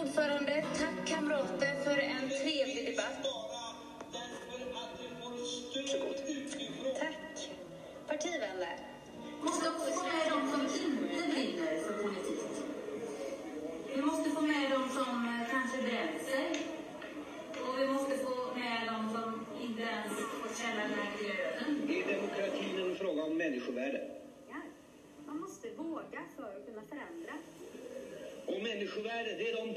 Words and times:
ordförande. 0.00 0.64
Tack 0.78 1.06
kamrater 1.08 1.84
för 1.84 1.98
en 1.98 2.28
trevlig 2.28 2.86
debatt. 2.86 3.26
Tack. 6.98 7.50
Partivänner. 8.06 8.76
måste 9.42 9.68
också 9.70 9.92
få 9.92 10.02
med 10.02 10.24
de 10.32 10.50
som 10.50 10.60
inte 10.60 11.28
brinner 11.32 11.80
för 11.82 12.02
politik. 12.02 12.50
Vi 13.96 14.02
måste 14.02 14.30
få 14.30 14.40
med 14.40 14.70
de 14.70 14.88
som 14.88 15.10
eh, 15.28 15.50
kanske 15.50 15.82
bränt 15.82 16.22
sig. 16.22 16.66
Och 17.66 17.78
vi 17.80 17.86
måste 17.86 18.18
få 18.18 18.54
med 18.54 18.80
de 18.86 19.14
som 19.14 19.46
inte 19.62 19.82
ens 19.82 20.12
får 20.12 20.62
känna 20.62 20.82
den 20.82 20.98
här 20.98 21.10
glöden. 21.18 21.90
Är 21.90 22.14
demokratin 22.16 22.90
en 22.90 22.96
fråga 22.96 23.22
om 23.22 23.36
människovärde? 23.36 24.10
Man 25.26 25.40
måste 25.40 25.70
våga 25.70 26.20
för 26.36 26.42
att 26.42 26.66
kunna 26.66 26.82
förändra. 26.82 27.32
Och 28.46 28.62
människovärde, 28.62 29.34
det 29.38 29.50
är 29.50 29.56
de 29.66 29.73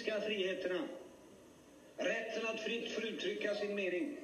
politiska 0.00 0.20
friheterna. 0.20 0.80
Rätten 1.96 2.48
att 2.54 2.60
fritt 2.60 2.90
få 2.92 3.00
uttrycka 3.00 3.54
sin 3.54 3.74
mening. 3.74 4.16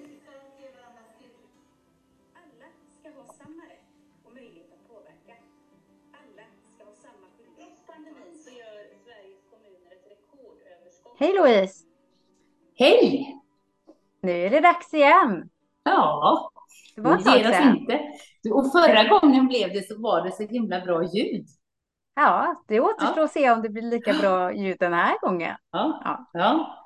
Alla 2.35 2.69
ska 3.01 3.09
ha 3.11 3.25
samma 3.33 3.63
rätt 3.63 3.89
och 4.25 4.35
möjlighet 4.35 4.73
att 4.73 4.89
påverka. 4.89 5.35
Alla 6.13 6.47
ska 6.75 6.85
ha 6.85 6.95
samma 6.95 7.27
skyldighet. 7.37 7.69
Trots 7.69 7.87
pandemin 7.87 8.39
så 8.45 8.51
gör 8.51 8.79
Sveriges 9.05 9.43
kommuner 9.51 9.93
ett 9.93 10.07
rekordöverskott. 10.13 11.17
Hej 11.19 11.33
Louise! 11.35 11.85
Hej! 12.75 13.37
Nu 14.21 14.33
är 14.33 14.51
det 14.51 14.61
dags 14.61 14.95
igen. 14.95 15.51
Ja, 15.85 16.51
Det 16.95 17.01
var 17.01 17.19
ett 17.19 17.25
tag 17.25 17.41
sedan. 17.55 17.77
inte. 17.77 18.01
Och 18.53 18.73
förra 18.73 19.05
gången 19.19 19.47
blev 19.49 19.73
det 19.73 19.89
så 19.89 20.01
var 20.01 20.25
det 20.25 20.33
så 20.33 20.43
himla 20.43 20.81
bra 20.81 21.03
ljud. 21.15 21.47
Ja, 22.17 22.63
det 22.69 22.81
återstår 22.81 23.23
att 23.23 23.33
se 23.33 23.51
om 23.51 23.63
det 23.63 23.69
blir 23.69 23.83
lika 23.83 24.13
bra 24.13 24.53
ljud 24.53 24.77
den 24.81 24.93
här 24.93 25.21
gången. 25.21 25.57
Ja, 25.71 26.01
Ja. 26.05 26.31
ja. 26.33 26.83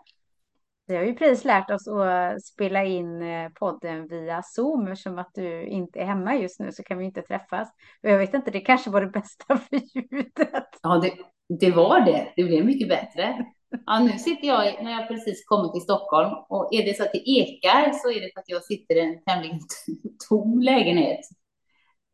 Vi 0.86 0.96
har 0.96 1.02
ju 1.04 1.14
precis 1.14 1.44
lärt 1.44 1.70
oss 1.70 1.88
att 1.88 2.42
spela 2.44 2.84
in 2.84 3.22
eh, 3.22 3.48
podden 3.48 4.08
via 4.08 4.42
Zoom 4.42 4.88
eftersom 4.88 5.18
att 5.18 5.30
du 5.34 5.66
inte 5.66 6.00
är 6.00 6.04
hemma 6.04 6.36
just 6.36 6.60
nu 6.60 6.72
så 6.72 6.82
kan 6.82 6.98
vi 6.98 7.04
inte 7.04 7.22
träffas. 7.22 7.68
Och 8.02 8.10
jag 8.10 8.18
vet 8.18 8.34
inte, 8.34 8.50
det 8.50 8.60
kanske 8.60 8.90
var 8.90 9.00
det 9.00 9.06
bästa 9.06 9.56
för 9.56 9.80
ljudet. 9.94 10.68
ja 10.82 10.98
det, 10.98 11.12
det 11.60 11.70
var 11.70 12.00
det. 12.00 12.32
Det 12.36 12.44
blev 12.44 12.64
mycket 12.64 12.88
bättre. 12.88 13.46
Ja, 13.86 13.98
nu 13.98 14.18
sitter 14.18 14.48
jag, 14.48 14.84
när 14.84 14.90
jag 14.90 15.08
precis 15.08 15.44
kommit 15.46 15.72
till 15.72 15.82
Stockholm, 15.82 16.30
och 16.48 16.68
är 16.74 16.84
det 16.84 16.96
så 16.96 17.02
att 17.02 17.12
det 17.12 17.30
ekar 17.30 17.92
så 17.92 18.10
är 18.10 18.20
det 18.20 18.30
för 18.34 18.40
att 18.40 18.48
jag 18.48 18.64
sitter 18.64 18.96
i 18.96 19.00
en 19.00 19.22
tämligen 19.22 19.60
tom 20.28 20.60
lägenhet. 20.60 21.20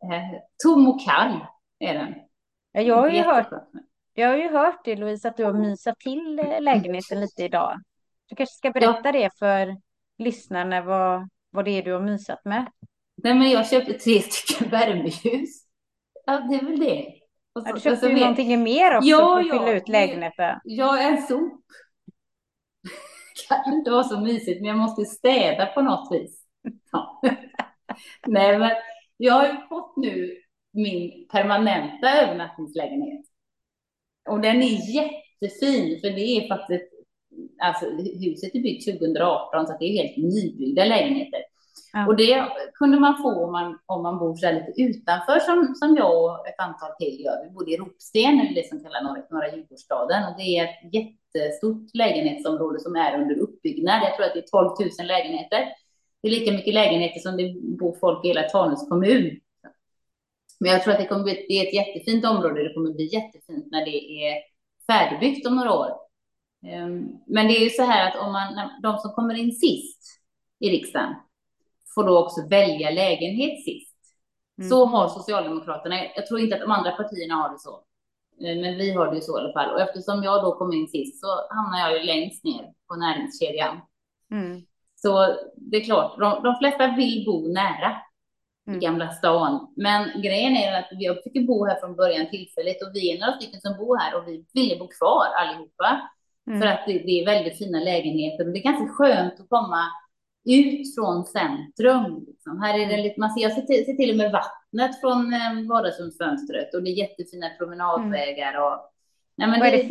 Eh, 0.05 0.39
tom 0.65 0.89
och 0.89 1.01
kall 1.05 1.47
är 1.79 1.95
den. 1.95 2.15
Ja, 2.77 2.83
Jag 2.83 2.97
har 2.97 3.09
ju 3.11 3.23
hört, 3.23 3.49
jag 4.15 4.29
har 4.29 4.37
ju 4.37 4.49
hört 4.49 4.85
det 4.85 4.97
Louise 4.97 5.29
att 5.29 5.37
du 5.37 5.45
har 5.45 5.53
mysat 5.53 5.99
till 5.99 6.39
eh, 6.39 6.61
lägenheten 6.61 7.21
lite 7.21 7.45
idag. 7.45 7.81
Du 8.29 8.37
kanske 8.37 8.55
ska 8.55 8.71
berätta 8.71 9.13
det 9.13 9.31
för 9.39 9.77
lyssnarna 10.19 10.83
vad, 10.83 11.29
vad 11.51 11.65
det 11.65 11.71
är 11.71 11.83
du 11.83 11.93
har 11.93 12.01
mysat 12.01 12.45
med. 12.45 12.67
Nej, 13.23 13.35
men 13.35 13.51
jag 13.51 13.69
köpte 13.69 13.93
tre 13.93 14.21
stycken 14.21 14.69
värmeljus. 14.71 15.67
Ja, 16.27 16.41
det 16.51 16.55
är 16.55 16.65
väl 16.65 16.81
det. 16.81 17.07
Och 17.53 17.63
Ja, 17.63 17.65
du 17.65 17.73
och 17.73 17.81
köpte 17.81 18.07
ju 18.07 18.21
någonting 18.21 18.63
mer 18.63 18.97
också 18.97 19.09
Ja, 19.09 19.35
för 19.35 19.41
att 19.41 19.47
ja, 19.47 19.59
fylla 19.59 19.73
ut 19.73 19.89
lägenheten. 19.89 20.61
Jag 20.65 21.03
är 21.03 21.11
en 21.11 21.23
sop. 21.23 21.53
Kan 23.49 23.75
inte 23.75 23.91
vara 23.91 24.05
så 24.05 24.21
mysigt, 24.21 24.61
men 24.61 24.69
jag 24.69 24.79
måste 24.79 25.05
städa 25.05 25.67
på 25.67 25.81
något 25.81 26.13
vis. 26.13 26.45
Ja. 26.93 27.23
Nej, 28.27 28.59
men 28.59 28.71
jag 29.17 29.35
har 29.35 29.47
ju 29.47 29.57
fått 29.69 29.97
nu 29.97 30.46
min 30.77 31.29
permanenta 31.29 32.23
övernattningslägenhet. 32.23 33.27
Och 34.29 34.41
den 34.41 34.57
är 34.63 34.95
jättefin, 34.95 36.01
för 36.01 36.11
det 36.11 36.37
är 36.37 36.49
faktiskt, 36.49 36.85
alltså 37.63 37.87
huset 38.25 38.55
är 38.55 38.63
byggt 38.63 38.87
2018, 38.87 39.67
så 39.67 39.77
det 39.81 39.85
är 39.85 40.03
helt 40.03 40.17
nybyggda 40.17 40.85
lägenheter. 40.85 41.41
Ja. 41.93 42.07
Och 42.07 42.17
det 42.17 42.49
kunde 42.75 43.01
man 43.01 43.23
få 43.23 43.45
om 43.45 43.53
man, 43.53 43.79
om 43.87 44.03
man 44.03 44.19
bor 44.19 44.35
så 44.35 44.53
lite 44.53 44.83
utanför 44.83 45.39
som, 45.39 45.75
som 45.75 45.97
jag 45.97 46.25
och 46.25 46.49
ett 46.49 46.59
antal 46.59 46.91
till 46.99 47.21
gör. 47.25 47.45
Vi 47.45 47.51
bodde 47.51 47.71
i 47.71 47.77
Ropsten, 47.77 48.41
eller 48.41 48.55
det 48.55 48.69
som 48.69 48.81
kallas 48.85 49.03
norra, 49.03 49.23
norra 49.31 49.57
Djurgårdsstaden. 49.57 50.25
Och 50.25 50.35
det 50.39 50.59
är 50.59 50.65
ett 50.65 50.95
jättestort 50.95 51.95
lägenhetsområde 51.95 52.81
som 52.81 52.97
är 52.97 53.21
under 53.21 53.39
uppbyggnad. 53.39 54.03
Jag 54.03 54.17
tror 54.17 54.27
att 54.27 54.35
det 54.35 54.39
är 54.39 54.77
12 54.77 54.91
000 54.99 55.07
lägenheter. 55.07 55.65
Det 56.23 56.29
är 56.29 56.33
lika 56.33 56.53
mycket 56.53 56.75
lägenheter 56.75 57.21
som 57.21 57.37
det 57.37 57.55
bor 57.79 57.97
folk 58.01 58.25
i 58.25 58.29
hela 58.29 58.43
Tanums 58.43 58.89
kommun. 58.89 59.41
Men 60.59 60.73
jag 60.73 60.83
tror 60.83 60.93
att 60.93 61.01
det 61.01 61.07
kommer 61.07 61.25
bli, 61.25 61.47
det 61.49 61.55
är 61.55 61.67
ett 61.67 61.75
jättefint 61.75 62.25
område. 62.25 62.63
Det 62.63 62.75
kommer 62.75 62.91
bli 62.91 63.15
jättefint 63.15 63.67
när 63.71 63.85
det 63.85 64.27
är 64.27 64.43
färdigbyggt 64.87 65.47
om 65.47 65.57
några 65.57 65.73
år. 65.75 65.91
Ehm, 66.67 67.09
Men 67.27 67.47
det 67.47 67.57
är 67.57 67.65
ju 67.65 67.71
så 67.71 67.83
här 67.83 68.09
att 68.09 68.27
om 68.27 68.33
man, 68.33 68.71
de 68.83 68.99
som 68.99 69.13
kommer 69.13 69.35
in 69.35 69.53
sist 69.53 70.21
i 70.59 70.71
riksdagen 70.71 71.15
får 71.95 72.05
då 72.05 72.19
också 72.19 72.49
välja 72.49 72.91
lägenhet 72.91 73.65
sist. 73.65 73.97
Mm. 74.59 74.71
Så 74.71 74.85
har 74.85 75.09
Socialdemokraterna, 75.09 75.97
jag 76.17 76.27
tror 76.27 76.41
inte 76.41 76.55
att 76.55 76.63
de 76.63 76.71
andra 76.71 76.91
partierna 76.91 77.35
har 77.35 77.53
det 77.53 77.59
så. 77.59 77.75
Eh, 78.47 78.61
Men 78.61 78.77
vi 78.77 78.91
har 78.93 79.07
det 79.11 79.15
ju 79.15 79.21
så 79.21 79.39
i 79.39 79.41
alla 79.41 79.53
fall. 79.53 79.75
Och 79.75 79.81
eftersom 79.81 80.23
jag 80.23 80.45
då 80.45 80.55
kom 80.59 80.73
in 80.73 80.89
sist 80.89 81.21
så 81.21 81.27
hamnar 81.51 81.79
jag 81.79 81.99
ju 81.99 82.07
längst 82.07 82.45
ner 82.45 82.73
på 82.89 82.97
näringskedjan. 82.97 83.81
Mm. 84.31 84.63
Så 84.95 85.37
det 85.57 85.77
är 85.77 85.85
klart, 85.85 86.19
de, 86.19 86.43
de 86.43 86.57
flesta 86.59 86.95
vill 86.97 87.25
bo 87.27 87.49
nära 87.53 87.97
Mm. 88.67 88.79
i 88.79 88.85
Gamla 88.85 89.11
stan. 89.11 89.73
Men 89.77 90.23
grejen 90.23 90.57
är 90.57 90.79
att 90.79 90.89
jag 90.91 91.23
fick 91.23 91.47
bo 91.47 91.65
här 91.67 91.81
från 91.81 91.97
början 91.97 92.31
tillfälligt 92.31 92.83
och 92.83 92.91
vi 92.95 93.13
är 93.13 93.21
några 93.21 93.33
stycken 93.33 93.61
som 93.61 93.77
bor 93.77 93.97
här 93.97 94.17
och 94.17 94.29
vi 94.29 94.45
ville 94.55 94.77
bo 94.77 94.89
kvar 94.89 95.27
allihopa. 95.41 96.11
Mm. 96.47 96.61
För 96.61 96.67
att 96.69 96.87
det, 96.87 96.93
det 96.93 97.21
är 97.21 97.27
väldigt 97.27 97.59
fina 97.59 97.79
lägenheter 97.81 98.47
och 98.47 98.53
det 98.53 98.59
är 98.59 98.63
ganska 98.63 98.89
skönt 98.93 99.41
att 99.41 99.49
komma 99.49 99.83
ut 100.49 100.95
från 100.95 101.25
centrum. 101.25 102.25
Liksom. 102.27 102.63
Här 102.63 102.79
är 102.79 102.87
det 102.87 102.97
lite, 103.03 103.21
man 103.21 103.31
ser, 103.31 103.43
jag 103.43 103.53
ser 103.53 103.63
till, 103.63 103.85
ser 103.85 103.93
till 103.95 104.11
och 104.11 104.17
med 104.17 104.33
vattnet 104.33 105.01
från 105.01 105.33
eh, 105.35 105.69
vardagsrumsfönstret 105.69 106.75
och 106.75 106.83
det 106.83 106.91
är 106.91 106.99
jättefina 106.99 107.49
promenadvägar 107.59 108.61
och 108.63 108.93
Nej, 109.39 109.49
men 109.49 109.61
Vad 109.61 109.69
är 109.69 109.73
det, 109.73 109.83
det- 109.83 109.89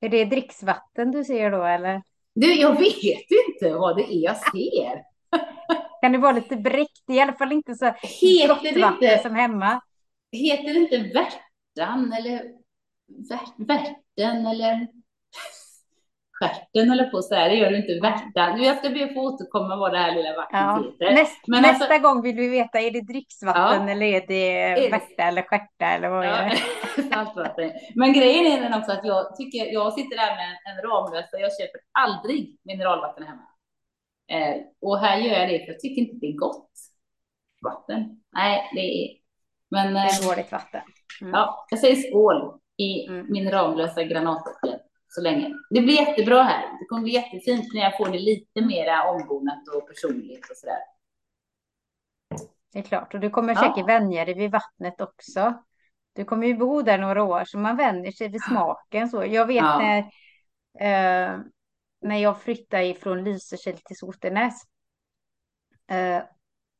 det, 0.00 0.06
Är 0.06 0.08
det 0.08 0.24
dricksvatten 0.24 1.10
du 1.10 1.24
ser 1.24 1.50
då 1.50 1.64
eller? 1.64 2.02
du, 2.34 2.54
jag 2.60 2.78
vet 2.78 3.26
inte 3.48 3.74
vad 3.74 3.96
det 3.96 4.14
är 4.14 4.24
jag 4.24 4.36
ser. 4.36 5.13
Kan 6.04 6.12
det 6.12 6.18
vara 6.18 6.32
lite 6.32 6.56
bräckt? 6.56 7.02
Det 7.06 7.12
är 7.12 7.16
i 7.16 7.20
alla 7.20 7.32
fall 7.32 7.52
inte 7.52 7.74
så 7.74 7.84
Heter 7.86 8.48
gott 8.48 8.62
det 8.62 8.80
vatten 8.80 9.10
inte, 9.10 9.18
som 9.22 9.34
hemma. 9.34 9.80
heter 10.32 10.74
det 10.74 10.78
inte 10.80 10.98
Värtan 10.98 12.12
eller 12.12 12.42
Värt, 13.28 13.54
Värten 13.68 14.46
eller 14.46 14.88
Stjärten 16.40 16.90
eller 16.90 17.04
på 17.10 17.22
så 17.22 17.34
här, 17.34 17.48
det 17.48 17.54
gör 17.54 17.70
du 17.70 17.76
inte 17.76 18.00
Värtan. 18.02 18.58
Nu 18.58 18.64
jag 18.64 18.76
ska 18.78 18.88
be 18.90 19.04
att 19.04 19.14
få 19.14 19.20
återkomma 19.20 19.76
vad 19.76 19.92
det 19.92 19.98
här 19.98 20.14
lilla 20.14 20.36
vattnet 20.36 20.60
Ja. 20.60 20.84
heter. 21.00 21.14
Näst, 21.14 21.42
Men 21.46 21.62
nästa 21.62 21.84
alltså- 21.84 22.08
gång 22.08 22.22
vill 22.22 22.36
vi 22.36 22.48
veta, 22.48 22.80
är 22.80 22.90
det 22.90 23.00
dricksvatten 23.00 23.86
Ja. 23.86 23.92
eller 23.92 24.06
är 24.06 24.20
det 24.26 24.74
det- 24.80 24.88
värta 24.90 25.22
eller 25.22 25.42
stjärta 25.42 25.86
eller 25.86 26.08
vad 26.08 26.24
är 26.24 26.28
Ja, 26.28 26.50
det? 26.96 27.02
saltvatten. 27.14 27.72
Men 27.94 28.12
grejen 28.12 28.46
är 28.52 28.60
den 28.70 28.78
också 28.80 28.92
att 28.92 29.04
jag 29.04 29.36
tycker, 29.36 29.72
jag 29.72 29.92
sitter 29.92 30.16
där 30.16 30.36
med 30.36 30.44
en, 30.48 30.76
en 30.76 30.82
Ramlösa, 30.90 31.38
jag 31.38 31.50
köper 31.58 31.80
aldrig 31.98 32.56
mineralvatten 32.64 33.26
hemma. 33.26 33.42
Eh, 34.32 34.56
och 34.80 34.98
här 34.98 35.18
gör 35.18 35.38
jag 35.40 35.48
det 35.48 35.58
för 35.58 35.72
jag 35.72 35.80
tycker 35.80 36.02
inte 36.02 36.16
det 36.16 36.26
är 36.26 36.36
gott 36.36 36.70
vatten. 37.62 38.22
Nej, 38.32 38.70
det 38.74 38.80
är, 38.80 39.16
men 39.70 39.94
Det 39.94 40.00
eh, 40.00 40.04
är 40.18 40.28
dåligt 40.28 40.52
vatten. 40.52 40.82
ja, 41.20 41.66
jag 41.70 41.78
säger 41.80 41.96
skål 41.96 42.60
i 42.76 43.06
Mm. 43.06 43.26
min 43.32 43.50
Ramlösa 43.50 44.02
granatäpple 44.04 44.78
så 45.08 45.20
länge. 45.20 45.54
Det 45.70 45.80
blir 45.80 45.94
jättebra 45.94 46.42
här. 46.42 46.62
Det 46.78 46.84
kommer 46.88 47.02
bli 47.02 47.12
jättefint 47.12 47.74
när 47.74 47.80
jag 47.80 47.96
får 47.96 48.08
det 48.08 48.18
lite 48.18 48.60
mera 48.64 49.10
ombonat 49.10 49.68
och 49.76 49.88
personligt 49.88 50.50
och 50.50 50.56
sådär. 50.56 50.78
Det 52.72 52.78
är 52.78 52.82
klart. 52.82 53.14
Och 53.14 53.20
du 53.20 53.30
kommer 53.30 53.54
Ja. 53.54 53.60
säkert 53.60 53.88
vänja 53.88 54.24
dig 54.24 54.34
vid 54.34 54.50
vattnet 54.50 55.00
också. 55.00 55.62
Du 56.12 56.24
kommer 56.24 56.46
ju 56.46 56.54
bo 56.54 56.82
där 56.82 56.98
några 56.98 57.22
år 57.22 57.44
så 57.44 57.58
man 57.58 57.76
vänjer 57.76 58.12
sig 58.12 58.28
vid 58.28 58.42
smaken. 58.48 59.08
Så 59.08 59.24
jag 59.24 59.46
vet 59.46 59.56
Ja. 59.56 59.78
när, 59.78 59.98
eh, 60.80 61.38
när 62.04 62.18
jag 62.18 62.40
flyttade 62.40 62.84
ifrån 62.84 63.24
Lysekil 63.24 63.78
till 63.78 63.96
Sotenäs. 63.96 64.62
Eh, 65.90 66.22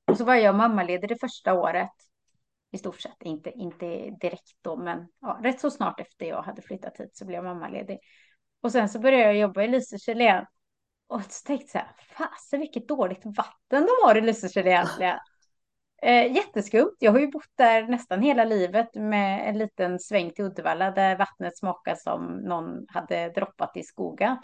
och 0.06 0.16
så 0.16 0.24
var 0.24 0.34
jag 0.34 0.54
mammaledig 0.54 1.08
det 1.08 1.18
första 1.20 1.54
året. 1.54 1.90
I 2.70 2.78
stort 2.78 3.00
sett, 3.00 3.22
inte, 3.22 3.50
inte 3.50 3.86
direkt 4.20 4.56
då, 4.62 4.76
men 4.76 5.08
ja, 5.20 5.40
rätt 5.42 5.60
så 5.60 5.70
snart 5.70 6.00
efter 6.00 6.26
jag 6.26 6.42
hade 6.42 6.62
flyttat 6.62 7.00
hit 7.00 7.16
så 7.16 7.24
blev 7.24 7.36
jag 7.36 7.44
mammaledig. 7.44 7.98
Och 8.60 8.72
sen 8.72 8.88
så 8.88 8.98
började 8.98 9.24
jag 9.24 9.36
jobba 9.36 9.62
i 9.62 9.68
Lysekil 9.68 10.20
igen. 10.20 10.46
Och 11.06 11.22
så 11.22 11.46
tänkte 11.46 11.64
jag 11.64 11.70
så 11.70 11.78
här, 11.78 12.28
fasen 12.28 12.60
vilket 12.60 12.88
dåligt 12.88 13.22
vatten 13.24 13.86
de 13.86 14.06
har 14.06 14.16
i 14.16 14.20
Lysekil 14.20 14.66
egentligen. 14.66 15.18
Eh, 16.02 16.32
jätteskumt. 16.32 16.96
Jag 16.98 17.12
har 17.12 17.18
ju 17.18 17.26
bott 17.26 17.52
där 17.54 17.82
nästan 17.88 18.22
hela 18.22 18.44
livet 18.44 18.94
med 18.94 19.48
en 19.48 19.58
liten 19.58 19.98
sväng 19.98 20.30
till 20.32 20.44
Uddevalla 20.44 20.90
där 20.90 21.16
vattnet 21.16 21.58
smakar 21.58 21.94
som 21.94 22.36
någon 22.36 22.86
hade 22.88 23.28
droppat 23.28 23.76
i 23.76 23.82
skogen. 23.82 24.36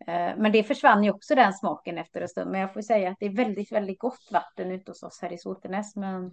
Eh, 0.00 0.36
men 0.36 0.52
det 0.52 0.62
försvann 0.62 1.04
ju 1.04 1.10
också 1.10 1.34
den 1.34 1.52
smaken 1.52 1.98
efter 1.98 2.20
en 2.20 2.28
stund. 2.28 2.50
Men 2.50 2.60
jag 2.60 2.74
får 2.74 2.82
säga 2.82 3.10
att 3.10 3.16
det 3.20 3.26
är 3.26 3.36
väldigt, 3.36 3.72
väldigt 3.72 3.98
gott 3.98 4.28
vatten 4.32 4.70
ute 4.70 4.90
hos 4.90 5.02
oss 5.02 5.18
här 5.22 5.32
i 5.32 5.38
Sotenäs. 5.38 5.96
Men, 5.96 6.32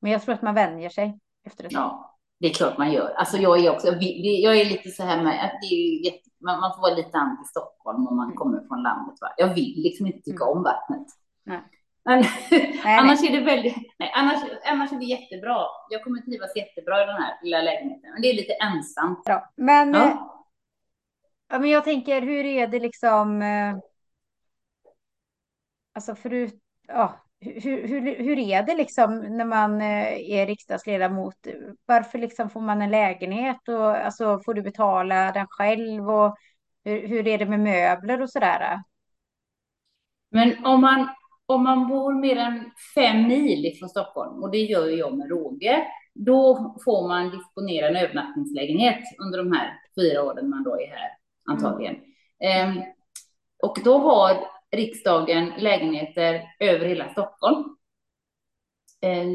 men 0.00 0.12
jag 0.12 0.22
tror 0.22 0.34
att 0.34 0.42
man 0.42 0.54
vänjer 0.54 0.88
sig 0.88 1.18
efter 1.46 1.64
ett 1.64 1.70
tag. 1.70 1.80
Ja, 1.80 2.16
Det 2.40 2.46
är 2.46 2.54
klart 2.54 2.78
man 2.78 2.92
gör. 2.92 3.14
Alltså 3.16 3.36
jag 3.36 3.64
är 3.64 3.70
också, 3.70 3.86
jag 3.86 4.60
är 4.60 4.64
lite 4.64 4.90
så 4.90 5.02
här 5.02 5.22
med 5.22 5.44
att 5.44 5.60
det 5.60 5.74
är 5.74 6.04
jätte, 6.04 6.30
man, 6.40 6.60
man 6.60 6.74
får 6.74 6.82
vara 6.82 6.94
lite 6.94 7.18
anti 7.18 7.44
Stockholm 7.44 8.06
om 8.06 8.16
man 8.16 8.26
mm. 8.26 8.36
kommer 8.36 8.68
från 8.68 8.82
landet. 8.82 9.14
Va? 9.20 9.28
Jag 9.36 9.54
vill 9.54 9.74
liksom 9.76 10.06
inte 10.06 10.20
tycka 10.20 10.44
mm. 10.44 10.56
om 10.56 10.62
vattnet. 10.62 11.06
Nej. 11.44 11.60
Men, 12.04 12.24
nej, 12.84 12.98
annars 12.98 13.20
nej. 13.20 13.32
är 13.32 13.40
det 13.40 13.44
väldigt, 13.44 13.76
nej, 13.98 14.12
annars, 14.14 14.38
annars 14.72 14.92
är 14.92 14.98
det 14.98 15.04
jättebra. 15.04 15.66
Jag 15.90 16.04
kommer 16.04 16.20
trivas 16.20 16.56
jättebra 16.56 17.02
i 17.02 17.06
den 17.06 17.16
här 17.16 17.38
lilla 17.42 17.62
lägenheten. 17.62 18.10
Men 18.12 18.22
det 18.22 18.30
är 18.30 18.34
lite 18.34 18.52
ensamt. 18.52 19.24
Bra. 19.24 19.50
Men, 19.56 19.94
ja. 19.94 20.43
Ja. 21.54 21.58
men 21.58 21.70
jag 21.70 21.84
tänker, 21.84 22.22
hur 22.22 22.44
är 22.44 22.66
det 22.66 22.78
liksom? 22.78 23.42
Eh, 23.42 23.76
alltså 25.92 26.14
förut, 26.14 26.54
ja, 26.88 27.24
hur, 27.40 27.88
hur, 27.88 28.16
hur 28.24 28.38
är 28.38 28.62
det 28.62 28.74
liksom 28.74 29.18
när 29.18 29.44
man 29.44 29.80
eh, 29.80 30.30
är 30.30 30.46
riksdagsledamot? 30.46 31.34
Varför 31.86 32.18
liksom 32.18 32.50
får 32.50 32.60
man 32.60 32.82
en 32.82 32.90
lägenhet 32.90 33.68
och 33.68 33.96
alltså 33.96 34.40
får 34.44 34.54
du 34.54 34.62
betala 34.62 35.32
den 35.32 35.46
själv 35.46 36.10
och 36.10 36.36
hur, 36.84 37.08
hur 37.08 37.28
är 37.28 37.38
det 37.38 37.46
med 37.46 37.60
möbler 37.60 38.22
och 38.22 38.30
sådär? 38.30 38.82
Men 40.30 40.64
om 40.64 40.80
man, 40.80 41.08
om 41.46 41.62
man 41.64 41.88
bor 41.88 42.14
mer 42.14 42.36
än 42.36 42.70
fem 42.94 43.26
mil 43.28 43.76
från 43.78 43.88
Stockholm, 43.88 44.42
och 44.42 44.50
det 44.50 44.58
gör 44.58 44.88
jag 44.88 45.16
med 45.16 45.28
råge, 45.28 45.86
då 46.14 46.74
får 46.84 47.08
man 47.08 47.30
disponera 47.30 47.88
en 47.88 47.96
övernattningslägenhet 47.96 49.02
under 49.18 49.38
de 49.38 49.52
här 49.52 49.80
fyra 49.96 50.22
åren 50.22 50.48
man 50.48 50.62
då 50.62 50.80
är 50.80 50.86
här, 50.86 51.10
antagligen. 51.50 51.96
Mm. 52.44 52.78
Um, 52.78 52.82
och 53.62 53.78
då 53.84 53.98
har 53.98 54.36
riksdagen 54.76 55.52
lägenheter 55.58 56.42
över 56.60 56.86
hela 56.86 57.08
Stockholm. 57.08 57.76
Eh, 59.02 59.28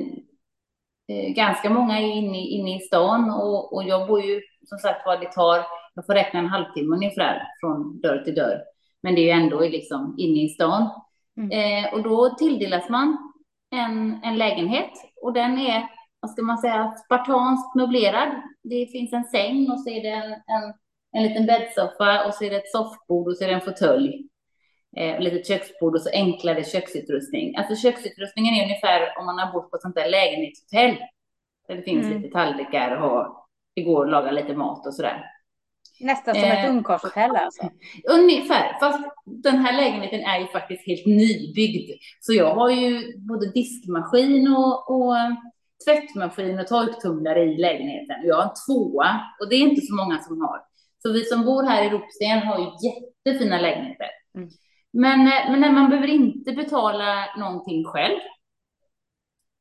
eh, 1.07 1.33
ganska 1.35 1.69
många 1.69 2.00
är 2.00 2.11
inne, 2.11 2.38
inne 2.38 2.75
i 2.75 2.79
stan 2.79 3.31
och, 3.31 3.73
och 3.73 3.83
jag 3.83 4.07
bor 4.07 4.21
ju 4.21 4.41
som 4.65 4.77
sagt 4.77 5.01
vad 5.06 5.21
det 5.21 5.31
tar, 5.31 5.65
jag 5.95 6.06
får 6.06 6.13
räkna 6.13 6.39
en 6.39 6.47
halvtimme 6.47 6.95
ungefär 6.95 7.41
från 7.59 8.01
dörr 8.01 8.23
till 8.23 8.35
dörr. 8.35 8.62
Men 9.03 9.15
det 9.15 9.21
är 9.21 9.35
ju 9.35 9.44
ändå 9.44 9.59
liksom 9.59 10.15
inne 10.17 10.44
i 10.44 10.50
stan. 10.50 10.89
Mm. 11.38 11.51
Eh, 11.51 11.94
och 11.94 12.03
då 12.03 12.29
tilldelas 12.29 12.89
man 12.89 13.33
en, 13.71 14.19
en 14.23 14.38
lägenhet 14.38 14.91
och 15.21 15.33
den 15.33 15.57
är, 15.57 15.88
vad 16.19 16.31
ska 16.31 16.41
man 16.41 16.57
säga, 16.57 16.94
spartanskt 17.05 17.75
möblerad. 17.75 18.29
Det 18.63 18.91
finns 18.91 19.13
en 19.13 19.23
säng 19.23 19.71
och 19.71 19.79
så 19.79 19.89
är 19.89 20.01
det 20.01 20.09
en, 20.09 20.31
en, 20.31 20.73
en 21.11 21.23
liten 21.23 21.45
bäddsoffa 21.45 22.25
och 22.25 22.33
så 22.33 22.44
är 22.44 22.50
det 22.50 22.56
ett 22.56 22.71
soffbord 22.71 23.27
och 23.27 23.38
så 23.38 23.44
är 23.44 23.47
det 23.47 23.53
en 23.53 23.61
fåtölj 23.61 24.29
eh, 24.97 25.19
litet 25.19 25.47
köksbord 25.47 25.95
och 25.95 26.01
så 26.01 26.09
enklare 26.09 26.63
köksutrustning. 26.63 27.56
Alltså 27.56 27.75
köksutrustningen 27.75 28.56
är 28.56 28.63
ungefär 28.63 29.19
om 29.19 29.25
man 29.25 29.39
har 29.39 29.53
bott 29.53 29.71
på 29.71 29.75
ett 29.75 29.81
sånt 29.81 29.95
där 29.95 30.09
lägenhetshotell. 30.09 30.97
Där 31.67 31.75
det 31.75 31.81
finns 31.81 32.06
mm. 32.06 32.21
lite 32.21 32.33
tallrikar 32.33 32.95
och 32.95 33.47
det 33.75 33.81
går 33.81 34.06
att 34.06 34.11
laga 34.11 34.31
lite 34.31 34.53
mat 34.53 34.88
och 34.88 34.94
sådär. 34.94 35.25
Nästan 36.00 36.35
som 36.35 36.44
eh, 36.44 36.63
ett 36.63 36.69
ungkarlshotell 36.69 37.35
alltså? 37.35 37.69
Ungefär, 38.09 38.79
fast 38.79 39.00
den 39.25 39.57
här 39.57 39.77
lägenheten 39.77 40.19
är 40.19 40.39
ju 40.39 40.47
faktiskt 40.47 40.88
helt 40.88 41.05
nybyggd. 41.05 41.91
Så 42.19 42.33
jag 42.33 42.55
har 42.55 42.69
ju 42.69 43.17
både 43.17 43.51
diskmaskin 43.51 44.47
och, 44.47 44.91
och 44.91 45.15
tvättmaskin 45.85 46.59
och 46.59 46.67
torktumlare 46.67 47.44
i 47.44 47.57
lägenheten. 47.57 48.15
Jag 48.23 48.35
har 48.35 48.44
en 48.44 48.50
tvåa 48.67 49.21
och 49.41 49.50
det 49.50 49.55
är 49.55 49.59
inte 49.59 49.81
så 49.81 49.95
många 49.95 50.19
som 50.19 50.41
har. 50.41 50.69
Så 51.00 51.13
vi 51.13 51.24
som 51.24 51.46
bor 51.46 51.63
här 51.63 51.86
i 51.86 51.90
Ropsten 51.90 52.48
har 52.48 52.60
ju 52.60 52.66
jättefina 52.88 53.60
lägenheter. 53.60 54.07
Mm. 54.36 54.50
Men, 54.92 55.19
eh, 55.28 55.60
men 55.60 55.74
man 55.74 55.90
behöver 55.90 56.07
inte 56.07 56.51
betala 56.51 57.36
någonting 57.38 57.86
själv. 57.86 58.19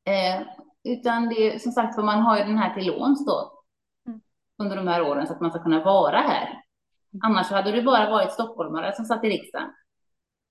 Eh, 0.07 0.41
utan 0.83 1.29
det 1.29 1.35
är 1.35 1.59
som 1.59 1.71
sagt 1.71 1.95
för 1.95 2.03
man 2.03 2.21
har 2.21 2.37
ju 2.37 2.43
den 2.43 2.57
här 2.57 2.73
till 2.73 2.87
låns 2.87 3.25
då 3.25 3.63
mm. 4.07 4.21
under 4.57 4.75
de 4.75 4.87
här 4.87 5.01
åren 5.01 5.27
så 5.27 5.33
att 5.33 5.41
man 5.41 5.51
ska 5.51 5.63
kunna 5.63 5.83
vara 5.83 6.17
här. 6.17 6.47
Mm. 6.47 7.21
Annars 7.23 7.49
hade 7.49 7.71
det 7.71 7.81
bara 7.81 8.09
varit 8.09 8.31
stockholmare 8.31 8.95
som 8.95 9.05
satt 9.05 9.23
i 9.23 9.29
riksdagen. 9.29 9.69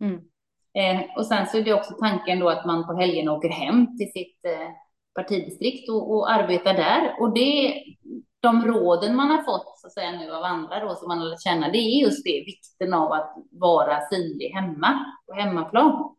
Mm. 0.00 0.20
Eh, 0.74 1.16
och 1.16 1.26
sen 1.26 1.46
så 1.46 1.58
är 1.58 1.64
det 1.64 1.74
också 1.74 1.94
tanken 1.94 2.38
då 2.38 2.48
att 2.48 2.66
man 2.66 2.86
på 2.86 2.92
helgen 2.92 3.28
åker 3.28 3.48
hem 3.48 3.98
till 3.98 4.12
sitt 4.12 4.44
eh, 4.44 4.68
partidistrikt 5.14 5.90
och, 5.90 6.12
och, 6.12 6.32
arbetar 6.32 6.74
där. 6.74 7.20
Och 7.20 7.34
det, 7.34 7.74
de 8.40 8.64
råden 8.64 9.16
man 9.16 9.30
har 9.30 9.42
fått 9.42 9.78
så 9.78 9.86
att 9.86 9.92
säga, 9.92 10.10
nu 10.10 10.32
av 10.32 10.42
andra 10.42 10.80
då, 10.80 10.94
som 10.94 11.08
man 11.08 11.18
har 11.18 11.26
lärt 11.26 11.42
känna, 11.42 11.68
det 11.68 11.78
är 11.78 12.02
just 12.02 12.24
det, 12.24 12.44
vikten 12.46 12.94
av 12.94 13.12
att 13.12 13.34
vara 13.50 14.00
synlig 14.00 14.50
hemma, 14.50 15.04
på 15.26 15.34
hemmaplan. 15.34 16.14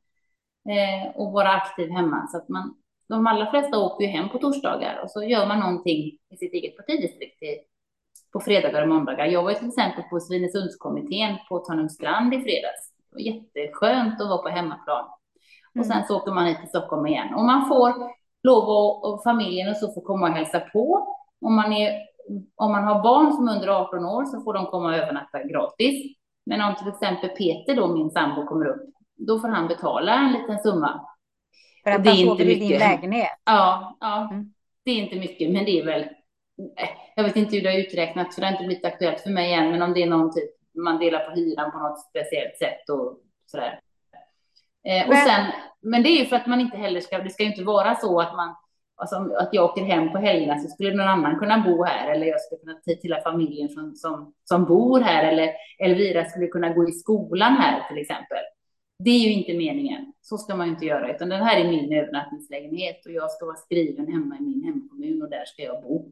Eh, 0.70 1.16
och 1.16 1.32
vara 1.32 1.50
aktiv 1.50 1.90
hemma. 1.90 2.28
Så 2.28 2.38
att 2.38 2.50
man, 2.50 2.76
de 3.10 3.28
allra 3.28 3.50
flesta 3.50 3.80
åker 3.80 4.06
ju 4.06 4.12
hem 4.12 4.30
på 4.30 4.38
torsdagar 4.38 5.00
och 5.04 5.12
så 5.12 5.24
gör 5.24 5.46
man 5.46 5.60
någonting 5.60 6.18
i 6.30 6.38
sitt 6.38 6.54
eget 6.54 6.78
partidistrikt 6.78 7.40
på 8.34 8.40
fredagar 8.40 8.82
och 8.82 8.88
måndagar. 8.88 9.26
Jag 9.26 9.44
var 9.44 9.54
till 9.54 9.68
exempel 9.68 10.04
på 10.04 10.20
Svinesundskommittén 10.20 11.38
på 11.50 11.60
Tanumstrand 11.60 12.34
i 12.34 12.42
fredags. 12.42 12.94
Det 13.10 13.16
var 13.16 13.22
jätteskönt 13.22 14.22
att 14.22 14.30
vara 14.30 14.42
på 14.42 14.50
hemmaplan. 14.50 15.06
Och 15.80 15.86
sen 15.86 16.04
så 16.08 16.18
åker 16.18 16.32
man 16.32 16.46
hit 16.46 16.60
till 16.60 16.70
Stockholm 16.70 17.08
igen. 17.08 17.34
Och 17.34 17.46
man 17.46 17.68
får 17.68 17.94
lov 18.44 18.64
och, 18.64 19.06
och 19.06 19.24
familjen 19.24 19.70
och 19.70 19.78
så 19.78 19.94
får 19.94 20.02
komma 20.02 20.30
och 20.30 20.34
hälsa 20.34 20.60
på. 20.60 21.16
Om 21.42 21.56
man 21.56 21.74
är 21.74 22.09
om 22.56 22.72
man 22.72 22.84
har 22.84 23.04
barn 23.04 23.34
som 23.34 23.48
är 23.48 23.56
under 23.56 23.68
18 23.68 24.06
år 24.06 24.26
så 24.26 24.42
får 24.42 24.54
de 24.54 24.66
komma 24.66 24.88
och 24.88 24.96
övernatta 24.96 25.44
gratis. 25.44 26.18
Men 26.46 26.62
om 26.62 26.76
till 26.76 26.88
exempel 26.88 27.30
Peter, 27.30 27.76
då, 27.76 27.88
min 27.88 28.12
sambo, 28.12 28.46
kommer 28.46 28.66
upp, 28.66 28.82
då 29.16 29.40
får 29.40 29.48
han 29.48 29.68
betala 29.68 30.14
en 30.14 30.32
liten 30.32 30.60
summa. 30.60 31.06
För 31.84 31.92
att 31.92 32.08
han 32.08 32.18
sover 32.18 32.46
i 32.46 32.56
din 32.56 32.80
lägenhet? 32.80 33.32
Ja, 33.46 33.98
ja 34.00 34.30
mm. 34.32 34.54
det 34.86 34.92
är 34.92 34.96
inte 34.96 35.16
mycket, 35.16 35.52
men 35.52 35.66
det 35.66 35.80
är 35.80 35.86
väl... 35.86 36.06
Jag 37.16 37.24
vet 37.24 37.36
inte 37.36 37.56
hur 37.56 37.64
det 37.64 37.70
har 37.70 37.80
uträknats, 37.80 38.36
för 38.36 38.42
det 38.42 38.48
har 38.48 38.52
inte 38.52 38.66
blivit 38.66 38.86
aktuellt 38.86 39.22
för 39.22 39.30
mig 39.30 39.54
än, 39.54 39.72
men 39.72 39.82
om 39.82 39.94
det 39.94 40.04
är 40.04 40.08
någon 40.08 40.34
typ, 40.34 40.50
man 40.78 41.00
delar 41.00 41.20
på 41.20 41.32
hyran 41.32 41.72
på 41.72 41.78
något 41.78 42.00
speciellt 42.00 42.58
sätt 42.58 42.90
och 42.90 43.18
sådär. 43.46 43.80
Eh, 44.88 45.10
och 45.10 45.16
sen, 45.16 45.46
men 45.82 46.04
det 46.04 46.10
är 46.10 46.20
ju 46.20 46.26
för 46.26 46.36
att 46.36 46.48
man 46.48 46.62
inte 46.62 46.78
heller 46.78 47.02
ska, 47.02 47.18
det 47.18 47.30
ska 47.30 47.44
ju 47.44 47.50
inte 47.50 47.64
vara 47.64 47.96
så 47.96 48.20
att 48.22 48.36
man 48.36 48.56
alltså, 49.00 49.16
att 49.16 49.50
jag 49.52 49.66
åker 49.66 49.84
hem 49.84 50.12
på 50.12 50.18
helgerna 50.18 50.60
så 50.60 50.68
skulle 50.68 50.94
någon 50.94 51.08
annan 51.08 51.40
kunna 51.40 51.64
bo 51.66 51.84
här 51.84 52.12
eller 52.12 52.28
jag 52.28 52.42
skulle 52.42 52.60
kunna 52.60 52.74
ta 52.74 53.02
till 53.02 53.16
familjen 53.24 53.70
som, 53.70 53.96
som, 53.96 54.34
som 54.44 54.66
bor 54.66 55.00
här 55.00 55.32
eller 55.32 55.54
Elvira 55.80 56.26
skulle 56.26 56.48
kunna 56.48 56.74
gå 56.74 56.90
i 56.90 56.92
skolan 56.92 57.54
här 57.54 57.88
till 57.88 57.98
exempel. 57.98 58.44
Det 59.04 59.10
är 59.10 59.20
ju 59.20 59.34
inte 59.34 59.54
meningen. 59.54 60.14
Så 60.22 60.38
ska 60.38 60.56
man 60.56 60.68
ju 60.68 60.74
inte 60.74 60.86
göra, 60.86 61.16
utan 61.16 61.30
den 61.30 61.44
här 61.44 61.60
är 61.60 61.70
min 61.70 61.94
övernattningslägenhet 61.94 63.06
och 63.06 63.12
jag 63.12 63.32
ska 63.32 63.46
vara 63.46 63.56
skriven 63.56 64.08
hemma 64.08 64.38
i 64.40 64.42
min 64.42 64.64
hemkommun 64.64 65.22
och 65.22 65.30
där 65.30 65.46
ska 65.46 65.64
jag 65.64 65.84
bo. 65.84 66.12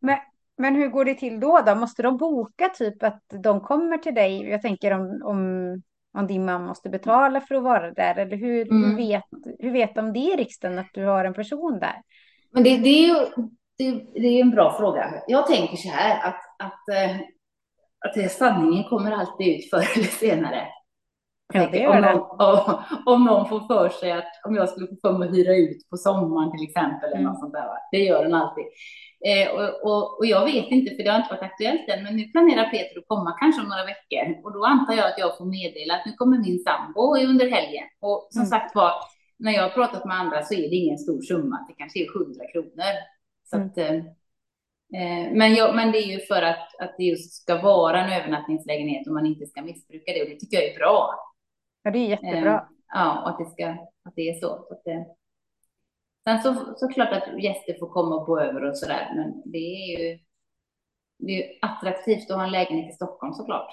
Men, 0.00 0.18
men 0.58 0.74
hur 0.74 0.88
går 0.88 1.04
det 1.04 1.14
till 1.14 1.40
då, 1.40 1.62
då? 1.66 1.74
Måste 1.74 2.02
de 2.02 2.16
boka 2.16 2.68
typ 2.68 3.02
att 3.02 3.24
de 3.42 3.60
kommer 3.60 3.98
till 3.98 4.14
dig? 4.14 4.48
Jag 4.48 4.62
tänker 4.62 4.90
om, 4.90 5.22
om 5.24 5.82
om 6.18 6.26
din 6.26 6.44
mamma 6.44 6.66
måste 6.66 6.88
betala 6.88 7.40
för 7.40 7.54
att 7.54 7.62
vara 7.62 7.90
där? 7.90 8.18
Eller 8.18 8.36
hur, 8.36 8.70
mm. 8.70 8.90
hur, 8.90 8.96
vet, 8.96 9.24
hur 9.58 9.70
vet 9.70 9.94
de 9.94 10.12
det 10.12 10.18
i 10.18 10.36
riksdagen 10.36 10.78
att 10.78 10.90
du 10.94 11.04
har 11.04 11.24
en 11.24 11.34
person 11.34 11.78
där? 11.78 12.02
Men 12.50 12.62
det, 12.62 12.76
det 12.76 12.88
är 12.88 13.08
ju 13.08 13.14
det, 13.78 14.20
det, 14.20 14.28
är 14.28 14.40
en 14.40 14.50
bra 14.50 14.76
fråga. 14.78 15.22
Jag 15.28 15.46
tänker 15.46 15.76
så 15.76 15.88
här 15.88 16.28
att, 16.28 16.40
att, 16.58 16.88
eh, 16.88 17.16
att, 17.98 18.24
att 18.24 18.32
sanningen 18.32 18.84
kommer 18.84 19.12
alltid 19.12 19.56
ut 19.56 19.70
förr 19.70 19.88
eller 19.96 20.06
senare. 20.06 20.66
Ja, 21.54 21.68
det 21.72 21.86
om, 21.86 22.00
någon, 22.00 22.76
om, 23.06 23.24
någon 23.24 23.48
får 23.48 23.60
för 23.60 23.88
sig 23.88 24.12
att 24.12 24.32
om 24.44 24.54
jag 24.54 24.68
skulle 24.68 24.86
få 24.86 24.96
för 25.02 25.18
mig 25.18 25.28
att 25.28 25.34
hyra 25.34 25.56
ut 25.56 25.90
på 25.90 25.96
sommaren 25.96 26.50
till 26.52 26.68
exempel, 26.68 27.08
eller 27.08 27.20
mm. 27.20 27.32
något 27.32 27.40
sånt 27.40 27.52
där, 27.52 27.68
det 27.92 27.98
gör 27.98 28.22
den 28.22 28.34
alltid. 28.34 28.64
Eh, 29.30 29.48
och, 29.56 29.68
och, 29.88 30.18
och, 30.18 30.26
jag 30.26 30.44
vet 30.44 30.68
inte, 30.70 30.94
för 30.94 31.02
det 31.02 31.10
har 31.10 31.18
inte 31.18 31.34
varit 31.34 31.50
aktuellt 31.50 31.88
än, 31.88 32.02
men 32.04 32.16
nu 32.16 32.24
planerar 32.24 32.70
Peter 32.70 32.98
att 32.98 33.08
komma 33.08 33.36
kanske 33.40 33.62
om 33.62 33.68
några 33.68 33.84
veckor. 33.84 34.44
Och 34.44 34.52
då 34.52 34.64
antar 34.64 34.94
jag 34.94 35.06
att 35.06 35.18
jag 35.18 35.38
får 35.38 35.44
meddela 35.44 35.94
att 35.94 36.06
nu 36.06 36.12
kommer 36.12 36.38
min 36.38 36.58
sambo 36.58 37.16
under 37.16 37.50
helgen. 37.50 37.86
Och 38.00 38.28
som 38.30 38.40
mm. 38.40 38.50
sagt 38.50 38.74
var, 38.74 38.92
när 39.38 39.52
jag 39.52 39.62
har 39.62 39.70
pratat 39.70 40.04
med 40.04 40.16
andra 40.16 40.42
så 40.42 40.54
är 40.54 40.70
det 40.70 40.76
ingen 40.76 40.98
stor 40.98 41.20
summa, 41.20 41.66
det 41.68 41.74
kanske 41.74 41.98
är 41.98 42.16
100 42.16 42.44
kronor. 42.52 42.94
Så 43.50 43.56
mm. 43.56 43.68
att, 43.68 43.78
eh, 43.78 43.94
eh, 45.00 45.24
men, 45.32 45.54
jag, 45.54 45.76
men 45.76 45.92
det 45.92 45.98
är 45.98 46.08
ju 46.14 46.20
för 46.20 46.42
att, 46.42 46.68
att 46.78 46.94
det 46.98 47.04
just 47.04 47.42
ska 47.42 47.62
vara 47.62 48.04
en 48.04 48.12
övernattningslägenhet 48.20 49.06
och 49.06 49.14
man 49.14 49.26
inte 49.26 49.46
ska 49.46 49.62
missbruka 49.62 50.12
det. 50.12 50.22
Och 50.22 50.28
det 50.28 50.36
tycker 50.40 50.56
jag 50.56 50.66
är 50.74 50.78
bra. 50.78 51.14
Ja, 51.82 51.90
det 51.90 51.98
är 51.98 52.08
jättebra. 52.08 52.54
Eh, 52.54 52.64
ja, 52.88 53.22
och 53.22 53.28
att 53.28 53.38
det, 53.38 53.50
ska, 53.50 53.66
att 54.02 54.14
det 54.16 54.28
är 54.28 54.34
så. 54.34 54.40
så 54.40 54.74
att, 54.74 54.86
eh, 54.86 55.02
Sen 56.24 56.42
så, 56.42 56.74
så 56.76 56.88
klart 56.88 57.12
att 57.12 57.42
gäster 57.42 57.76
får 57.78 57.88
komma 57.88 58.16
och 58.16 58.26
bo 58.26 58.38
över 58.38 58.64
och 58.64 58.78
sådär, 58.78 59.12
men 59.16 59.52
det 59.52 59.58
är 59.58 59.98
ju 59.98 60.18
det 61.18 61.32
är 61.32 61.58
attraktivt 61.62 62.30
att 62.30 62.36
ha 62.36 62.44
en 62.44 62.50
lägenhet 62.50 62.90
i 62.90 62.94
Stockholm 62.94 63.34
såklart. 63.34 63.68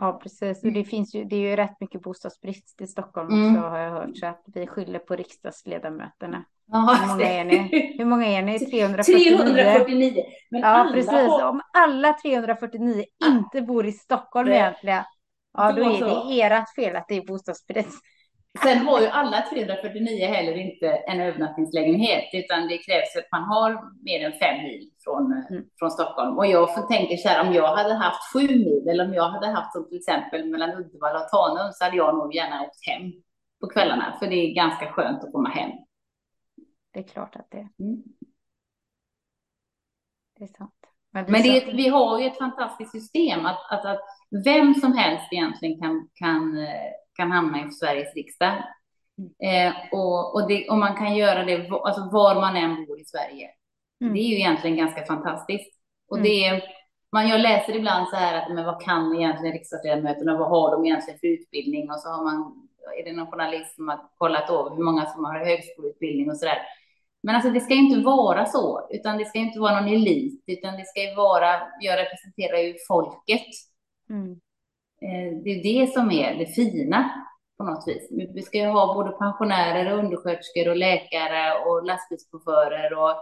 Ja, 0.00 0.20
precis. 0.22 0.58
Och 0.58 0.72
det 0.72 0.78
mm. 0.78 0.84
finns 0.84 1.14
ju, 1.14 1.24
det 1.24 1.36
är 1.36 1.40
ju 1.40 1.56
rätt 1.56 1.80
mycket 1.80 2.02
bostadsbrist 2.02 2.80
i 2.80 2.86
Stockholm 2.86 3.26
också 3.26 3.36
mm. 3.36 3.62
har 3.62 3.78
jag 3.78 3.90
hört, 3.90 4.16
så 4.16 4.26
att 4.26 4.42
vi 4.46 4.66
skyller 4.66 4.98
på 4.98 5.16
riksdagsledamöterna. 5.16 6.44
Ja, 6.66 6.98
Hur 7.00 7.08
många 7.08 7.26
är 7.26 7.44
ni? 7.44 7.94
Hur 7.98 8.04
många 8.04 8.26
är 8.26 8.42
ni? 8.42 8.58
349? 8.70 9.38
349. 9.38 10.24
Men 10.50 10.60
ja, 10.60 10.90
precis. 10.92 11.10
Har... 11.12 11.48
Om 11.48 11.60
alla 11.72 12.12
349 12.12 13.04
inte 13.24 13.62
bor 13.62 13.86
i 13.86 13.92
Stockholm 13.92 14.48
det... 14.48 14.56
egentligen, 14.56 15.04
ja, 15.54 15.72
då 15.72 15.82
är 15.82 16.50
det 16.50 16.56
ert 16.56 16.74
fel 16.74 16.96
att 16.96 17.08
det 17.08 17.16
är 17.16 17.26
bostadsbrist. 17.26 18.02
Sen 18.62 18.78
har 18.78 19.00
ju 19.00 19.06
alla 19.06 19.42
349 19.50 20.26
heller 20.26 20.56
inte 20.56 20.88
en 20.88 21.20
övernattningslägenhet, 21.20 22.24
utan 22.32 22.68
det 22.68 22.78
krävs 22.78 23.16
att 23.16 23.32
man 23.32 23.42
har 23.42 24.02
mer 24.04 24.26
än 24.26 24.32
fem 24.32 24.62
mil 24.62 24.90
från, 25.04 25.32
mm. 25.50 25.64
från 25.78 25.90
Stockholm. 25.90 26.38
Och 26.38 26.46
jag 26.46 26.88
tänker 26.88 27.16
så 27.16 27.28
här, 27.28 27.48
om 27.48 27.54
jag 27.54 27.76
hade 27.76 27.94
haft 27.94 28.32
sju 28.32 28.48
mil, 28.48 28.88
eller 28.88 29.04
om 29.04 29.14
jag 29.14 29.28
hade 29.28 29.46
haft 29.46 29.72
som 29.72 29.88
till 29.88 29.98
exempel 29.98 30.50
mellan 30.50 30.70
Uddevalla 30.70 31.20
och 31.20 31.28
Tanum, 31.28 31.72
så 31.72 31.84
hade 31.84 31.96
jag 31.96 32.14
nog 32.14 32.34
gärna 32.34 32.62
åkt 32.62 32.86
hem 32.86 33.12
på 33.60 33.66
kvällarna, 33.66 34.16
för 34.18 34.26
det 34.26 34.36
är 34.36 34.54
ganska 34.54 34.92
skönt 34.92 35.24
att 35.24 35.32
komma 35.32 35.48
hem. 35.48 35.70
Det 36.90 36.98
är 36.98 37.04
klart 37.04 37.36
att 37.36 37.50
det 37.50 37.58
är. 37.58 37.68
Mm. 37.78 38.02
Det 40.38 40.44
är 40.44 40.48
sant. 40.48 40.93
Men, 41.14 41.24
det, 41.24 41.32
Men 41.32 41.42
det 41.42 41.48
är, 41.48 41.76
vi 41.76 41.88
har 41.88 42.20
ju 42.20 42.26
ett 42.26 42.38
fantastiskt 42.38 42.90
system 42.90 43.46
att, 43.46 43.70
att, 43.70 43.84
att 43.84 44.00
vem 44.44 44.74
som 44.74 44.92
helst 44.92 45.32
egentligen 45.32 45.80
kan, 45.80 46.08
kan 46.14 46.58
eh, 46.58 46.92
kan 47.16 47.30
hamna 47.32 47.68
i 47.68 47.70
Sveriges 47.70 48.14
riksdag. 48.14 48.52
Eh, 49.42 49.72
och, 49.92 50.34
och, 50.34 50.48
det, 50.48 50.68
och, 50.68 50.78
man 50.78 50.96
kan 50.96 51.16
göra 51.16 51.44
det 51.44 51.70
alltså 51.70 52.08
var 52.12 52.34
man 52.34 52.56
än 52.56 52.86
bor 52.86 53.00
i 53.00 53.04
Sverige. 53.04 53.50
Mm. 54.00 54.14
Det 54.14 54.20
är 54.20 54.28
ju 54.28 54.34
egentligen 54.34 54.76
ganska 54.76 55.04
fantastiskt. 55.04 55.78
Och 56.08 56.18
mm. 56.18 56.28
det 56.28 56.62
man, 57.12 57.28
jag 57.28 57.40
läser 57.40 57.76
ibland 57.76 58.08
så 58.08 58.16
här 58.16 58.42
att 58.42 58.54
men 58.54 58.64
vad 58.64 58.82
kan 58.82 59.16
egentligen 59.16 59.52
riksdagsledamöterna, 59.52 60.38
vad 60.38 60.48
har 60.48 60.70
de 60.70 60.86
egentligen 60.86 61.18
för 61.18 61.26
utbildning? 61.26 61.90
Och 61.90 62.00
så 62.00 62.08
har 62.08 62.24
man, 62.24 62.68
är 62.98 63.04
det 63.04 63.12
någon 63.12 63.30
journalist 63.30 63.74
som 63.74 63.88
har 63.88 64.00
kollat 64.18 64.50
över 64.50 64.70
hur 64.76 64.84
många 64.84 65.06
som 65.06 65.24
har 65.24 65.44
högskoleutbildning 65.44 66.30
och 66.30 66.36
så 66.36 66.44
där. 66.44 66.58
Men 67.24 67.34
alltså 67.34 67.50
det 67.50 67.60
ska 67.60 67.74
ju 67.74 67.80
inte 67.80 68.00
vara 68.00 68.46
så, 68.46 68.88
utan 68.90 69.18
det 69.18 69.24
ska 69.24 69.38
inte 69.38 69.60
vara 69.60 69.80
någon 69.80 69.94
elit, 69.94 70.44
utan 70.46 70.76
det 70.76 70.86
ska 70.86 71.02
ju 71.02 71.14
vara, 71.14 71.62
jag 71.80 71.98
representerar 71.98 72.58
ju 72.58 72.74
folket. 72.88 73.46
Mm. 74.10 74.30
Eh, 75.02 75.42
det 75.44 75.50
är 75.50 75.62
det 75.62 75.92
som 75.92 76.10
är 76.10 76.34
det 76.34 76.46
fina 76.46 77.10
på 77.58 77.64
något 77.64 77.88
vis. 77.88 78.08
Vi 78.34 78.42
ska 78.42 78.58
ju 78.58 78.66
ha 78.66 78.94
både 78.94 79.10
pensionärer, 79.10 79.92
och 79.92 79.98
undersköterskor 79.98 80.68
och 80.68 80.76
läkare 80.76 81.64
och 81.64 81.84
lastbilschaufförer 81.84 82.98
och 82.98 83.14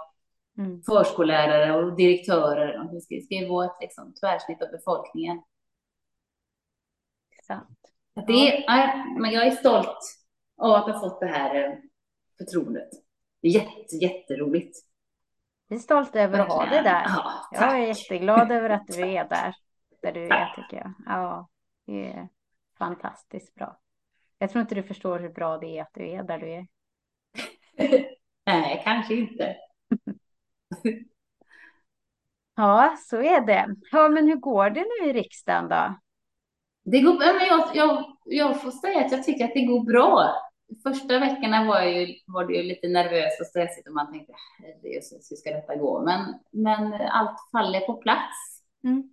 mm. 0.58 0.82
förskollärare 0.82 1.76
och 1.76 1.96
direktörer. 1.96 2.92
Det 2.92 3.00
ska, 3.00 3.14
ska 3.24 3.34
ju 3.34 3.48
vara 3.48 3.66
ett 3.66 3.76
liksom, 3.80 4.14
tvärsnitt 4.14 4.62
av 4.62 4.70
befolkningen. 4.70 5.42
Sant. 7.46 7.78
Det 8.26 8.64
är, 8.66 9.20
men 9.20 9.30
jag 9.30 9.46
är 9.46 9.50
stolt 9.50 9.98
av 10.56 10.72
att 10.72 10.92
ha 10.92 11.00
fått 11.00 11.20
det 11.20 11.26
här 11.26 11.64
eh, 11.64 11.74
förtroendet. 12.38 12.88
Jätte, 13.42 13.96
jätteroligt. 13.96 14.78
Vi 15.68 15.76
är 15.76 15.80
stolta 15.80 16.20
över 16.20 16.38
att 16.38 16.48
ha 16.48 16.66
det 16.66 16.82
där. 16.82 17.04
Ja, 17.06 17.48
jag 17.52 17.80
är 17.80 17.86
jätteglad 17.86 18.52
över 18.52 18.70
att 18.70 18.86
du 18.86 19.00
är 19.00 19.24
där, 19.28 19.54
där 20.02 20.12
du 20.12 20.26
är 20.26 20.54
tycker 20.56 20.76
jag. 20.76 20.92
Ja. 21.06 21.48
Det 21.86 22.06
är 22.06 22.28
fantastiskt 22.78 23.54
bra. 23.54 23.80
Jag 24.38 24.50
tror 24.50 24.60
inte 24.60 24.74
du 24.74 24.82
förstår 24.82 25.18
hur 25.18 25.28
bra 25.28 25.58
det 25.58 25.78
är 25.78 25.82
att 25.82 25.94
du 25.94 26.10
är 26.10 26.22
där 26.22 26.38
du 26.38 26.52
är. 26.52 26.66
Nej, 28.46 28.80
kanske 28.84 29.14
inte. 29.14 29.56
ja, 32.56 32.96
så 32.98 33.22
är 33.22 33.40
det. 33.40 33.66
Ja, 33.90 34.08
men 34.08 34.26
hur 34.28 34.36
går 34.36 34.70
det 34.70 34.86
nu 35.00 35.10
i 35.10 35.12
riksdagen 35.12 35.68
då? 35.68 35.98
Det 36.84 37.00
går, 37.00 37.18
men 37.18 37.46
jag, 37.46 37.76
jag, 37.76 38.16
jag 38.24 38.62
får 38.62 38.70
säga 38.70 39.04
att 39.04 39.12
jag 39.12 39.24
tycker 39.24 39.44
att 39.44 39.54
det 39.54 39.64
går 39.64 39.84
bra. 39.84 40.34
Första 40.82 41.18
veckorna 41.18 41.64
var, 41.64 41.82
ju, 41.82 42.14
var 42.26 42.44
det 42.44 42.54
ju 42.54 42.62
lite 42.62 42.88
nervöst 42.88 43.40
och 43.40 43.46
stressigt 43.46 43.88
och 43.88 43.94
man 43.94 44.12
tänkte 44.12 44.32
hur 44.82 45.36
ska 45.36 45.50
detta 45.50 45.76
gå? 45.76 46.02
Men, 46.04 46.34
men 46.50 46.92
allt 46.92 47.38
faller 47.52 47.80
på 47.80 47.94
plats. 47.94 48.62
Mm. 48.84 49.12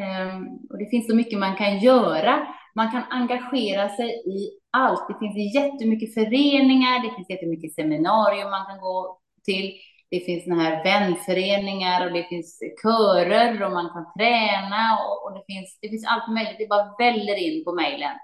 Ehm, 0.00 0.46
och 0.70 0.78
det 0.78 0.86
finns 0.90 1.06
så 1.06 1.16
mycket 1.16 1.38
man 1.38 1.56
kan 1.56 1.78
göra. 1.78 2.46
Man 2.74 2.90
kan 2.90 3.02
engagera 3.10 3.88
sig 3.88 4.08
i 4.26 4.50
allt. 4.70 5.08
Det 5.08 5.18
finns 5.18 5.54
jättemycket 5.54 6.14
föreningar, 6.14 7.02
det 7.02 7.14
finns 7.14 7.30
jättemycket 7.30 7.74
seminarier 7.74 8.50
man 8.50 8.66
kan 8.66 8.80
gå 8.80 9.20
till. 9.44 9.72
Det 10.10 10.20
finns 10.20 10.44
såna 10.44 10.62
här 10.62 10.84
vänföreningar 10.84 12.06
och 12.06 12.12
det 12.12 12.22
finns 12.22 12.58
körer 12.82 13.62
och 13.62 13.72
man 13.72 13.90
kan 13.92 14.12
träna 14.18 14.98
och, 15.06 15.24
och, 15.24 15.34
det, 15.34 15.44
finns, 15.46 15.78
det 15.80 15.88
finns 15.88 16.06
allt 16.06 16.34
möjligt. 16.34 16.58
Det 16.58 16.66
bara 16.68 16.94
väller 16.98 17.36
in 17.36 17.64
på 17.64 17.72
mejlen. 17.72 18.16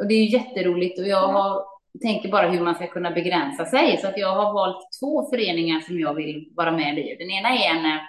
Och 0.00 0.06
det 0.08 0.14
är 0.14 0.24
jätteroligt 0.24 0.98
och 0.98 1.06
jag 1.06 1.28
har, 1.28 1.64
tänker 2.00 2.28
bara 2.28 2.50
hur 2.50 2.60
man 2.60 2.74
ska 2.74 2.86
kunna 2.86 3.10
begränsa 3.10 3.64
sig. 3.64 3.96
Så 3.96 4.08
att 4.08 4.18
jag 4.18 4.34
har 4.34 4.52
valt 4.52 4.88
två 5.00 5.30
föreningar 5.30 5.80
som 5.80 6.00
jag 6.00 6.14
vill 6.14 6.52
vara 6.56 6.72
med 6.72 6.98
i. 6.98 7.16
Den 7.18 7.30
ena 7.30 7.48
är 7.48 7.70
en 7.70 7.86
eh, 7.86 8.00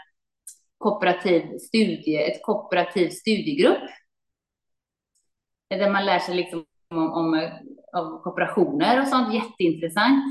kooperativ 0.77 1.57
studie, 1.57 2.17
ett 2.17 2.43
kooperativ 2.43 3.09
studiegrupp. 3.09 3.89
Där 5.69 5.89
man 5.89 6.05
lär 6.05 6.19
sig 6.19 6.35
liksom 6.35 6.65
om, 6.91 7.13
om, 7.13 7.33
eh, 7.33 7.51
om 7.97 8.21
kooperationer 8.23 9.01
och 9.01 9.07
sånt, 9.07 9.33
jätteintressant. 9.33 10.23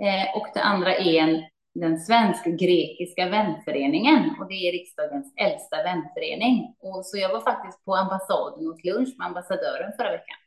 Eh, 0.00 0.36
och 0.36 0.46
det 0.54 0.62
andra 0.62 0.96
är 0.96 1.14
en, 1.14 1.42
den 1.74 1.98
svensk-grekiska 1.98 3.28
vänföreningen 3.28 4.36
och 4.40 4.48
det 4.48 4.54
är 4.54 4.72
riksdagens 4.72 5.34
äldsta 5.36 5.76
vänförening. 5.82 6.74
Och 6.78 7.06
så 7.06 7.18
jag 7.18 7.32
var 7.32 7.40
faktiskt 7.40 7.84
på 7.84 7.94
ambassaden 7.94 8.68
och 8.68 8.84
lunch 8.84 9.14
med 9.18 9.26
ambassadören 9.26 9.92
förra 9.96 10.10
veckan. 10.10 10.38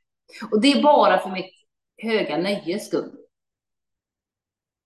Och 0.52 0.62
det 0.62 0.72
är 0.72 0.84
bara 0.84 1.20
för 1.20 1.30
mitt 1.30 1.65
höga 1.98 2.38
nöjes 2.38 2.88
skull. 2.88 3.12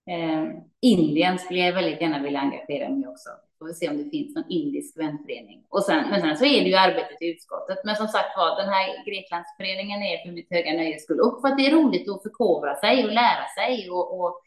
Eh, 0.10 0.46
Indien 0.82 1.39
skulle 1.39 1.60
jag 1.60 1.74
väldigt 1.74 2.01
gärna 2.01 2.24
vilja 2.24 2.39
engagera 2.39 2.89
mig 2.89 3.08
också. 3.08 3.30
Får 3.60 3.66
vi 3.68 3.74
se 3.74 3.89
om 3.89 3.98
det 3.98 4.10
finns 4.10 4.36
någon 4.36 4.50
indisk 4.50 4.98
vänförening. 4.98 5.63
Och 5.70 5.84
sen, 5.84 6.10
men 6.10 6.22
sen 6.22 6.38
så 6.38 6.46
är 6.46 6.63
det 6.63 6.70
ju 6.70 6.75
arbetet 6.75 7.22
i 7.22 7.25
utskottet. 7.25 7.78
Men 7.86 7.96
som 7.96 8.08
sagt 8.08 8.38
var, 8.38 8.62
den 8.62 8.70
här 8.70 9.06
Greklandsföreningen 9.06 10.01
är 10.01 10.25
för 10.25 10.32
mitt 10.32 10.48
höga 10.50 10.74
nöjes 10.74 11.04
skull. 11.04 11.20
Och 11.20 11.42
för 11.42 11.48
att 11.48 11.58
det 11.58 11.66
är 11.66 11.72
roligt 11.72 12.10
att 12.10 12.24
förkovra 12.24 12.75
sig 12.75 13.06
och 13.06 13.12
lära 13.12 13.46
sig 13.58 13.89
och, 13.89 14.20
och 14.20 14.42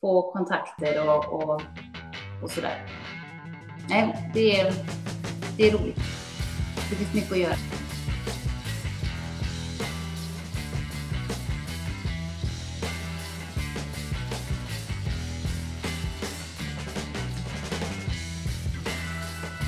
få 0.00 0.32
kontakter 0.32 1.08
och, 1.08 1.24
och, 1.34 1.62
och 2.42 2.50
sådär. 2.50 2.86
Nej, 3.88 4.30
det 4.34 4.60
är, 4.60 4.72
det 5.56 5.68
är 5.68 5.72
roligt. 5.72 6.00
Det 6.90 6.96
finns 6.96 7.14
mycket 7.14 7.32
att 7.32 7.38
göra. 7.38 7.81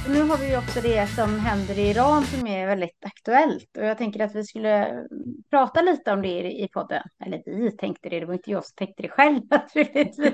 Nu 0.08 0.22
har 0.22 0.38
vi 0.38 0.50
ju 0.50 0.58
också 0.58 0.80
det 0.80 1.06
som 1.06 1.38
händer 1.38 1.78
i 1.78 1.90
Iran 1.90 2.24
som 2.24 2.46
är 2.46 2.66
väldigt 2.66 3.04
aktuellt. 3.04 3.76
Och 3.76 3.84
jag 3.84 3.98
tänker 3.98 4.24
att 4.24 4.34
vi 4.34 4.44
skulle 4.44 5.04
prata 5.50 5.82
lite 5.82 6.12
om 6.12 6.22
det 6.22 6.52
i 6.52 6.68
podden. 6.72 7.02
Eller 7.26 7.42
vi 7.46 7.76
tänkte 7.76 8.08
det, 8.08 8.20
det 8.20 8.26
var 8.26 8.34
inte 8.34 8.50
jag 8.50 8.64
som 8.64 8.74
tänkte 8.76 9.02
det 9.02 9.08
själv 9.08 9.40
naturligtvis. 9.50 10.32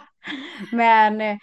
Men 0.72 1.38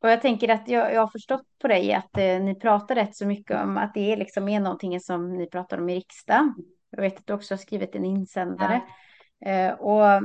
och 0.00 0.10
jag 0.10 0.22
tänker 0.22 0.48
att 0.48 0.68
jag, 0.68 0.94
jag 0.94 1.00
har 1.00 1.08
förstått 1.08 1.46
på 1.58 1.68
dig 1.68 1.92
att 1.92 2.18
eh, 2.18 2.40
ni 2.40 2.54
pratar 2.54 2.94
rätt 2.94 3.16
så 3.16 3.26
mycket 3.26 3.62
om 3.62 3.76
att 3.76 3.94
det 3.94 4.16
liksom 4.16 4.48
är 4.48 4.60
någonting 4.60 5.00
som 5.00 5.36
ni 5.36 5.46
pratar 5.46 5.78
om 5.78 5.88
i 5.88 5.96
riksdagen. 5.96 6.54
Jag 6.90 7.02
vet 7.02 7.18
att 7.18 7.26
du 7.26 7.32
också 7.32 7.54
har 7.54 7.58
skrivit 7.58 7.94
en 7.94 8.04
insändare. 8.04 8.82
Ja. 9.38 9.50
Eh, 9.50 9.72
och 9.72 10.22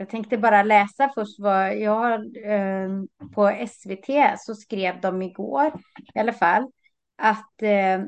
jag 0.00 0.08
tänkte 0.08 0.38
bara 0.38 0.62
läsa 0.62 1.10
först 1.14 1.40
vad 1.40 1.76
jag 1.78 1.94
har 1.94 2.46
eh, 2.46 2.88
på 3.34 3.66
SVT 3.68 4.38
så 4.38 4.54
skrev 4.54 5.00
de 5.00 5.22
igår 5.22 5.72
i 6.14 6.18
alla 6.18 6.32
fall 6.32 6.72
att 7.16 7.62
eh, 7.62 8.02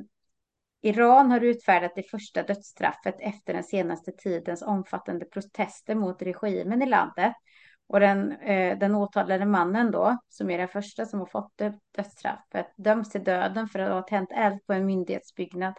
Iran 0.82 1.30
har 1.30 1.40
utfärdat 1.40 1.92
det 1.94 2.02
första 2.02 2.42
dödsstraffet 2.42 3.16
efter 3.18 3.52
den 3.52 3.64
senaste 3.64 4.12
tidens 4.12 4.62
omfattande 4.62 5.24
protester 5.24 5.94
mot 5.94 6.22
regimen 6.22 6.82
i 6.82 6.86
landet. 6.86 7.32
Och 7.86 8.00
den, 8.00 8.32
eh, 8.32 8.78
den 8.78 8.94
åtalade 8.94 9.46
mannen 9.46 9.90
då, 9.90 10.18
som 10.28 10.50
är 10.50 10.58
den 10.58 10.68
första 10.68 11.06
som 11.06 11.18
har 11.18 11.26
fått 11.26 11.60
dödsstraffet, 11.96 12.66
döms 12.76 13.10
till 13.10 13.24
döden 13.24 13.68
för 13.68 13.78
att 13.78 13.92
ha 13.92 14.02
tänt 14.02 14.32
eld 14.32 14.66
på 14.66 14.72
en 14.72 14.86
myndighetsbyggnad 14.86 15.74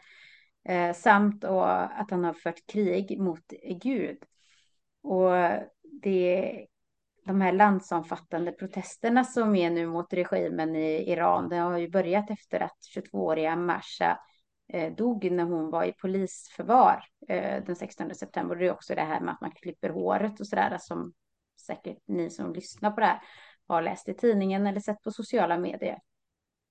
eh, 0.70 0.94
samt 0.94 1.44
att 1.44 2.12
han 2.12 2.24
har 2.24 2.34
fört 2.34 2.68
krig 2.68 3.20
mot 3.20 3.54
Gud. 3.84 4.18
Och 5.04 5.32
det, 6.02 6.68
de 7.26 7.42
här 7.42 7.52
landsomfattande 7.52 8.52
protesterna 8.52 9.24
som 9.24 9.56
är 9.56 9.70
nu 9.70 9.88
mot 9.88 10.14
regimen 10.14 10.76
i 10.76 11.12
Iran, 11.12 11.50
det 11.50 11.56
har 11.56 11.78
ju 11.78 11.90
börjat 11.90 12.30
efter 12.30 12.60
att 12.60 12.78
22-åriga 12.96 13.56
Masha 13.56 14.20
eh, 14.68 14.96
dog 14.96 15.32
när 15.32 15.44
hon 15.44 15.72
var 15.72 15.84
i 15.84 15.94
polisförvar 15.94 17.04
eh, 17.28 17.64
den 17.64 17.76
16 17.76 18.16
september. 18.16 18.56
Det 18.56 18.66
är 18.68 18.72
också 18.72 18.96
det 18.96 19.02
här 19.02 19.20
med 19.20 19.34
att 19.34 19.42
man 19.42 19.52
klipper 19.52 19.90
håret 19.90 20.40
och 20.40 20.48
sådär 20.48 20.78
som 20.80 21.14
säkert 21.68 21.98
ni 22.06 22.30
som 22.30 22.54
lyssnar 22.54 22.92
på 22.92 23.00
det 23.00 23.06
här 23.06 23.22
har 23.68 23.82
läst 23.82 24.10
i 24.10 24.14
tidningen 24.14 24.68
eller 24.68 24.80
sett 24.80 25.02
på 25.02 25.12
sociala 25.12 25.58
medier. 25.58 26.00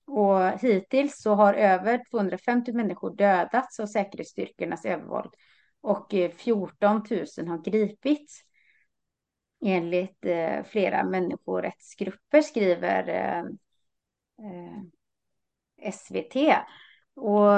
Och 0.07 0.59
hittills 0.59 1.21
så 1.21 1.33
har 1.33 1.53
över 1.53 2.03
250 2.11 2.73
människor 2.73 3.15
dödats 3.15 3.79
av 3.79 3.85
säkerhetsstyrkornas 3.85 4.85
övervåld 4.85 5.33
och 5.83 6.13
14 6.37 7.03
000 7.37 7.47
har 7.47 7.63
gripits 7.63 8.43
enligt 9.65 10.25
eh, 10.25 10.63
flera 10.63 11.03
människorättsgrupper, 11.03 12.41
skriver 12.41 13.07
eh, 13.09 13.39
eh, 14.45 15.91
SVT. 15.91 16.35
Och 17.15 17.51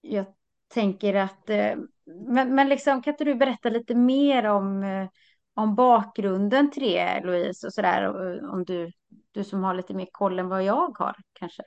jag 0.00 0.26
tänker 0.68 1.14
att, 1.14 1.50
eh, 1.50 1.74
men, 2.04 2.54
men 2.54 2.68
liksom, 2.68 3.02
kan 3.02 3.14
inte 3.14 3.24
du 3.24 3.34
berätta 3.34 3.68
lite 3.68 3.94
mer 3.94 4.44
om, 4.44 4.82
eh, 4.82 5.08
om 5.54 5.74
bakgrunden 5.74 6.70
till 6.70 6.82
det, 6.82 7.20
Louise, 7.24 7.66
och 7.66 7.72
sådär, 7.72 8.12
om 8.50 8.64
du, 8.64 8.92
du 9.30 9.44
som 9.44 9.64
har 9.64 9.74
lite 9.74 9.94
mer 9.94 10.08
koll 10.12 10.38
än 10.38 10.48
vad 10.48 10.64
jag 10.64 10.98
har 10.98 11.16
kanske? 11.32 11.62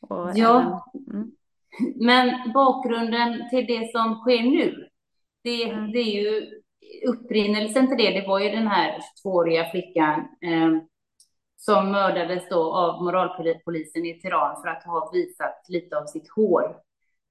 Och 0.00 0.30
ja, 0.34 0.84
mm. 1.10 1.32
Men 1.96 2.52
bakgrunden 2.52 3.48
till 3.50 3.66
det 3.66 3.92
som 3.92 4.14
sker 4.14 4.42
nu, 4.42 4.88
det, 5.44 5.70
mm. 5.70 5.92
det 5.92 5.98
är 5.98 6.22
ju 6.22 6.60
upprinnelsen 7.08 7.88
till 7.88 7.96
det, 7.96 8.20
det 8.20 8.26
var 8.26 8.40
ju 8.40 8.48
den 8.48 8.66
här 8.66 8.98
tvååriga 9.22 9.70
flickan 9.70 10.20
eh, 10.20 10.82
som 11.56 11.90
mördades 11.90 12.48
då 12.48 12.74
av 12.74 13.04
moralpolisen 13.04 14.06
i 14.06 14.20
Teheran 14.20 14.62
för 14.62 14.68
att 14.68 14.84
ha 14.84 15.10
visat 15.12 15.64
lite 15.68 15.98
av 15.98 16.06
sitt 16.06 16.30
hår. 16.36 16.76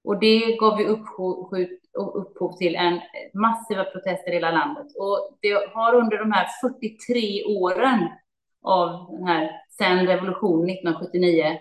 Och 0.04 0.20
det 0.20 0.58
gav 0.60 0.80
ju 0.80 0.86
upphov, 0.86 1.54
upphov 1.94 2.58
till 2.58 2.76
en 2.76 3.02
massiva 3.34 3.84
protester 3.84 4.32
i 4.32 4.34
hela 4.34 4.52
landet. 4.52 4.88
Och 5.00 5.38
det 5.42 5.74
har 5.74 5.96
under 5.96 6.18
de 6.18 6.32
här 6.32 6.48
43 6.62 7.44
åren 7.44 8.10
av 8.62 9.08
den 9.12 9.28
här, 9.28 9.52
sen 9.78 10.08
revolutionen 10.08 10.70
1979, 10.70 11.58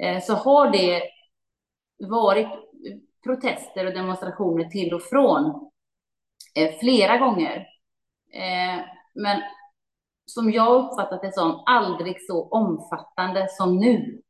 eh, 0.00 0.22
så 0.22 0.34
har 0.34 0.70
det 0.70 1.02
varit 1.98 2.48
protester 3.24 3.86
och 3.86 3.92
demonstrationer 3.92 4.64
till 4.64 4.94
och 4.94 5.02
från 5.02 5.70
eh, 6.58 6.78
flera 6.80 7.18
gånger. 7.18 7.56
Eh, 8.32 8.84
men 9.14 9.42
som 10.26 10.52
jag 10.52 10.84
uppfattat 10.84 11.22
det 11.22 11.34
som, 11.34 11.62
aldrig 11.66 12.16
så 12.26 12.48
omfattande 12.48 13.48
som 13.50 13.78
nu. 13.78 14.22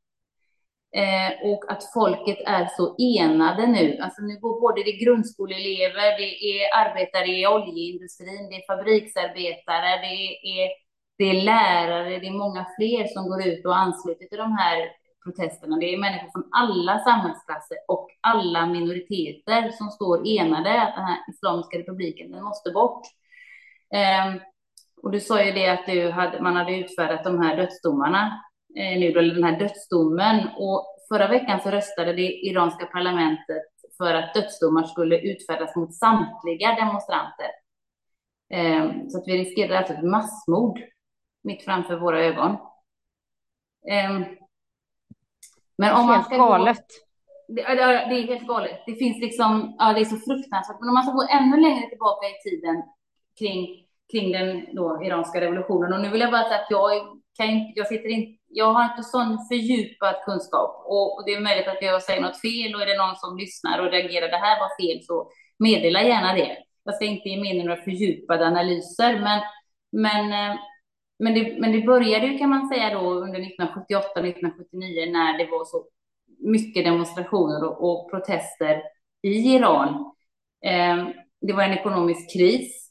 Eh, 0.95 1.51
och 1.51 1.71
att 1.71 1.93
folket 1.93 2.37
är 2.45 2.67
så 2.77 2.95
enade 3.17 3.67
nu. 3.67 3.97
Alltså 3.97 4.21
nu 4.21 4.39
går 4.39 4.61
både 4.61 4.83
det 4.83 4.91
grundskoleelever, 4.91 6.17
det 6.17 6.33
är 6.51 6.77
arbetare 6.81 7.27
i 7.27 7.47
oljeindustrin, 7.47 8.49
det 8.49 8.55
är 8.55 8.75
fabriksarbetare, 8.75 9.89
det 10.05 10.15
är, 10.59 10.69
det 11.17 11.23
är 11.23 11.43
lärare, 11.43 12.19
det 12.19 12.27
är 12.27 12.31
många 12.31 12.65
fler 12.77 13.07
som 13.07 13.29
går 13.29 13.47
ut 13.47 13.65
och 13.65 13.77
ansluter 13.77 14.25
till 14.25 14.37
de 14.37 14.51
här 14.51 14.77
protesterna. 15.27 15.77
Det 15.77 15.93
är 15.93 15.97
människor 15.97 16.29
från 16.31 16.49
alla 16.51 16.99
samhällsklasser 16.99 17.77
och 17.87 18.07
alla 18.21 18.65
minoriteter 18.65 19.71
som 19.71 19.89
står 19.89 20.27
enade 20.27 20.81
att 20.81 20.95
den 20.95 21.05
här 21.05 21.17
Islamiska 21.29 21.77
republiken, 21.79 22.31
den 22.31 22.43
måste 22.43 22.71
bort. 22.71 23.01
Eh, 23.93 24.41
och 25.03 25.11
du 25.11 25.19
sa 25.19 25.43
ju 25.43 25.51
det 25.51 25.67
att 25.67 25.85
du 25.85 26.11
hade, 26.11 26.41
man 26.41 26.55
hade 26.55 26.77
utfärdat 26.77 27.23
de 27.23 27.41
här 27.41 27.57
dödsdomarna 27.57 28.43
eh, 28.75 28.99
nu, 28.99 29.07
eller 29.07 29.33
den 29.35 29.43
här 29.43 29.59
dödsdomen. 29.59 30.47
Och 30.57 30.85
förra 31.09 31.27
veckan 31.27 31.59
så 31.63 31.69
röstade 31.71 32.13
det 32.13 32.33
iranska 32.33 32.85
parlamentet 32.85 33.63
för 33.97 34.13
att 34.13 34.33
dödsdomar 34.33 34.83
skulle 34.83 35.19
utfärdas 35.19 35.75
mot 35.75 35.95
samtliga 35.95 36.75
demonstranter. 36.75 37.49
Eh, 38.53 38.91
så 39.09 39.17
att 39.17 39.27
vi 39.27 39.37
riskerar 39.37 39.75
alltså 39.75 39.93
ett 39.93 40.03
massmord 40.03 40.79
mitt 41.47 41.63
framför 41.63 41.95
våra 41.95 42.23
ögon. 42.23 42.51
Eh, 43.89 44.21
men 45.77 45.95
om 45.95 46.05
man 46.05 46.23
ska 46.23 46.37
galet. 46.37 46.87
Gå, 47.47 47.53
det, 47.55 47.61
det, 48.09 48.15
är 48.19 48.27
helt 48.27 48.47
galet. 48.47 48.83
Det 48.85 48.95
finns 48.95 49.21
liksom, 49.21 49.75
ja, 49.79 49.93
det 49.93 49.99
är 49.99 50.05
så 50.05 50.17
fruktansvärt. 50.17 50.79
Men 50.79 50.89
om 50.89 50.93
man 50.93 51.03
ska 51.03 51.13
gå 51.13 51.27
ännu 51.29 51.61
längre 51.61 51.89
tillbaka 51.89 52.27
i 52.27 52.49
tiden 52.49 52.83
kring 53.39 53.87
kring 54.11 54.31
den 54.31 54.75
då, 54.75 55.03
iranska 55.03 55.41
revolutionen. 55.41 55.93
Och 55.93 56.01
nu 56.01 56.09
vill 56.09 56.21
jag 56.21 56.31
bara 56.31 56.43
säga 56.43 56.59
att 56.59 56.71
jag, 56.71 56.91
kan, 57.37 57.47
jag, 57.75 57.87
sitter 57.87 58.09
in, 58.09 58.37
jag 58.47 58.73
har 58.73 58.83
inte 58.83 59.03
sån 59.03 59.47
fördjupad 59.49 60.15
kunskap 60.25 60.83
och, 60.85 61.17
och, 61.17 61.23
det 61.25 61.33
är 61.33 61.39
möjligt 61.39 61.67
att 61.67 61.81
jag 61.81 62.03
säger 62.03 62.21
något 62.21 62.41
fel 62.41 62.75
och 62.75 62.81
är 62.81 62.85
det 62.85 62.97
någon 62.97 63.15
som 63.15 63.37
lyssnar 63.37 63.79
och 63.79 63.91
reagerar 63.91 64.29
det 64.29 64.37
här 64.37 64.59
var 64.59 64.69
fel 64.81 65.03
så 65.03 65.31
meddela 65.59 66.03
gärna 66.03 66.33
det. 66.33 66.57
Jag 66.83 66.95
ska 66.95 67.05
inte 67.05 67.29
ge 67.29 67.39
mig 67.39 67.49
in 67.49 67.61
i 67.61 67.63
några 67.63 67.81
fördjupade 67.81 68.47
analyser, 68.47 69.19
men, 69.19 69.41
men, 69.91 70.51
eh, 70.51 70.57
men, 71.19 71.33
det, 71.33 71.59
men 71.59 71.71
det 71.71 71.81
började 71.81 72.27
ju 72.27 72.37
kan 72.37 72.49
man 72.49 72.67
säga 72.67 72.93
då 72.93 73.11
under 73.11 73.39
1978, 73.39 74.19
1979 74.19 75.11
när 75.11 75.37
det 75.37 75.51
var 75.51 75.65
så 75.65 75.85
mycket 76.39 76.85
demonstrationer 76.85 77.63
och, 77.63 77.89
och 77.89 78.11
protester 78.11 78.81
i 79.23 79.55
Iran. 79.55 80.13
Eh, 80.65 81.07
det 81.41 81.53
var 81.53 81.63
en 81.63 81.73
ekonomisk 81.73 82.33
kris 82.33 82.87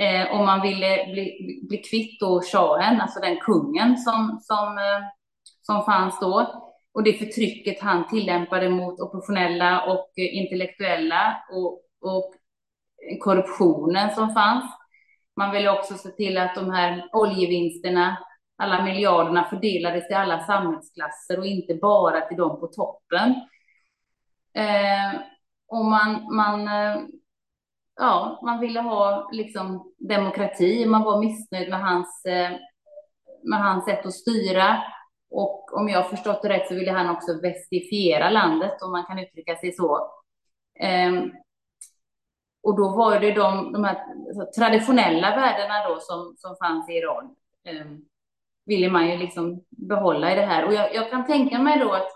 Eh, 0.00 0.30
och 0.32 0.46
man 0.46 0.62
ville 0.62 1.06
bli, 1.12 1.60
bli 1.68 1.78
kvitt 1.78 2.20
då 2.20 2.42
shahen, 2.42 3.00
alltså 3.00 3.20
den 3.20 3.36
kungen 3.40 3.96
som, 3.96 4.40
som, 4.42 4.78
eh, 4.78 5.02
som 5.62 5.84
fanns 5.84 6.20
då. 6.20 6.46
Och 6.94 7.02
det 7.02 7.12
förtrycket 7.12 7.80
han 7.80 8.08
tillämpade 8.08 8.68
mot 8.68 9.00
oppositionella 9.00 9.82
och 9.82 10.10
eh, 10.16 10.36
intellektuella 10.36 11.42
och, 11.52 11.82
och 12.00 12.34
korruptionen 13.20 14.14
som 14.14 14.34
fanns. 14.34 14.64
Man 15.40 15.50
ville 15.50 15.70
också 15.70 15.94
se 15.94 16.08
till 16.08 16.38
att 16.38 16.54
de 16.54 16.70
här 16.70 17.08
oljevinsterna, 17.12 18.16
alla 18.56 18.84
miljarderna 18.84 19.44
fördelades 19.44 20.06
till 20.06 20.16
alla 20.16 20.40
samhällsklasser 20.40 21.38
och 21.38 21.46
inte 21.46 21.74
bara 21.74 22.20
till 22.20 22.36
dem 22.36 22.60
på 22.60 22.66
toppen. 22.66 23.30
Eh, 24.54 25.20
och 25.68 25.84
man, 25.84 26.34
man 26.34 26.68
eh, 26.68 27.02
ja, 27.96 28.40
man 28.42 28.60
ville 28.60 28.80
ha 28.80 29.30
liksom 29.32 29.92
demokrati. 29.98 30.86
Man 30.86 31.02
var 31.02 31.20
missnöjd 31.20 31.70
med 31.70 31.80
hans, 31.80 32.24
eh, 32.24 32.50
med 33.42 33.58
hans 33.58 33.84
sätt 33.84 34.06
att 34.06 34.14
styra. 34.14 34.82
Och 35.30 35.74
om 35.74 35.88
jag 35.88 36.02
har 36.02 36.08
förstått 36.08 36.42
det 36.42 36.48
rätt 36.48 36.68
så 36.68 36.74
ville 36.74 36.92
han 36.92 37.10
också 37.10 37.40
västifiera 37.42 38.30
landet, 38.30 38.82
om 38.82 38.92
man 38.92 39.06
kan 39.06 39.18
uttrycka 39.18 39.56
sig 39.56 39.72
så. 39.72 40.10
Eh, 40.80 41.12
och 42.70 42.76
då 42.76 42.88
var 42.88 43.20
det 43.20 43.32
de, 43.32 43.72
de 43.72 43.84
här 43.84 43.96
alltså, 44.28 44.60
traditionella 44.60 45.36
värdena 45.36 45.88
då 45.88 46.00
som, 46.00 46.34
som 46.36 46.56
fanns 46.56 46.90
i 46.90 46.92
Iran. 46.92 47.24
Um, 47.70 48.04
ville 48.66 48.90
man 48.90 49.10
ju 49.10 49.16
liksom 49.16 49.64
behålla 49.70 50.32
i 50.32 50.34
det 50.34 50.46
här. 50.46 50.64
Och 50.64 50.74
jag, 50.74 50.94
jag 50.94 51.10
kan 51.10 51.26
tänka 51.26 51.58
mig 51.58 51.78
då 51.78 51.92
att 51.92 52.08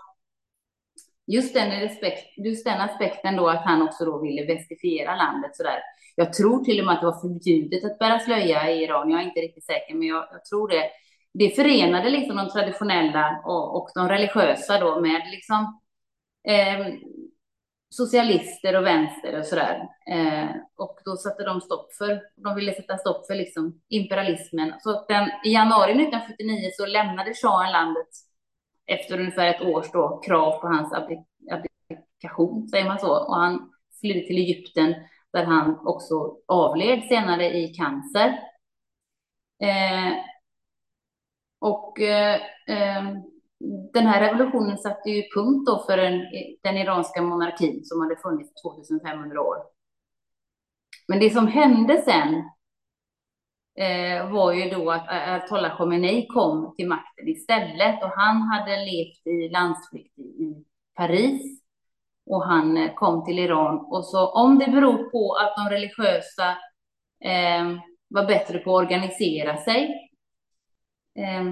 just 1.27 1.53
den, 1.53 1.79
respekt, 1.79 2.37
just 2.37 2.65
den 2.65 2.81
aspekten 2.81 3.35
då 3.35 3.47
att 3.47 3.65
han 3.65 3.81
också 3.81 4.05
då 4.05 4.21
ville 4.21 4.45
västifiera 4.45 5.15
landet 5.15 5.55
sådär. 5.55 5.79
Jag 6.15 6.33
tror 6.33 6.63
till 6.63 6.79
och 6.79 6.85
med 6.85 6.93
att 6.95 7.01
det 7.01 7.07
var 7.07 7.21
förbjudet 7.21 7.85
att 7.85 7.99
bära 7.99 8.19
slöja 8.19 8.71
i 8.71 8.83
Iran. 8.83 9.11
Jag 9.11 9.21
är 9.21 9.25
inte 9.25 9.39
riktigt 9.39 9.65
säker, 9.65 9.95
men 9.95 10.07
jag, 10.07 10.27
jag 10.31 10.45
tror 10.45 10.67
det. 10.67 10.89
Det 11.33 11.55
förenade 11.55 12.09
liksom 12.09 12.35
de 12.35 12.49
traditionella 12.49 13.41
och, 13.45 13.75
och 13.75 13.89
de 13.95 14.09
religiösa 14.09 14.79
då 14.79 15.01
med 15.01 15.21
liksom 15.31 15.81
eh, 16.47 16.87
socialister 17.89 18.75
och 18.75 18.85
vänster 18.85 19.39
och 19.39 19.45
sådär. 19.45 19.87
Eh, 20.09 20.49
och 20.75 20.99
då 21.05 21.15
satte 21.15 21.43
de 21.43 21.61
stopp 21.61 21.93
för, 21.93 22.21
de 22.35 22.55
ville 22.55 22.73
sätta 22.73 22.97
stopp 22.97 23.25
för 23.27 23.35
liksom 23.35 23.81
imperialismen. 23.89 24.73
Så 24.79 25.05
den, 25.07 25.29
i 25.45 25.53
januari 25.53 25.91
1979 25.91 26.69
så 26.73 26.85
lämnade 26.85 27.33
shahen 27.33 27.71
landet 27.71 28.07
efter 28.85 29.19
ungefär 29.19 29.47
ett 29.47 29.61
års 29.61 29.91
då, 29.91 30.21
krav 30.25 30.61
på 30.61 30.67
hans 30.67 30.93
abdikation, 30.93 32.67
säger 32.67 32.85
man 32.85 32.99
så. 32.99 33.25
Och 33.27 33.35
han 33.35 33.71
flydde 34.01 34.27
till 34.27 34.37
Egypten 34.37 34.95
där 35.33 35.43
han 35.45 35.87
också 35.87 36.37
avled 36.47 37.03
senare 37.03 37.57
i 37.57 37.67
cancer. 37.73 38.39
Eh, 39.61 40.13
och 41.59 41.99
eh, 41.99 42.41
eh, 42.67 43.03
den 43.93 44.05
här 44.05 44.21
revolutionen 44.21 44.77
satte 44.77 45.09
ju 45.09 45.23
punkt 45.35 45.65
då 45.65 45.83
för 45.85 45.97
den, 45.97 46.21
den 46.63 46.77
iranska 46.77 47.21
monarkin 47.21 47.83
som 47.83 48.01
hade 48.01 48.15
funnits 48.15 48.61
2500 48.61 49.41
år. 49.41 49.57
Men 51.07 51.19
det 51.19 51.29
som 51.29 51.47
hände 51.47 52.01
sen 52.01 52.35
eh, 53.79 54.31
var 54.31 54.53
ju 54.53 54.69
då 54.69 54.91
att 54.91 55.09
Ayatollah 55.09 55.77
Khomeini 55.77 56.27
kom 56.27 56.75
till 56.77 56.87
makten 56.87 57.27
istället 57.27 58.03
och 58.03 58.09
han 58.09 58.41
hade 58.41 58.85
levt 58.85 59.27
i 59.27 59.49
landsflykt 59.49 60.19
i 60.19 60.65
Paris 60.95 61.65
och 62.25 62.45
han 62.45 62.77
eh, 62.77 62.93
kom 62.93 63.25
till 63.25 63.39
Iran. 63.39 63.79
Och 63.79 64.05
så 64.05 64.27
om 64.27 64.59
det 64.59 64.71
beror 64.71 65.11
på 65.11 65.33
att 65.33 65.55
de 65.55 65.75
religiösa 65.75 66.49
eh, 67.23 67.77
var 68.07 68.25
bättre 68.27 68.59
på 68.59 68.77
att 68.77 68.83
organisera 68.83 69.57
sig. 69.57 70.09
Eh, 71.19 71.43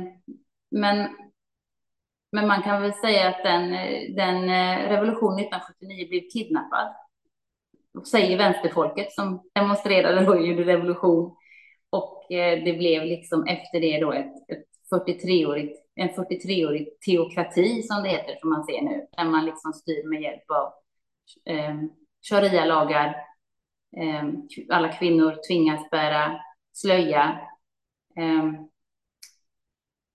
men, 0.71 1.09
men 2.33 2.47
man 2.47 2.61
kan 2.61 2.81
väl 2.81 2.93
säga 2.93 3.29
att 3.29 3.43
den, 3.43 3.71
den 4.15 4.49
eh, 4.49 4.89
revolutionen 4.89 5.39
1979 5.39 6.07
blev 6.09 6.21
kidnappad. 6.33 6.95
Säger 8.11 8.37
vänsterfolket 8.37 9.11
som 9.11 9.49
demonstrerade 9.55 10.25
då 10.25 10.39
gjorde 10.39 10.63
revolution 10.63 11.35
och 11.89 12.31
eh, 12.31 12.63
det 12.63 12.73
blev 12.73 13.03
liksom 13.03 13.47
efter 13.47 13.79
det 13.79 13.99
då 13.99 14.11
ett, 14.11 14.33
ett 14.47 14.65
43-årigt, 14.91 15.73
en 15.95 16.09
43-årig 16.09 16.99
teokrati 17.05 17.83
som 17.83 18.03
det 18.03 18.09
heter, 18.09 18.35
som 18.39 18.49
man 18.49 18.63
ser 18.63 18.81
nu, 18.81 19.07
där 19.17 19.25
man 19.25 19.45
liksom 19.45 19.73
styr 19.73 20.09
med 20.09 20.21
hjälp 20.21 20.43
av 20.51 20.73
eh, 21.45 21.75
sharia-lagar. 22.29 23.15
Eh, 23.97 24.23
alla 24.69 24.91
kvinnor 24.91 25.37
tvingas 25.47 25.89
bära 25.89 26.39
slöja. 26.73 27.39
Eh, 28.17 28.43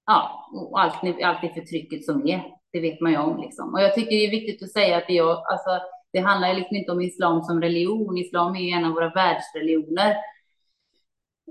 ja, 0.09 0.49
och 0.53 0.81
allt, 0.81 1.23
allt 1.25 1.41
det 1.43 1.55
förtrycket 1.55 2.05
som 2.05 2.27
är, 2.27 2.43
det 2.73 2.81
vet 2.81 3.01
man 3.01 3.13
ju 3.13 3.19
om. 3.19 3.41
Liksom. 3.41 3.75
Och 3.75 3.81
jag 3.81 3.95
tycker 3.95 4.11
det 4.11 4.27
är 4.27 4.31
viktigt 4.31 4.63
att 4.63 4.73
säga 4.73 4.97
att 4.97 5.11
jag, 5.11 5.31
alltså, 5.31 5.71
det 6.13 6.19
handlar 6.19 6.55
liksom 6.55 6.77
inte 6.77 6.93
om 6.93 7.01
islam 7.01 7.43
som 7.43 7.61
religion. 7.61 8.19
Islam 8.19 8.57
är 8.57 8.77
en 8.77 8.85
av 8.85 8.93
våra 8.93 9.11
världsreligioner. 9.11 10.17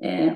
Eh, 0.04 0.34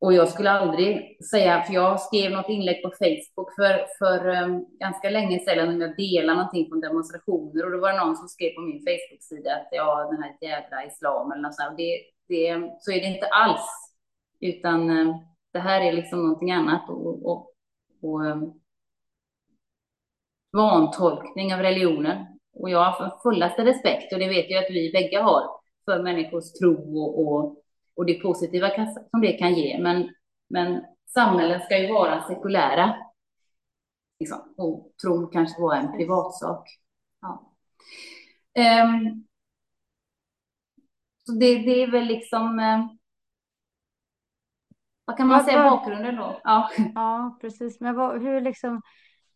och 0.00 0.12
jag 0.12 0.28
skulle 0.28 0.50
aldrig 0.50 1.26
säga, 1.30 1.62
för 1.62 1.74
jag 1.74 2.00
skrev 2.00 2.32
något 2.32 2.48
inlägg 2.48 2.82
på 2.82 2.90
Facebook 2.90 3.54
för, 3.54 3.86
för 3.98 4.42
um, 4.42 4.66
ganska 4.80 5.10
länge 5.10 5.38
sedan 5.38 5.68
om 5.68 5.80
jag 5.80 5.96
delade 5.96 6.38
någonting 6.38 6.68
från 6.68 6.80
demonstrationer 6.80 7.64
och 7.64 7.70
då 7.72 7.80
var 7.80 7.92
det 7.92 7.98
någon 7.98 8.16
som 8.16 8.28
skrev 8.28 8.50
på 8.54 8.60
min 8.60 8.84
Facebook-sida 8.86 9.54
att 9.54 9.68
ja, 9.70 10.08
den 10.10 10.22
här 10.22 10.36
jävla 10.40 10.84
islam 10.86 11.32
eller 11.32 11.42
något 11.42 11.54
sånt. 11.54 11.76
Det, 11.76 12.00
det, 12.28 12.70
så 12.80 12.92
är 12.92 13.00
det 13.00 13.06
inte 13.06 13.26
alls, 13.26 13.66
utan 14.40 14.90
um, 14.90 15.14
det 15.52 15.58
här 15.58 15.80
är 15.80 15.92
liksom 15.92 16.22
någonting 16.22 16.50
annat 16.50 16.88
och, 16.88 17.26
och, 17.26 17.52
och 18.02 18.20
um, 18.24 18.60
vantolkning 20.52 21.54
av 21.54 21.60
religionen. 21.60 22.26
Och 22.52 22.70
jag 22.70 22.90
har 22.90 23.18
fullaste 23.22 23.64
respekt, 23.64 24.12
och 24.12 24.18
det 24.18 24.28
vet 24.28 24.50
jag 24.50 24.64
att 24.64 24.70
vi 24.70 24.92
bägge 24.92 25.20
har, 25.20 25.42
för 25.84 26.02
människors 26.02 26.52
tro 26.52 26.98
och, 26.98 27.20
och, 27.20 27.62
och 27.96 28.06
det 28.06 28.14
positiva 28.14 28.70
som 29.10 29.20
det 29.20 29.32
kan 29.32 29.54
ge. 29.54 29.78
Men, 29.82 30.14
men 30.48 30.84
samhällen 31.06 31.60
ska 31.60 31.78
ju 31.78 31.92
vara 31.92 32.22
sekulära. 32.22 32.96
Liksom, 34.20 34.54
och 34.56 34.92
tron 35.02 35.30
kanske 35.32 35.62
var 35.62 35.76
en 35.76 35.92
privatsak. 35.92 36.68
Ja. 37.20 37.52
Um, 38.84 39.26
så 41.26 41.32
det, 41.32 41.58
det 41.58 41.82
är 41.82 41.90
väl 41.90 42.04
liksom... 42.04 42.58
Uh, 42.58 42.97
vad 45.08 45.16
kan 45.16 45.26
man 45.26 45.36
vad, 45.38 45.46
säga 45.46 45.70
bakgrunden 45.70 46.16
då? 46.16 46.40
Ja, 46.44 46.70
ja 46.94 47.38
precis. 47.40 47.80
Men 47.80 47.94
vad, 47.94 48.22
hur 48.22 48.40
liksom 48.40 48.82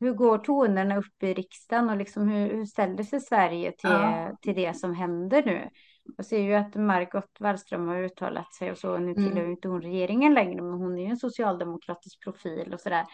hur 0.00 0.12
går 0.12 0.38
tonerna 0.38 0.96
upp 0.96 1.22
i 1.22 1.34
riksdagen 1.34 1.90
och 1.90 1.96
liksom 1.96 2.28
hur, 2.28 2.54
hur 2.54 2.64
ställer 2.64 3.02
sig 3.02 3.20
Sverige 3.20 3.72
till, 3.72 3.90
ja. 3.90 4.36
till 4.42 4.54
det 4.54 4.76
som 4.76 4.94
händer 4.94 5.42
nu? 5.46 5.68
Jag 6.16 6.26
ser 6.26 6.38
ju 6.38 6.54
att 6.54 6.74
Margot 6.74 7.36
Wallström 7.40 7.88
har 7.88 8.02
uttalat 8.02 8.54
sig 8.54 8.70
och 8.70 8.78
så. 8.78 8.98
Nu 8.98 9.14
tillhör 9.14 9.40
mm. 9.40 9.50
inte 9.50 9.68
hon 9.68 9.82
regeringen 9.82 10.34
längre, 10.34 10.62
men 10.62 10.72
hon 10.72 10.98
är 10.98 11.02
ju 11.02 11.08
en 11.08 11.16
socialdemokratisk 11.16 12.22
profil 12.24 12.74
och 12.74 12.80
så 12.80 12.88
där. 12.88 13.04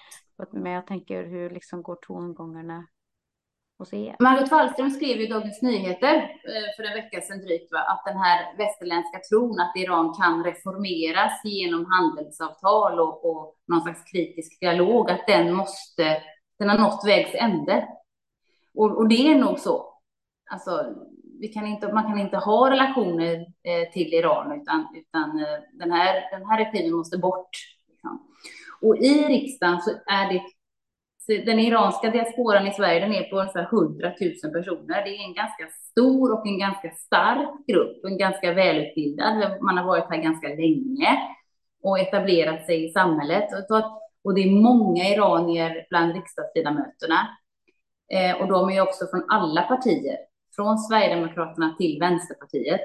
Men 0.52 0.72
jag 0.72 0.86
tänker 0.86 1.24
hur 1.24 1.50
liksom 1.50 1.82
går 1.82 1.98
tongångarna 2.02 2.86
hos 3.78 3.92
er? 3.92 4.16
Margot 4.18 4.50
Wallström 4.50 4.90
skrev 4.90 5.20
i 5.20 5.26
Dagens 5.26 5.62
Nyheter 5.62 6.14
eh, 6.14 6.68
för 6.76 6.84
en 6.84 6.94
vecka 6.94 7.20
sedan 7.20 7.40
drygt 7.40 7.72
va, 7.72 7.78
att 7.78 8.02
den 8.06 8.16
här 8.16 8.56
västerländska 8.56 9.18
tron 9.30 9.60
att 9.60 9.76
Iran 9.76 10.14
kan 10.14 10.44
reformeras 10.44 11.44
genom 11.44 11.86
handelsavtal 11.86 13.00
och, 13.00 13.30
och 13.30 13.56
någon 13.68 13.80
slags 13.80 14.02
kritisk 14.12 14.60
dialog, 14.60 15.10
att 15.10 15.26
den 15.26 15.52
måste 15.52 16.22
den 16.58 16.68
har 16.68 16.78
nått 16.78 17.02
vägs 17.06 17.34
ände. 17.34 17.88
Och, 18.74 18.96
och, 18.96 19.08
det 19.08 19.32
är 19.32 19.34
nog 19.34 19.58
så. 19.58 19.94
Alltså, 20.50 20.94
vi 21.40 21.48
kan 21.48 21.66
inte, 21.66 21.92
man 21.92 22.04
kan 22.04 22.18
inte 22.18 22.36
ha 22.36 22.70
relationer 22.70 23.34
eh, 23.40 23.92
till 23.92 24.14
Iran, 24.14 24.60
utan, 24.60 24.86
utan 24.96 25.38
eh, 25.38 25.58
den, 25.72 25.92
här, 25.92 26.30
den 26.30 26.46
här 26.46 26.64
regimen 26.64 26.96
måste 26.96 27.18
bort. 27.18 27.50
Liksom. 27.88 28.26
Och 28.82 28.96
i 28.96 29.24
riksdagen 29.24 29.80
så 29.80 29.90
är 29.90 30.32
det 30.32 30.42
den 31.28 31.58
iranska 31.58 32.10
diasporan 32.10 32.66
i 32.66 32.72
Sverige 32.72 33.00
den 33.00 33.14
är 33.14 33.22
på 33.22 33.40
ungefär 33.40 33.68
100 33.72 34.12
000 34.20 34.52
personer. 34.52 35.04
Det 35.04 35.16
är 35.16 35.24
en 35.24 35.34
ganska 35.34 35.68
stor 35.90 36.32
och 36.32 36.46
en 36.46 36.58
ganska 36.58 36.90
stark 36.90 37.66
grupp, 37.66 38.04
en 38.04 38.18
ganska 38.18 38.52
välutbildad. 38.52 39.62
Man 39.62 39.78
har 39.78 39.84
varit 39.84 40.10
här 40.10 40.22
ganska 40.22 40.48
länge 40.48 41.18
och 41.82 41.98
etablerat 41.98 42.66
sig 42.66 42.84
i 42.84 42.92
samhället. 42.92 43.44
Och 44.24 44.34
det 44.34 44.40
är 44.40 44.50
många 44.50 45.04
iranier 45.04 45.86
bland 45.90 46.14
riksdagsledamöterna. 46.14 47.28
Eh, 48.12 48.40
och 48.40 48.48
de 48.48 48.70
är 48.70 48.80
också 48.80 49.06
från 49.06 49.24
alla 49.28 49.62
partier, 49.62 50.16
från 50.56 50.78
Sverigedemokraterna 50.78 51.74
till 51.78 51.98
Vänsterpartiet. 52.00 52.82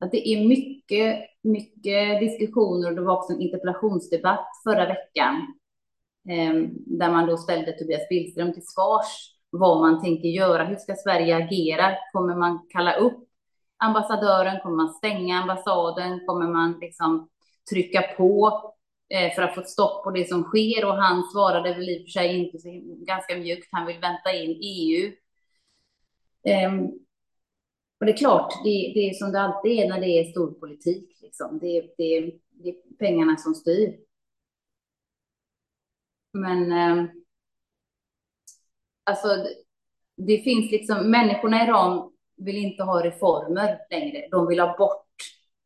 Att 0.00 0.10
det 0.10 0.28
är 0.28 0.48
mycket, 0.48 1.20
mycket 1.42 2.20
diskussioner 2.20 2.88
och 2.88 2.96
det 2.96 3.02
var 3.02 3.16
också 3.16 3.32
en 3.32 3.40
interpellationsdebatt 3.40 4.46
förra 4.64 4.86
veckan 4.86 5.59
Ehm, 6.30 6.70
där 6.86 7.10
man 7.10 7.26
då 7.26 7.36
ställde 7.36 7.72
Tobias 7.72 8.08
Billström 8.08 8.52
till 8.52 8.66
svars 8.66 9.34
vad 9.50 9.80
man 9.80 10.02
tänker 10.02 10.28
göra. 10.28 10.64
Hur 10.64 10.76
ska 10.76 10.94
Sverige 10.94 11.36
agera? 11.36 11.96
Kommer 12.12 12.34
man 12.34 12.66
kalla 12.68 12.96
upp 12.96 13.28
ambassadören? 13.76 14.60
Kommer 14.60 14.76
man 14.76 14.94
stänga 14.94 15.38
ambassaden? 15.38 16.26
Kommer 16.26 16.48
man 16.48 16.78
liksom 16.80 17.28
trycka 17.70 18.02
på? 18.16 18.62
Eh, 19.14 19.34
för 19.34 19.42
att 19.42 19.54
få 19.54 19.62
stopp 19.62 20.04
på 20.04 20.10
det 20.10 20.28
som 20.28 20.42
sker 20.42 20.84
och 20.84 20.94
han 20.94 21.22
svarade 21.22 21.74
väl 21.74 21.88
i 21.88 21.98
och 21.98 22.02
för 22.02 22.10
sig 22.10 22.36
inte 22.36 22.58
så 22.58 22.68
ganska 23.06 23.36
mjukt. 23.36 23.68
Han 23.70 23.86
vill 23.86 24.00
vänta 24.00 24.32
in 24.32 24.60
EU. 24.62 25.12
Ehm, 26.44 26.86
och 28.00 28.06
det 28.06 28.12
är 28.12 28.16
klart, 28.16 28.52
det, 28.64 28.92
det, 28.94 29.08
är 29.08 29.14
som 29.14 29.32
det 29.32 29.40
alltid 29.40 29.72
är 29.72 29.88
när 29.88 30.00
det 30.00 30.06
är 30.06 30.24
storpolitik. 30.24 31.18
Liksom. 31.22 31.58
Det, 31.58 31.80
det, 31.80 32.32
det 32.50 32.68
är 32.68 32.74
pengarna 32.98 33.36
som 33.36 33.54
styr. 33.54 34.09
Men 36.32 36.72
eh, 36.72 37.04
alltså, 39.04 39.28
det, 40.16 40.38
finns 40.38 40.70
liksom 40.70 41.10
människorna 41.10 41.62
i 41.62 41.64
Iran 41.64 42.12
vill 42.36 42.56
inte 42.56 42.82
ha 42.82 43.04
reformer 43.04 43.78
längre. 43.90 44.28
De 44.30 44.46
vill 44.46 44.60
ha 44.60 44.76
bort 44.76 45.06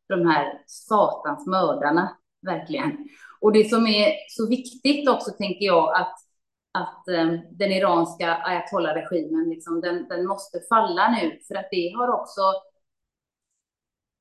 de 0.07 0.27
här 0.27 0.63
satans 0.65 1.47
mördarna, 1.47 2.17
verkligen. 2.41 3.09
Och 3.41 3.53
det 3.53 3.69
som 3.69 3.87
är 3.87 4.13
så 4.29 4.47
viktigt 4.49 5.09
också, 5.09 5.31
tänker 5.31 5.65
jag, 5.65 5.95
att, 5.95 6.15
att 6.71 7.07
eh, 7.07 7.31
den 7.51 7.71
iranska 7.71 8.35
ayatollah-regimen, 8.35 9.49
liksom, 9.49 9.81
den, 9.81 10.07
den 10.07 10.27
måste 10.27 10.59
falla 10.69 11.11
nu, 11.11 11.39
för 11.47 11.55
att 11.55 11.67
det 11.71 11.93
har 11.97 12.09
också 12.09 12.41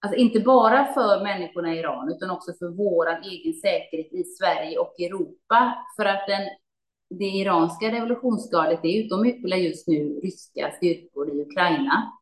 Alltså 0.05 0.19
inte 0.19 0.41
bara 0.41 0.85
för 0.85 1.23
människorna 1.23 1.75
i 1.75 1.79
Iran, 1.79 2.13
utan 2.13 2.31
också 2.31 2.53
för 2.59 2.69
vår 2.69 3.07
egen 3.23 3.53
säkerhet 3.53 4.13
i 4.13 4.25
Sverige 4.25 4.79
och 4.79 5.01
Europa. 5.01 5.75
För 5.97 6.05
att 6.05 6.27
den, 6.27 6.43
det 7.19 7.25
iranska 7.25 7.93
revolutionsgardet, 7.93 8.83
det 8.83 9.09
de 9.11 9.27
utbildar 9.27 9.57
just 9.57 9.89
nu 9.89 10.21
ryska 10.23 10.73
styrkor 10.77 11.35
i 11.35 11.43
Ukraina. 11.43 12.13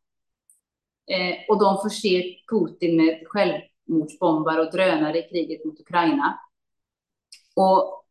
Eh, 1.11 1.35
och 1.49 1.61
de 1.61 1.83
förser 1.83 2.23
Putin 2.51 2.97
med 2.97 3.23
självmordsbombar 3.27 4.59
och 4.59 4.73
drönare 4.73 5.19
i 5.19 5.29
kriget 5.29 5.65
mot 5.65 5.81
Ukraina. 5.81 6.39
Och 7.57 8.05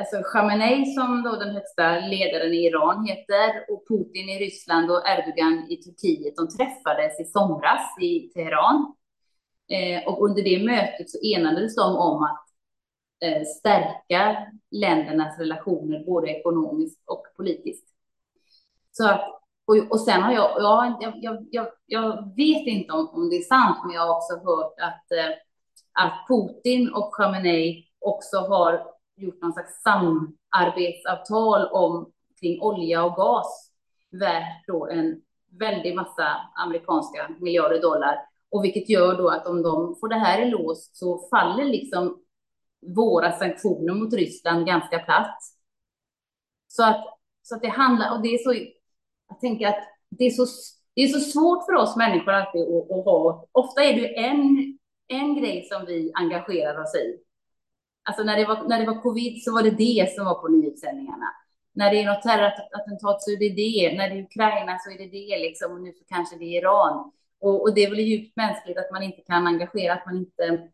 alltså 0.00 0.16
Khamenei 0.32 0.84
som 0.84 1.22
då 1.22 1.36
den 1.36 1.54
högsta 1.54 1.98
ledaren 1.98 2.54
i 2.54 2.66
Iran 2.66 3.06
heter 3.06 3.72
och 3.72 3.88
Putin 3.88 4.28
i 4.28 4.38
Ryssland 4.38 4.90
och 4.90 5.08
Erdogan 5.08 5.66
i 5.70 5.76
Turkiet, 5.76 6.36
de 6.36 6.48
träffades 6.48 7.20
i 7.20 7.24
somras 7.24 7.98
i 8.00 8.20
Teheran. 8.34 8.96
Eh, 9.68 10.08
och 10.08 10.24
under 10.24 10.42
det 10.42 10.64
mötet 10.64 11.10
så 11.10 11.18
enades 11.22 11.76
de 11.76 11.96
om 11.96 12.22
att 12.22 12.46
eh, 13.20 13.42
stärka 13.42 14.46
ländernas 14.70 15.38
relationer 15.38 16.04
både 16.06 16.28
ekonomiskt 16.28 17.02
och 17.06 17.22
politiskt. 17.36 17.88
Så 18.92 19.08
att, 19.08 19.40
och, 19.66 19.76
och 19.90 20.00
sen 20.00 20.22
har 20.22 20.32
jag, 20.32 20.62
jag, 21.00 21.14
jag, 21.22 21.46
jag, 21.50 21.66
jag 21.86 22.36
vet 22.36 22.66
inte 22.66 22.92
om, 22.92 23.08
om 23.08 23.30
det 23.30 23.36
är 23.36 23.42
sant, 23.42 23.78
men 23.84 23.94
jag 23.94 24.02
har 24.02 24.16
också 24.16 24.34
hört 24.34 24.74
att, 24.80 25.12
eh, 25.12 25.34
att 25.92 26.26
Putin 26.28 26.92
och 26.94 27.14
Khamenei 27.14 27.84
också 27.98 28.36
har 28.36 28.86
gjort 29.16 29.42
någon 29.42 29.52
slags 29.52 29.82
samarbetsavtal 29.82 31.66
om 31.66 32.12
kring 32.40 32.62
olja 32.62 33.04
och 33.04 33.16
gas 33.16 33.72
värt 34.10 34.66
då 34.66 34.88
en 34.88 35.22
väldig 35.58 35.94
massa 35.94 36.36
amerikanska 36.54 37.28
miljarder 37.40 37.82
dollar. 37.82 38.16
Och 38.50 38.64
vilket 38.64 38.88
gör 38.88 39.18
då 39.18 39.28
att 39.28 39.46
om 39.46 39.62
de 39.62 39.96
får 40.00 40.08
det 40.08 40.18
här 40.18 40.42
i 40.46 40.50
lås 40.50 40.90
så 40.92 41.28
faller 41.30 41.64
liksom 41.64 42.22
våra 42.96 43.32
sanktioner 43.32 43.94
mot 43.94 44.14
Ryssland 44.14 44.66
ganska 44.66 44.98
platt. 44.98 45.38
Så 46.68 46.84
att, 46.84 47.04
så 47.42 47.54
att 47.54 47.62
det 47.62 47.68
handlar, 47.68 48.12
och 48.16 48.22
det 48.22 48.28
är 48.28 48.38
så, 48.38 48.54
jag 49.28 49.40
tänker 49.40 49.66
att 49.66 49.84
det 50.08 50.24
är 50.24 50.30
så, 50.30 50.46
det 50.94 51.02
är 51.02 51.08
så 51.08 51.20
svårt 51.20 51.64
för 51.64 51.74
oss 51.74 51.96
människor 51.96 52.32
alltid 52.32 52.62
att, 52.62 52.90
att 52.90 53.04
ha, 53.04 53.48
ofta 53.52 53.84
är 53.84 53.94
det 53.94 54.18
en, 54.18 54.78
en 55.08 55.34
grej 55.34 55.68
som 55.72 55.86
vi 55.86 56.12
engagerar 56.14 56.82
oss 56.82 56.94
i 56.94 57.26
Alltså 58.08 58.22
när 58.22 58.36
det, 58.36 58.44
var, 58.44 58.68
när 58.68 58.80
det 58.80 58.86
var 58.86 59.02
covid 59.02 59.42
så 59.42 59.52
var 59.52 59.62
det 59.62 59.70
det 59.70 60.14
som 60.14 60.24
var 60.24 60.34
på 60.34 60.48
nyhetssändningarna. 60.48 61.26
När 61.72 61.90
det 61.90 62.02
är 62.02 62.06
något 62.06 62.22
terrorattentat 62.22 63.22
så 63.22 63.30
är 63.30 63.38
det 63.38 63.48
det. 63.48 63.96
När 63.96 64.10
det 64.10 64.14
är 64.18 64.22
Ukraina 64.22 64.78
så 64.78 64.90
är 64.90 64.98
det 64.98 65.10
det 65.10 65.38
liksom. 65.38 65.72
Och 65.72 65.80
nu 65.80 65.92
så 65.92 66.04
kanske 66.04 66.36
det 66.36 66.44
är 66.44 66.60
Iran. 66.60 67.12
Och, 67.40 67.62
och 67.62 67.74
det 67.74 67.84
är 67.84 67.90
väl 67.90 68.00
djupt 68.00 68.36
mänskligt 68.36 68.78
att 68.78 68.90
man 68.92 69.02
inte 69.02 69.20
kan 69.20 69.46
engagera, 69.46 69.92
att 69.92 70.06
man 70.06 70.16
inte 70.16 70.68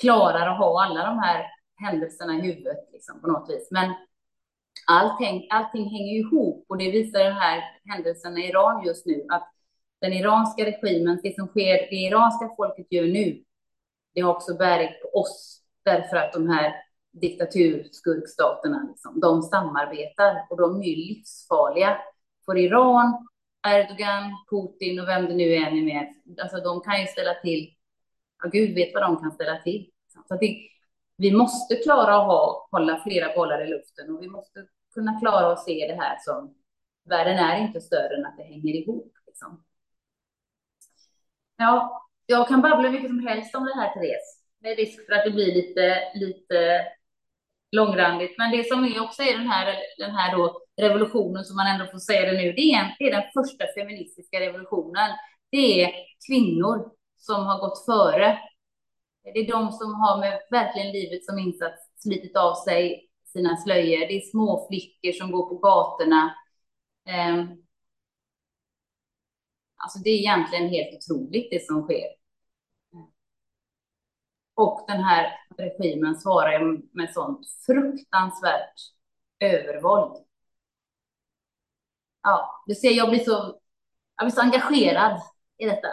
klarar 0.00 0.48
att 0.48 0.58
ha 0.58 0.84
alla 0.84 1.06
de 1.06 1.18
här 1.18 1.46
händelserna 1.76 2.34
i 2.34 2.40
huvudet 2.40 2.88
liksom, 2.92 3.20
på 3.20 3.26
något 3.26 3.50
vis. 3.50 3.68
Men 3.70 3.94
allting, 4.86 5.46
allting 5.50 5.84
hänger 5.84 6.18
ihop 6.18 6.66
och 6.68 6.78
det 6.78 6.90
visar 6.90 7.24
den 7.24 7.36
här 7.36 7.62
händelsen 7.84 8.38
i 8.38 8.48
Iran 8.48 8.86
just 8.86 9.06
nu. 9.06 9.26
Att 9.28 9.48
den 10.00 10.12
iranska 10.12 10.64
regimen, 10.64 11.20
det 11.22 11.34
som 11.34 11.46
sker, 11.46 11.90
det 11.90 11.96
iranska 11.96 12.50
folket 12.56 12.86
gör 12.92 13.06
nu, 13.06 13.42
det 14.14 14.20
har 14.20 14.34
också 14.34 14.54
bäring 14.54 14.90
på 15.02 15.18
oss 15.18 15.62
Därför 15.84 16.16
att 16.16 16.32
de 16.32 16.48
här 16.48 16.74
diktaturskurkstaterna, 17.12 18.86
liksom, 18.88 19.20
de 19.20 19.42
samarbetar 19.42 20.46
och 20.50 20.56
de 20.56 20.82
är 20.82 20.96
livsfarliga. 20.96 21.98
För 22.44 22.58
Iran 22.58 23.28
Erdogan, 23.66 24.32
Putin 24.50 25.00
och 25.00 25.08
vem 25.08 25.26
det 25.26 25.34
nu 25.34 25.54
än 25.54 25.78
är 25.78 25.82
med, 25.82 26.14
alltså 26.42 26.56
de 26.56 26.80
kan 26.80 27.00
ju 27.00 27.06
ställa 27.06 27.34
till, 27.34 27.74
ja, 28.42 28.48
Gud 28.48 28.74
vet 28.74 28.94
vad 28.94 29.02
de 29.02 29.16
kan 29.16 29.32
ställa 29.32 29.58
till. 29.58 29.90
Så 30.28 30.36
det, 30.36 30.68
vi 31.16 31.32
måste 31.32 31.76
klara 31.76 32.16
att 32.16 32.26
ha, 32.26 32.68
hålla 32.70 33.00
flera 33.02 33.34
bollar 33.34 33.66
i 33.66 33.70
luften 33.70 34.14
och 34.14 34.22
vi 34.22 34.28
måste 34.28 34.66
kunna 34.94 35.20
klara 35.20 35.52
att 35.52 35.64
se 35.64 35.86
det 35.86 36.02
här 36.02 36.16
som 36.20 36.54
världen 37.04 37.38
är 37.38 37.60
inte 37.66 37.80
större 37.80 38.16
än 38.16 38.26
att 38.26 38.36
det 38.36 38.42
hänger 38.42 38.74
ihop. 38.74 39.12
Liksom. 39.26 39.64
Ja, 41.56 42.02
jag 42.26 42.48
kan 42.48 42.62
babbla 42.62 42.90
mycket 42.90 43.08
som 43.08 43.26
helst 43.26 43.54
om 43.54 43.64
det 43.64 43.74
här, 43.74 43.94
Therese, 43.94 44.42
med 44.60 44.76
risk 44.76 45.06
för 45.06 45.12
att 45.12 45.24
det 45.24 45.30
blir 45.30 45.54
lite, 45.54 45.98
lite 46.14 46.86
långrandigt. 47.72 48.38
Men 48.38 48.50
det 48.50 48.68
som 48.68 48.84
är 48.84 49.02
också 49.02 49.22
är 49.22 49.38
den 49.38 49.48
här, 49.48 49.76
den 49.98 50.10
här 50.10 50.36
då 50.36 50.61
revolutionen, 50.80 51.44
som 51.44 51.56
man 51.56 51.66
ändå 51.66 51.86
får 51.86 51.98
säga 51.98 52.32
det 52.32 52.38
nu, 52.38 52.52
det 52.52 52.72
är, 52.72 52.96
det 52.98 53.04
är 53.04 53.10
den 53.10 53.30
första 53.34 53.64
feministiska 53.76 54.40
revolutionen. 54.40 55.10
Det 55.50 55.82
är 55.82 55.92
kvinnor 56.26 56.90
som 57.16 57.46
har 57.46 57.58
gått 57.58 57.84
före. 57.84 58.38
Det 59.22 59.38
är 59.40 59.52
de 59.52 59.72
som 59.72 59.94
har 59.94 60.20
med 60.20 60.40
verkligen 60.50 60.92
livet 60.92 61.24
som 61.24 61.38
insats 61.38 61.90
slitit 61.96 62.36
av 62.36 62.54
sig 62.54 63.08
sina 63.24 63.56
slöjor. 63.56 63.98
Det 63.98 64.16
är 64.16 64.30
små 64.30 64.66
flickor 64.68 65.12
som 65.12 65.30
går 65.30 65.48
på 65.48 65.54
gatorna. 65.54 66.34
Ehm, 67.08 67.48
alltså 69.76 69.98
det 69.98 70.10
är 70.10 70.18
egentligen 70.18 70.68
helt 70.68 70.96
otroligt 70.96 71.50
det 71.50 71.66
som 71.66 71.82
sker. 71.82 72.08
Och 74.54 74.84
den 74.88 75.00
här 75.00 75.32
regimen 75.58 76.20
svarar 76.20 76.80
med 76.96 77.12
sånt 77.12 77.46
fruktansvärt 77.66 78.74
övervåld. 79.40 80.24
Ja, 82.22 82.62
du 82.66 82.74
ser, 82.74 82.90
jag 82.90 83.08
blir 83.10 83.20
så, 83.20 83.60
jag 84.16 84.26
blir 84.26 84.30
så 84.30 84.40
engagerad 84.40 85.20
i 85.58 85.66
detta. 85.66 85.88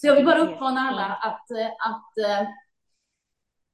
Så 0.00 0.06
jag 0.06 0.14
vill 0.14 0.24
bara 0.24 0.38
uppmana 0.38 0.80
alla 0.80 1.04
att, 1.04 1.50
att, 1.50 1.50
att 1.90 2.12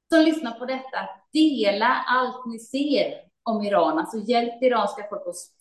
som 0.09 0.21
lyssnar 0.21 0.51
på 0.51 0.65
detta, 0.65 1.09
dela 1.33 2.03
allt 2.07 2.45
ni 2.45 2.59
ser 2.59 3.13
om 3.43 3.63
Iran. 3.63 3.99
Alltså 3.99 4.17
hjälp 4.17 4.63
iranska 4.63 5.03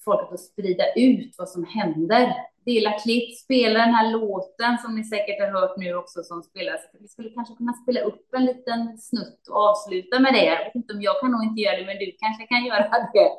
folket 0.05 0.33
att 0.33 0.41
sprida 0.41 0.85
ut 0.97 1.35
vad 1.39 1.49
som 1.49 1.65
händer. 1.65 2.35
Dela 2.65 2.99
klipp, 2.99 3.39
spela 3.39 3.79
den 3.79 3.95
här 3.95 4.13
låten 4.13 4.79
som 4.79 4.95
ni 4.95 5.05
säkert 5.05 5.41
har 5.41 5.61
hört 5.61 5.77
nu 5.77 5.95
också 5.95 6.23
som 6.23 6.43
spelas. 6.43 6.81
Vi 7.01 7.09
skulle 7.09 7.31
kanske 7.31 7.55
kunna 7.55 7.73
spela 7.73 8.01
upp 8.01 8.35
en 8.35 8.45
liten 8.45 8.99
snutt 8.99 9.49
och 9.51 9.57
avsluta 9.57 10.21
med 10.21 10.33
det. 10.35 10.45
Jag 10.45 10.65
vet 10.65 10.75
inte 10.75 10.95
om 10.95 11.03
jag 11.03 11.21
kan 11.21 11.31
nog 11.31 11.43
inte 11.45 11.61
göra 11.61 11.77
det, 11.77 11.87
men 11.87 11.99
du 11.99 12.17
kanske 12.19 12.47
kan 12.47 12.65
göra 12.65 12.89
det. 13.13 13.31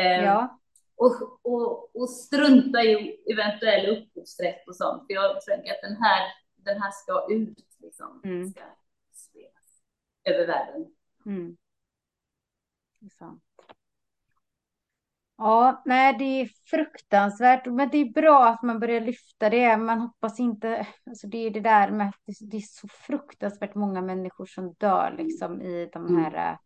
Ehm, 0.00 0.24
ja. 0.24 0.58
Och, 0.96 1.40
och, 1.42 1.96
och 1.96 2.10
strunta 2.10 2.82
i 2.82 3.22
eventuell 3.32 3.96
upphovsrätt 3.96 4.68
och 4.68 4.76
sånt. 4.76 5.06
För 5.06 5.14
jag 5.14 5.40
tänker 5.40 5.72
att 5.72 5.82
den 5.82 5.96
här, 5.96 6.22
den 6.56 6.82
här 6.82 6.90
ska 6.90 7.26
ut. 7.30 7.66
Liksom. 7.78 8.20
Mm. 8.24 8.50
Ska 8.50 8.62
spelas 9.12 9.82
över 10.24 10.46
världen. 10.46 10.86
Mm. 11.26 11.56
Det 12.98 13.06
är 13.06 13.10
sant. 13.10 13.42
Ja, 15.38 15.82
nej, 15.84 16.16
det 16.18 16.24
är 16.24 16.50
fruktansvärt, 16.64 17.66
men 17.66 17.88
det 17.90 17.98
är 17.98 18.12
bra 18.12 18.48
att 18.48 18.62
man 18.62 18.80
börjar 18.80 19.00
lyfta 19.00 19.50
det. 19.50 19.76
Man 19.76 20.00
hoppas 20.00 20.40
inte, 20.40 20.86
alltså 21.06 21.26
det 21.26 21.38
är 21.38 21.50
det 21.50 21.60
där 21.60 21.90
med 21.90 22.08
att 22.08 22.20
det 22.40 22.56
är 22.56 22.60
så 22.60 22.88
fruktansvärt 22.88 23.74
många 23.74 24.02
människor 24.02 24.46
som 24.46 24.72
dör 24.72 25.14
liksom 25.18 25.62
i 25.62 25.88
de 25.92 26.06
mm. 26.06 26.24
här, 26.24 26.58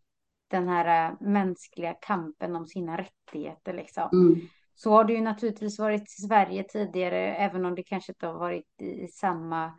den 0.51 0.69
här 0.69 1.17
mänskliga 1.21 1.95
kampen 1.95 2.57
om 2.57 2.67
sina 2.67 2.97
rättigheter 2.97 3.73
liksom. 3.73 4.09
Mm. 4.13 4.41
Så 4.75 4.91
har 4.91 5.05
det 5.05 5.13
ju 5.13 5.21
naturligtvis 5.21 5.79
varit 5.79 6.03
i 6.03 6.23
Sverige 6.27 6.65
tidigare, 6.65 7.35
även 7.35 7.65
om 7.65 7.75
det 7.75 7.83
kanske 7.83 8.13
inte 8.13 8.27
har 8.27 8.39
varit 8.39 8.83
i 8.83 9.09
samma 9.09 9.73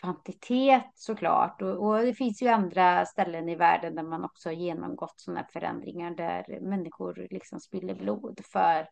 kvantitet 0.00 0.90
såklart. 0.94 1.62
Och, 1.62 1.86
och, 1.86 1.98
det 1.98 2.14
finns 2.14 2.42
ju 2.42 2.48
andra 2.48 3.06
ställen 3.06 3.48
i 3.48 3.56
världen 3.56 3.94
där 3.94 4.02
man 4.02 4.24
också 4.24 4.48
har 4.48 4.54
genomgått 4.54 5.20
sådana 5.20 5.44
förändringar 5.52 6.10
där 6.10 6.60
människor 6.60 7.26
liksom 7.30 7.60
spiller 7.60 7.94
blod 7.94 8.40
för 8.44 8.88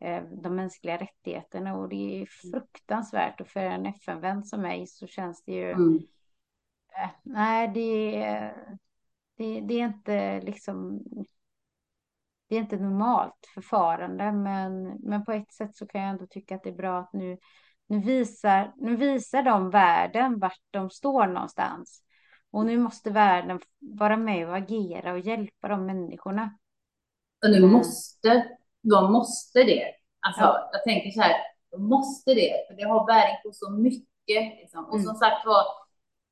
eh, 0.00 0.22
de 0.42 0.56
mänskliga 0.56 0.96
rättigheterna 0.96 1.76
och 1.76 1.88
det 1.88 2.22
är 2.22 2.26
fruktansvärt 2.26 3.40
och 3.40 3.48
för 3.48 3.60
en 3.60 3.86
FN-vän 3.86 4.44
som 4.44 4.60
mig 4.60 4.86
så 4.86 5.06
känns 5.06 5.42
det 5.44 5.52
ju 5.52 5.70
mm. 5.70 5.98
eh, 6.96 7.10
nej 7.22 7.68
det, 7.68 8.54
det, 9.36 9.60
det 9.60 9.80
är 9.80 9.86
inte 9.86 10.40
liksom 10.40 11.02
det 12.48 12.56
är 12.56 12.60
inte 12.60 12.76
normalt 12.76 13.50
förfarande 13.54 14.32
men, 14.32 14.82
men 15.02 15.24
på 15.24 15.32
ett 15.32 15.52
sätt 15.52 15.76
så 15.76 15.86
kan 15.86 16.00
jag 16.00 16.10
ändå 16.10 16.26
tycka 16.26 16.54
att 16.54 16.62
det 16.62 16.70
är 16.70 16.74
bra 16.74 16.98
att 16.98 17.12
nu 17.12 17.38
nu 17.86 18.00
visar, 18.00 18.72
nu 18.76 18.96
visar 18.96 19.42
de 19.42 19.70
världen 19.70 20.38
vart 20.38 20.60
de 20.70 20.90
står 20.90 21.26
någonstans. 21.26 22.02
Och 22.50 22.66
nu 22.66 22.78
måste 22.78 23.10
världen 23.10 23.60
vara 23.78 24.16
med 24.16 24.48
och 24.48 24.56
agera 24.56 25.12
och 25.12 25.18
hjälpa 25.18 25.68
de 25.68 25.86
människorna. 25.86 26.58
Och 27.44 27.50
nu 27.50 27.66
måste, 27.66 28.56
de 28.82 29.12
måste 29.12 29.62
det. 29.64 29.84
Alltså, 30.26 30.42
ja. 30.42 30.70
jag 30.72 30.84
tänker 30.84 31.10
så 31.10 31.20
här, 31.20 31.36
de 31.70 31.88
måste 31.88 32.34
det, 32.34 32.52
för 32.68 32.74
det 32.74 32.88
har 32.88 33.06
bäring 33.06 33.36
på 33.44 33.52
så 33.52 33.70
mycket. 33.70 34.58
Liksom. 34.60 34.84
Och 34.84 34.94
mm. 34.94 35.06
som 35.06 35.14
sagt 35.14 35.46
var, 35.46 35.64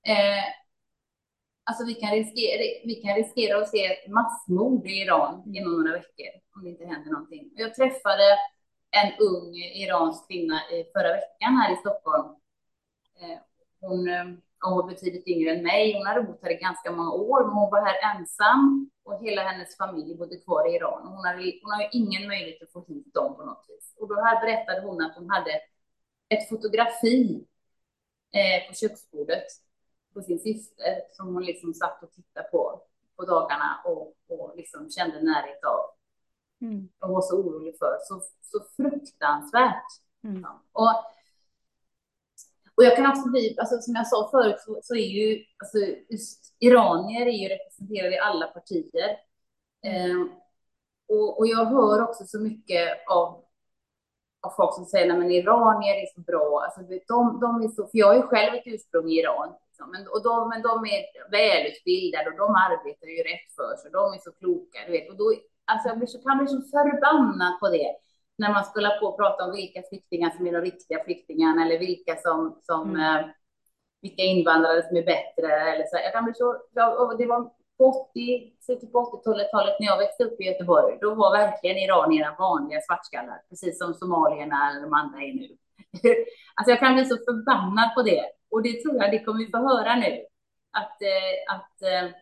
eh, 0.06 0.44
alltså 1.64 1.84
vi 1.84 1.94
kan, 1.94 2.10
riskera, 2.10 2.62
vi 2.84 2.94
kan 2.94 3.14
riskera 3.16 3.58
att 3.58 3.68
se 3.68 3.86
ett 3.86 4.10
massmord 4.10 4.86
i 4.86 4.90
Iran 4.90 5.42
inom 5.54 5.72
några 5.72 5.92
veckor 5.92 6.32
om 6.56 6.64
det 6.64 6.70
inte 6.70 6.84
händer 6.86 7.10
någonting. 7.10 7.50
Jag 7.54 7.74
träffade 7.74 8.38
en 8.90 9.12
ung 9.18 9.54
iransk 9.54 10.28
kvinna 10.28 10.70
i 10.70 10.84
förra 10.92 11.12
veckan 11.12 11.56
här 11.56 11.72
i 11.72 11.76
Stockholm. 11.76 12.26
Eh, 13.20 13.38
hon, 13.80 14.08
eh, 14.08 14.24
hon 14.60 14.76
var 14.76 14.88
betydligt 14.88 15.26
yngre 15.26 15.50
än 15.50 15.62
mig. 15.62 15.94
Hon 15.94 16.06
hade 16.06 16.22
bott 16.22 16.42
här 16.42 16.50
i 16.50 16.54
ganska 16.54 16.92
många 16.92 17.12
år, 17.12 17.44
men 17.44 17.54
hon 17.54 17.70
var 17.70 17.84
här 17.86 18.16
ensam 18.16 18.90
och 19.04 19.24
hela 19.24 19.42
hennes 19.42 19.76
familj 19.76 20.16
bodde 20.16 20.36
kvar 20.36 20.68
i 20.68 20.76
Iran. 20.76 21.06
Hon 21.06 21.24
hade, 21.24 21.38
hon 21.38 21.88
ingen 21.92 22.28
möjlighet 22.28 22.62
att 22.62 22.72
få 22.72 22.84
hit 22.88 23.14
dem 23.14 23.36
på 23.36 23.44
något 23.44 23.66
vis. 23.68 23.94
Och 23.98 24.08
då 24.08 24.14
här 24.14 24.40
berättade 24.40 24.80
hon 24.80 25.04
att 25.04 25.16
hon 25.16 25.30
hade 25.30 25.50
ett 26.28 26.48
fotografi 26.48 27.46
eh, 28.32 28.68
på 28.68 28.74
köksbordet 28.74 29.46
på 30.14 30.22
sin 30.22 30.38
syster 30.38 31.00
som 31.12 31.34
hon 31.34 31.44
liksom 31.44 31.74
satt 31.74 32.02
och 32.02 32.12
tittade 32.12 32.48
på 32.48 32.82
på 33.16 33.24
dagarna 33.24 33.82
och, 33.84 34.16
och 34.28 34.56
liksom 34.56 34.90
kände 34.90 35.22
närhet 35.22 35.64
av. 35.64 35.80
Mm. 36.60 36.88
Och 37.00 37.08
var 37.08 37.22
så 37.22 37.36
orolig 37.36 37.78
för. 37.78 37.98
Så, 38.02 38.22
så 38.42 38.64
fruktansvärt. 38.76 39.86
Mm. 40.24 40.44
Och, 40.72 40.94
och 42.74 42.84
jag 42.84 42.96
kan 42.96 43.10
också 43.10 43.28
bli, 43.28 43.56
alltså, 43.58 43.78
som 43.78 43.94
jag 43.94 44.06
sa 44.06 44.28
förut, 44.30 44.60
så, 44.60 44.80
så 44.82 44.94
är 44.94 45.08
ju 45.08 45.44
alltså, 45.58 45.78
just 46.08 46.54
iranier 46.58 47.26
är 47.26 47.38
ju 47.42 47.48
representerade 47.48 48.14
i 48.14 48.18
alla 48.18 48.46
partier. 48.46 49.10
Eh, 49.84 50.20
och, 51.08 51.38
och 51.38 51.46
jag 51.46 51.64
hör 51.64 52.02
också 52.02 52.24
så 52.26 52.40
mycket 52.40 53.08
av, 53.08 53.44
av 54.40 54.50
folk 54.56 54.74
som 54.74 54.86
säger 54.86 55.10
att 55.10 55.30
iranier 55.30 56.02
är 56.02 56.14
så 56.14 56.20
bra. 56.20 56.64
Alltså, 56.64 56.80
de, 57.08 57.40
de 57.40 57.62
är 57.62 57.68
så, 57.68 57.86
för 57.86 57.98
jag 57.98 58.16
ju 58.16 58.22
själv 58.22 58.54
ett 58.54 58.66
ursprung 58.66 59.10
i 59.10 59.18
Iran. 59.18 59.54
Liksom, 59.82 59.90
men, 59.90 60.08
och 60.12 60.22
de, 60.22 60.48
men 60.48 60.62
de 60.62 60.74
är 60.94 61.00
välutbildade 61.30 62.30
och 62.30 62.36
de 62.36 62.48
arbetar 62.66 63.06
ju 63.06 63.22
rätt 63.22 63.48
för 63.56 63.76
sig. 63.76 63.90
De 63.90 64.14
är 64.14 64.18
så 64.18 64.32
kloka, 64.32 64.78
du 64.86 64.92
vet. 64.92 65.10
Och 65.10 65.16
då, 65.16 65.34
alltså 65.70 65.88
jag 65.88 65.98
blir 65.98 66.06
så, 66.06 66.18
kan 66.18 66.38
bli 66.38 66.46
så 66.46 66.60
förbannad 66.74 67.60
på 67.60 67.68
det. 67.68 67.90
När 68.38 68.52
man 68.52 68.64
skulle 68.64 68.88
på 69.00 69.06
och 69.06 69.16
prata 69.16 69.44
om 69.44 69.52
vilka 69.52 69.82
flyktingar 69.82 70.30
som 70.30 70.46
är 70.46 70.52
de 70.52 70.60
riktiga 70.60 71.04
flyktingarna 71.04 71.64
eller 71.64 71.78
vilka 71.78 72.16
som, 72.16 72.60
som 72.62 72.90
mm. 72.90 73.00
eh, 73.00 73.26
vilka 74.02 74.22
invandrare 74.22 74.82
som 74.88 74.96
är 74.96 75.06
bättre. 75.14 75.48
Eller 75.70 75.84
så. 75.84 75.96
Jag 75.96 76.12
kan 76.12 76.24
bli 76.24 76.34
så, 76.34 76.52
det 77.18 77.26
var 77.26 77.50
på 77.78 78.10
80, 78.10 78.52
slutet 78.60 78.92
på 78.92 79.22
80-talet 79.24 79.76
när 79.80 79.86
jag 79.86 79.98
växte 79.98 80.24
upp 80.24 80.40
i 80.40 80.44
Göteborg, 80.44 80.98
då 81.00 81.14
var 81.14 81.38
verkligen 81.38 81.76
iranierna 81.76 82.36
vanliga 82.38 82.80
svartskallar, 82.80 83.42
precis 83.48 83.78
som 83.78 83.94
somalierna 83.94 84.70
eller 84.70 84.80
de 84.80 84.92
andra 84.94 85.18
är 85.18 85.34
nu. 85.34 85.56
alltså 86.54 86.70
jag 86.70 86.78
kan 86.78 86.94
bli 86.94 87.04
så 87.04 87.16
förbannad 87.16 87.94
på 87.94 88.02
det. 88.02 88.24
Och 88.50 88.62
det 88.62 88.82
tror 88.82 88.96
jag 88.96 89.10
det 89.10 89.24
kommer 89.24 89.38
vi 89.38 89.50
få 89.50 89.58
höra 89.58 89.96
nu. 89.96 90.24
Att, 90.70 91.02
eh, 91.02 91.54
att 91.54 91.82
eh, 91.82 92.14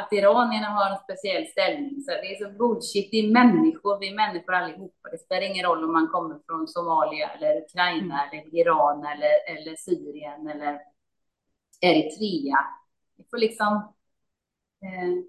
att 0.00 0.12
iranierna 0.12 0.68
har 0.68 0.90
en 0.90 0.98
speciell 0.98 1.46
ställning. 1.46 2.02
Så 2.02 2.10
det 2.10 2.34
är 2.34 2.44
så 2.44 2.58
bullshit. 2.58 3.10
Det 3.10 3.16
är 3.16 3.32
människor, 3.32 3.98
vi 3.98 4.08
är 4.08 4.14
människor 4.14 4.54
allihopa. 4.54 5.08
Det 5.10 5.18
spelar 5.18 5.42
ingen 5.42 5.66
roll 5.66 5.84
om 5.84 5.92
man 5.92 6.08
kommer 6.08 6.38
från 6.46 6.68
Somalia 6.68 7.28
eller 7.30 7.62
Ukraina 7.62 8.24
mm. 8.24 8.38
eller 8.38 8.60
Iran 8.60 9.06
eller, 9.06 9.34
eller 9.52 9.76
Syrien 9.76 10.48
eller 10.48 10.80
Eritrea. 11.80 12.58
Vi 13.16 13.24
får 13.30 13.38
liksom 13.38 13.94
eh, 14.82 15.24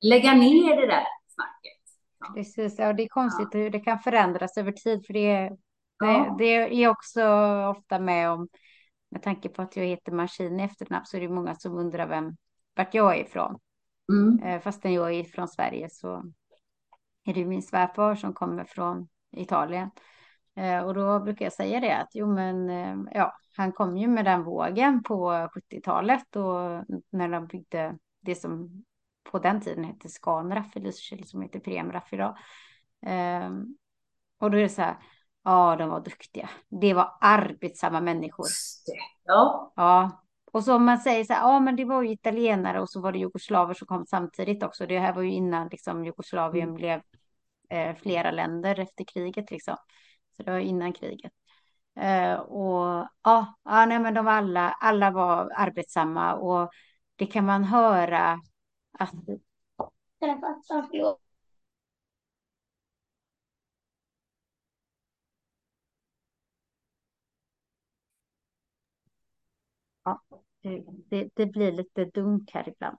lägga 0.00 0.34
ner 0.34 0.76
det 0.76 0.86
där 0.86 1.06
snacket. 1.28 2.34
Precis, 2.34 2.78
ja, 2.78 2.92
det 2.92 3.02
är 3.02 3.08
konstigt 3.08 3.48
ja. 3.52 3.58
hur 3.58 3.70
det 3.70 3.80
kan 3.80 3.98
förändras 3.98 4.56
över 4.56 4.72
tid, 4.72 5.06
för 5.06 5.12
det, 5.12 5.56
ja. 5.98 6.36
det, 6.38 6.68
det 6.68 6.84
är 6.84 6.88
också 6.88 7.22
ofta 7.70 7.98
med 7.98 8.30
om, 8.30 8.48
med 9.10 9.22
tanke 9.22 9.48
på 9.48 9.62
att 9.62 9.76
jag 9.76 9.84
heter 9.84 10.12
Maskin 10.12 10.60
i 10.60 10.62
efternamn, 10.62 11.06
så 11.06 11.16
är 11.16 11.20
det 11.20 11.28
många 11.28 11.54
som 11.54 11.78
undrar 11.78 12.06
vem, 12.06 12.36
vart 12.74 12.94
jag 12.94 13.16
är 13.16 13.24
ifrån. 13.24 13.58
Mm. 14.12 14.42
Eh, 14.42 14.60
fastän 14.60 14.92
jag 14.92 15.12
är 15.12 15.24
från 15.24 15.48
Sverige 15.48 15.88
så 15.90 16.32
är 17.24 17.34
det 17.34 17.44
min 17.44 17.62
svärfar 17.62 18.14
som 18.14 18.34
kommer 18.34 18.64
från 18.64 19.08
Italien. 19.36 19.90
Eh, 20.56 20.80
och 20.80 20.94
då 20.94 21.20
brukar 21.20 21.46
jag 21.46 21.52
säga 21.52 21.80
det 21.80 21.96
att 21.96 22.10
jo 22.14 22.34
men 22.34 22.70
eh, 22.70 22.96
ja, 23.14 23.36
han 23.56 23.72
kom 23.72 23.96
ju 23.96 24.08
med 24.08 24.24
den 24.24 24.42
vågen 24.42 25.02
på 25.02 25.30
70-talet 25.30 26.36
och 26.36 26.84
när 27.10 27.28
de 27.28 27.46
byggde 27.46 27.98
det 28.20 28.34
som 28.34 28.84
på 29.30 29.38
den 29.38 29.60
tiden 29.60 29.84
hette 29.84 30.08
Scanraff 30.08 30.76
i 30.76 30.80
Lysekil 30.80 31.28
som 31.28 31.42
heter 31.42 31.60
Premraff 31.60 32.12
idag. 32.12 32.36
Och 34.40 34.50
då 34.50 34.56
är 34.56 34.62
det 34.62 34.68
så 34.68 34.82
här, 34.82 34.96
ja 35.48 35.76
de 35.76 35.90
var 35.90 36.00
duktiga. 36.00 36.50
Det 36.68 36.94
var 36.94 37.16
arbetsamma 37.20 38.00
människor. 38.00 38.46
Ja. 39.24 39.72
Ja, 39.76 40.22
och 40.52 40.64
så 40.64 40.74
om 40.74 40.84
man 40.84 40.98
säger 40.98 41.24
så 41.24 41.32
här, 41.32 41.40
ja 41.40 41.60
men 41.60 41.76
det 41.76 41.84
var 41.84 42.02
ju 42.02 42.12
italienare 42.12 42.80
och 42.80 42.90
så 42.90 43.00
var 43.00 43.12
det 43.12 43.18
jugoslaver 43.18 43.74
som 43.74 43.86
kom 43.86 44.06
samtidigt 44.06 44.62
också. 44.62 44.86
Det 44.86 44.98
här 44.98 45.14
var 45.14 45.22
ju 45.22 45.30
innan 45.30 45.68
liksom 45.68 46.04
Jugoslavien 46.04 46.68
mm. 46.68 46.74
blev 46.74 47.02
eh, 47.70 47.96
flera 47.96 48.30
länder 48.30 48.80
efter 48.80 49.04
kriget 49.04 49.50
liksom. 49.50 49.76
Så 50.36 50.42
det 50.42 50.50
var 50.50 50.58
innan 50.58 50.92
kriget. 50.92 51.32
Eh, 52.00 52.34
och 52.34 53.08
ja, 53.22 53.54
ja 53.64 53.86
nej, 53.86 53.98
men 53.98 54.14
de 54.14 54.24
var 54.24 54.32
alla, 54.32 54.70
alla 54.70 55.10
var 55.10 55.52
arbetsamma 55.56 56.34
och 56.34 56.70
det 57.16 57.26
kan 57.26 57.46
man 57.46 57.64
höra 57.64 58.40
att 58.98 59.14
Ja, 70.08 70.22
det, 71.10 71.28
det 71.34 71.46
blir 71.46 71.72
lite 71.72 72.04
dunk 72.04 72.50
här 72.54 72.68
ibland. 72.68 72.96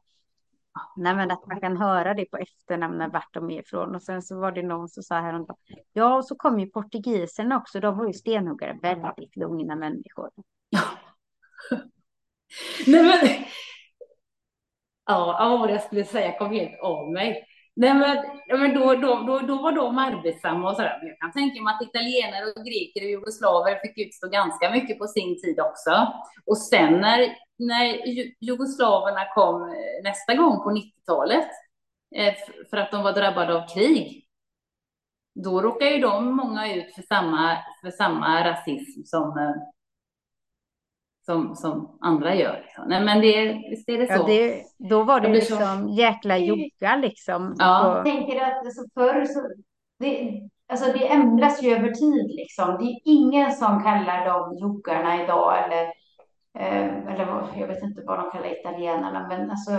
Nej, 0.96 1.16
men 1.16 1.32
att 1.32 1.48
man 1.48 1.62
kan 1.62 1.78
höra 1.78 2.14
det 2.14 2.26
på 2.26 2.38
efternamnen 2.38 3.12
vart 3.12 3.34
de 3.34 3.50
är 3.50 3.60
ifrån. 3.60 3.96
Och 3.96 4.02
sen 4.02 4.22
så 4.22 4.40
var 4.40 4.52
det 4.52 4.64
någon 4.64 4.90
som 4.90 5.04
sa 5.04 5.20
häromdagen. 5.20 5.58
Ja, 5.94 6.16
och 6.18 6.26
så 6.26 6.36
kom 6.36 6.60
ju 6.60 6.70
portugiserna 6.70 7.58
också. 7.58 7.80
De 7.80 7.98
var 7.98 8.08
ju 8.08 8.14
stenhuggare, 8.14 8.80
väldigt 8.82 9.36
lugna 9.36 9.76
människor. 9.76 10.30
Ja. 10.70 10.82
Nej, 12.88 13.04
men. 13.04 13.46
Ja, 15.06 15.38
vad 15.40 15.60
var 15.60 15.68
det 15.68 15.74
jag 15.74 15.84
skulle 15.84 16.06
säga? 16.06 16.26
Jag 16.26 16.40
kom 16.40 16.52
helt 16.52 16.80
av 16.80 17.12
mig. 17.12 17.46
Nej, 17.76 17.94
men, 17.94 18.18
men 18.60 18.74
då, 18.74 18.94
då, 18.94 19.24
då, 19.28 19.40
då 19.40 19.62
var 19.62 19.72
de 19.72 19.98
arbetsamma 19.98 20.70
och 20.70 20.76
sådär. 20.76 20.98
Men 21.02 21.10
jag 21.10 21.20
kan 21.20 21.32
tänka 21.32 21.62
mig 21.62 21.74
att 21.74 21.82
italienare 21.82 22.46
och 22.46 22.66
greker 22.66 23.02
och 23.02 23.10
jugoslaver 23.10 23.80
fick 23.82 24.08
utstå 24.08 24.28
ganska 24.28 24.72
mycket 24.72 25.00
på 25.00 25.08
sin 25.08 25.42
tid 25.42 25.60
också. 25.60 26.14
Och 26.46 26.58
sen 26.58 26.94
när 26.94 27.20
när 27.60 28.00
jugoslaverna 28.40 29.26
kom 29.36 29.62
eh, 29.64 30.04
nästa 30.04 30.36
gång 30.36 30.64
på 30.64 30.70
90-talet, 30.70 31.50
eh, 32.16 32.34
för 32.70 32.78
att 32.78 32.92
de 32.92 33.04
var 33.04 33.14
drabbade 33.14 33.56
av 33.56 33.68
krig, 33.68 34.26
då 35.36 35.62
råkar 35.62 35.86
ju 35.86 36.00
de 36.00 36.36
många 36.36 36.76
ut 36.76 36.96
för 36.96 37.02
samma, 37.02 37.58
för 37.82 37.92
samma 37.92 38.50
rasism 38.50 39.02
som, 39.06 39.38
eh, 39.38 39.56
som, 41.26 41.56
som 41.56 41.98
andra 42.02 42.36
gör. 42.36 42.66
Nej, 42.88 43.06
men 43.06 43.22
det, 43.22 43.54
visst 43.70 43.90
är 43.90 43.98
det 43.98 44.08
så. 44.08 44.14
Ja, 44.14 44.24
det, 44.28 44.64
då 44.78 45.04
var 45.04 45.20
det 45.20 45.30
liksom 45.30 45.88
så... 45.88 45.94
jäkla 45.94 46.38
jogga 46.38 46.96
liksom. 46.96 47.56
Ja. 47.60 47.96
Jag 47.96 48.06
tänker 48.06 48.42
att 48.42 48.66
alltså, 48.66 48.82
förr 48.94 49.26
så, 49.26 49.50
det, 50.00 50.42
alltså 50.68 50.92
det 50.92 51.08
ändras 51.08 51.64
ju 51.64 51.76
över 51.76 51.92
tid 51.92 52.36
liksom. 52.36 52.78
Det 52.80 52.84
är 52.84 53.00
ingen 53.04 53.52
som 53.52 53.84
kallar 53.84 54.26
dem 54.26 54.58
joggarna 54.58 55.24
idag 55.24 55.64
eller 55.64 55.99
eller 56.54 57.50
jag 57.56 57.68
vet 57.68 57.84
inte 57.84 58.04
vad 58.06 58.20
de 58.20 58.32
kallar 58.32 58.60
italienarna, 58.60 59.28
men 59.28 59.52
alltså, 59.52 59.72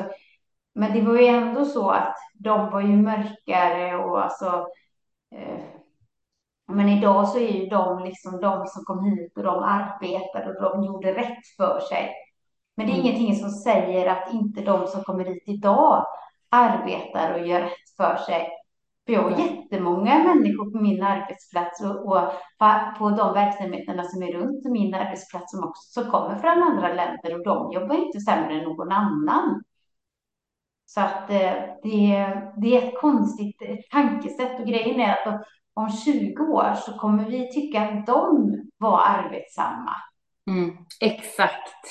men 0.74 0.92
det 0.92 1.00
var 1.00 1.16
ju 1.16 1.26
ändå 1.26 1.64
så 1.64 1.90
att 1.90 2.16
de 2.35 2.70
var 2.70 2.80
ju 2.80 2.96
mörkare 2.96 3.96
och 3.96 4.24
alltså, 4.24 4.66
eh, 5.35 5.61
men 6.68 6.88
idag 6.88 7.28
så 7.28 7.38
är 7.38 7.52
ju 7.52 7.66
de 7.66 8.04
liksom 8.04 8.40
de 8.40 8.66
som 8.66 8.85
kom 8.85 9.04
hit 9.04 9.37
och 9.37 9.42
de 9.42 9.62
arbetade 9.62 10.48
och 10.48 10.62
de 10.62 10.85
gjorde 10.85 11.14
rätt 11.14 11.46
för 11.56 11.80
sig. 11.80 12.11
Men 12.76 12.87
det 12.87 12.92
är 12.92 12.98
mm. 13.00 13.06
ingenting 13.06 13.37
som 13.37 13.50
säger 13.50 14.06
att 14.06 14.33
inte 14.33 14.61
de 14.61 14.87
som 14.87 15.04
kommer 15.04 15.24
hit 15.24 15.42
idag 15.46 16.06
arbetar 16.48 17.35
och 17.35 17.46
gör 17.46 17.61
rätt 17.61 17.96
för 17.96 18.16
sig. 18.16 18.48
För 19.11 19.14
jag 19.14 19.23
har 19.23 19.38
jättemånga 19.38 20.25
människor 20.25 20.70
på 20.70 20.79
min 20.79 21.03
arbetsplats 21.03 21.81
och, 21.81 22.07
och 22.07 22.33
på 22.99 23.11
de 23.11 23.35
verksamheterna 23.35 24.05
som 24.05 24.23
är 24.23 24.33
runt 24.33 24.64
min 24.64 24.94
arbetsplats 24.94 25.51
som 25.51 25.64
också 25.64 26.03
som 26.03 26.11
kommer 26.11 26.38
från 26.38 26.62
andra 26.62 26.94
länder 26.94 27.35
och 27.35 27.44
de 27.44 27.73
jobbar 27.73 28.07
inte 28.07 28.20
sämre 28.20 28.55
än 28.55 28.64
någon 28.64 28.92
annan. 28.92 29.62
Så 30.87 31.01
att 31.01 31.31
eh, 31.31 31.53
det, 31.83 32.42
det 32.57 32.77
är 32.77 32.83
ett 32.83 33.01
konstigt 33.01 33.62
tankesätt 33.90 34.61
och 34.61 34.66
grejen 34.66 35.01
är 35.01 35.12
att 35.12 35.42
om 35.75 35.90
20 35.90 36.42
år 36.42 36.75
så 36.75 36.92
kommer 36.92 37.25
vi 37.25 37.53
tycka 37.53 37.81
att 37.81 38.07
de 38.07 38.55
var 38.79 39.03
arbetsamma. 39.07 39.92
Mm, 40.51 40.77
exakt. 41.01 41.85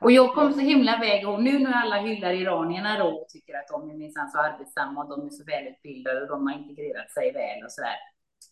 Och 0.00 0.12
jag 0.12 0.34
kom 0.34 0.52
så 0.52 0.60
himla 0.60 0.98
väg 0.98 1.28
och 1.28 1.42
nu 1.42 1.58
när 1.58 1.72
alla 1.72 1.96
hyllar 1.96 2.32
iranierna 2.32 2.98
då 2.98 3.08
och 3.08 3.28
tycker 3.28 3.54
att 3.54 3.68
de 3.68 3.90
är 3.90 3.94
minsann 3.94 4.30
så 4.30 4.38
arbetsamma 4.38 5.02
och 5.04 5.10
de 5.10 5.26
är 5.26 5.30
så 5.30 5.44
välutbildade 5.44 6.20
och 6.20 6.28
de 6.28 6.46
har 6.46 6.54
integrerat 6.54 7.10
sig 7.10 7.32
väl 7.32 7.64
och 7.64 7.72
så 7.72 7.80
där. 7.80 7.96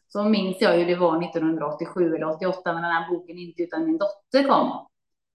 Så 0.08 0.24
minns 0.24 0.56
jag 0.60 0.72
hur 0.72 0.86
det 0.86 0.96
var 0.96 1.22
1987 1.22 2.14
eller 2.14 2.30
88 2.30 2.72
när 2.72 2.82
den 2.82 2.92
här 2.92 3.10
boken 3.10 3.38
Inte 3.38 3.62
utan 3.62 3.84
min 3.84 3.98
dotter 3.98 4.48
kom. 4.48 4.86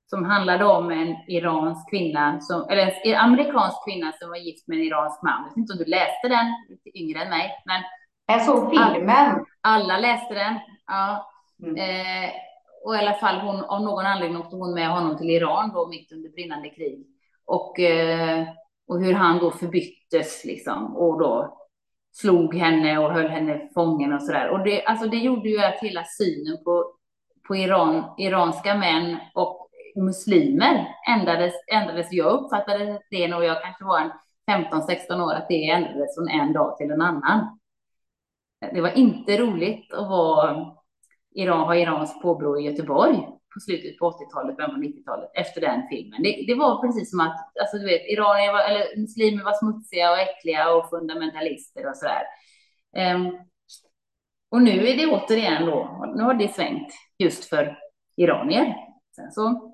Som 0.09 0.25
handlade 0.25 0.65
om 0.65 0.91
en 0.91 1.15
iransk 1.27 1.89
kvinna, 1.89 2.41
som, 2.41 2.69
eller 2.69 2.93
en 3.03 3.15
amerikansk 3.15 3.77
kvinna 3.85 4.11
som 4.11 4.29
var 4.29 4.37
gift 4.37 4.67
med 4.67 4.77
en 4.77 4.83
iransk 4.83 5.23
man. 5.23 5.41
Jag 5.43 5.49
vet 5.49 5.57
inte 5.57 5.73
om 5.73 5.79
du 5.79 5.85
läste 5.85 6.27
den, 6.27 6.45
lite 6.69 6.97
yngre 6.99 7.23
än 7.23 7.29
mig. 7.29 7.51
Men 7.65 7.81
jag 8.25 8.45
såg 8.45 8.69
filmen. 8.69 9.09
Alla, 9.09 9.45
alla 9.61 9.97
läste 9.97 10.33
den. 10.33 10.59
Ja. 10.87 11.29
Mm. 11.63 11.75
Eh, 11.75 12.29
och 12.83 12.95
i 12.95 12.97
alla 12.97 13.13
fall 13.13 13.39
hon, 13.39 13.63
av 13.63 13.81
någon 13.81 14.05
anledning 14.05 14.41
åkte 14.41 14.55
hon 14.55 14.73
med 14.73 14.89
honom 14.89 15.17
till 15.17 15.29
Iran 15.29 15.71
då 15.73 15.87
mitt 15.87 16.11
under 16.11 16.29
brinnande 16.29 16.69
krig. 16.69 17.07
Och, 17.45 17.79
eh, 17.79 18.47
och 18.87 19.01
hur 19.03 19.13
han 19.13 19.39
då 19.39 19.51
förbyttes 19.51 20.45
liksom 20.45 20.95
och 20.95 21.19
då 21.19 21.57
slog 22.11 22.55
henne 22.55 22.97
och 22.97 23.13
höll 23.13 23.27
henne 23.27 23.69
fången 23.73 24.13
och 24.13 24.23
sådär. 24.23 24.49
Och 24.49 24.63
det, 24.63 24.85
alltså 24.85 25.07
det 25.07 25.17
gjorde 25.17 25.49
ju 25.49 25.59
att 25.59 25.79
hela 25.79 26.03
synen 26.03 26.63
på, 26.63 26.95
på 27.47 27.55
Iran, 27.55 28.03
iranska 28.17 28.75
män 28.75 29.17
och 29.33 29.69
muslimer 29.95 30.87
ändrades, 31.09 31.53
ändrades. 31.67 32.07
Jag 32.11 32.31
uppfattade 32.31 32.99
det 33.09 33.27
när 33.27 33.41
jag 33.41 33.63
kanske 33.63 33.85
var 33.85 33.99
en 33.99 34.11
15-16 34.65 35.21
år, 35.21 35.33
att 35.33 35.47
det 35.49 35.69
ändrades 35.69 36.15
från 36.15 36.29
en 36.29 36.53
dag 36.53 36.77
till 36.77 36.91
en 36.91 37.01
annan. 37.01 37.59
Det 38.73 38.81
var 38.81 38.97
inte 38.97 39.37
roligt 39.37 39.93
att 39.93 40.09
vara 40.09 40.75
Iran 41.35 41.67
har 41.67 41.75
Irans 41.75 42.21
påbrå 42.21 42.59
i 42.59 42.63
Göteborg 42.63 43.27
på 43.53 43.59
slutet 43.59 43.97
på 43.99 44.11
80-talet, 44.11 44.57
början 44.57 44.75
på 44.75 44.81
90-talet, 44.81 45.31
efter 45.33 45.61
den 45.61 45.87
filmen. 45.89 46.23
Det, 46.23 46.45
det, 46.47 46.55
var 46.55 46.81
precis 46.81 47.11
som 47.11 47.19
att, 47.19 47.35
alltså 47.61 47.77
du 47.77 47.85
vet, 47.85 48.01
iranier 48.01 48.53
var, 48.53 48.59
eller 48.59 48.97
muslimer 48.97 49.43
var 49.43 49.53
smutsiga 49.53 50.11
och 50.11 50.19
äckliga 50.19 50.73
och 50.73 50.89
fundamentalister 50.89 51.89
och 51.89 51.97
sådär. 51.97 52.23
Um, 53.15 53.39
och 54.49 54.61
nu 54.61 54.87
är 54.87 54.97
det 54.97 55.07
återigen 55.07 55.65
då, 55.65 56.05
nu 56.15 56.23
har 56.23 56.33
det 56.33 56.53
svängt 56.53 56.93
just 57.17 57.45
för 57.45 57.77
iranier. 58.15 58.75
Sen 59.15 59.31
så. 59.31 59.73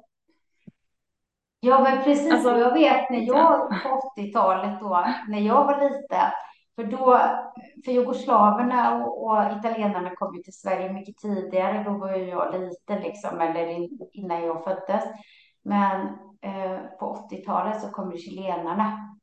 Ja, 1.60 1.84
men 1.84 2.04
precis. 2.04 2.34
Alltså, 2.34 2.58
jag 2.58 2.74
vet 2.74 3.10
när 3.10 3.28
jag 3.28 3.70
på 3.84 4.12
80-talet 4.18 4.80
då, 4.80 5.06
när 5.28 5.40
jag 5.40 5.66
var 5.66 5.82
liten, 5.84 6.32
för 6.80 6.86
då, 6.86 7.22
för 7.86 7.92
jugoslaverna 7.92 9.06
och, 9.06 9.24
och 9.26 9.58
italienarna 9.60 10.16
kom 10.16 10.36
ju 10.36 10.42
till 10.42 10.54
Sverige 10.54 10.94
mycket 10.94 11.18
tidigare. 11.18 11.84
Då 11.84 11.98
var 11.98 12.16
ju 12.16 12.26
jag 12.26 12.54
liten 12.54 13.02
liksom, 13.02 13.42
eller 13.42 13.88
innan 14.14 14.44
jag 14.44 14.64
föddes. 14.64 15.04
Men 15.64 16.02
eh, 16.42 16.80
på 17.00 17.28
80-talet 17.32 17.82
så 17.82 17.90
kom 17.90 18.12
ju 18.12 18.18
chilenarna. 18.18 19.18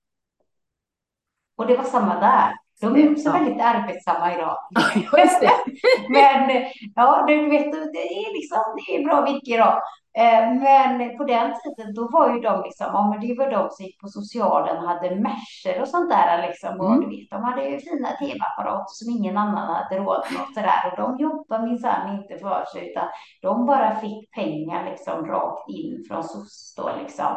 Och 1.57 1.67
det 1.67 1.77
var 1.77 1.85
samma 1.85 2.21
där. 2.21 2.55
De 2.81 2.97
är 2.97 3.13
också 3.13 3.29
ja. 3.29 3.33
väldigt 3.33 3.61
arbetsamma 3.61 4.35
idag. 4.35 4.57
Men 6.09 6.65
ja, 6.95 7.25
du 7.29 7.49
vet, 7.49 7.73
det 7.73 8.09
är 8.09 8.33
liksom, 8.33 8.63
det 8.77 8.97
är 8.97 9.05
bra 9.05 9.25
virke 9.25 9.55
idag. 9.55 9.83
Eh, 10.19 10.55
men 10.55 11.17
på 11.17 11.25
den 11.25 11.55
tiden, 11.63 11.95
då 11.95 12.09
var 12.09 12.35
ju 12.35 12.41
de 12.41 12.63
liksom, 12.63 12.87
ja 12.93 13.11
men 13.11 13.21
det 13.21 13.35
var 13.39 13.51
de 13.51 13.71
som 13.71 13.85
gick 13.85 14.01
på 14.01 14.09
socialen 14.09 14.77
och 14.77 14.89
hade 14.89 15.17
merser 15.17 15.81
och 15.81 15.89
sånt 15.89 16.11
där 16.11 16.49
liksom. 16.49 16.81
Och 16.81 16.87
mm. 16.87 17.01
du 17.01 17.17
vet, 17.17 17.31
de 17.31 17.43
hade 17.45 17.69
ju 17.69 17.79
fina 17.79 18.09
tv-apparater 18.09 18.87
som 18.89 19.11
ingen 19.11 19.37
annan 19.37 19.75
hade 19.75 19.99
råd 19.99 20.23
med 20.31 20.41
och 20.41 20.55
sådär. 20.55 20.91
Och 20.91 20.97
de 20.97 21.19
jobbade 21.19 21.67
minsann 21.67 22.19
inte 22.19 22.39
för 22.39 22.65
sig, 22.65 22.91
utan 22.91 23.09
de 23.43 23.67
bara 23.67 23.95
fick 23.95 24.31
pengar 24.31 24.91
liksom 24.91 25.27
rakt 25.27 25.69
in 25.69 26.05
från 26.09 26.25
SOS 26.25 26.75
då 26.77 26.91
liksom. 27.03 27.37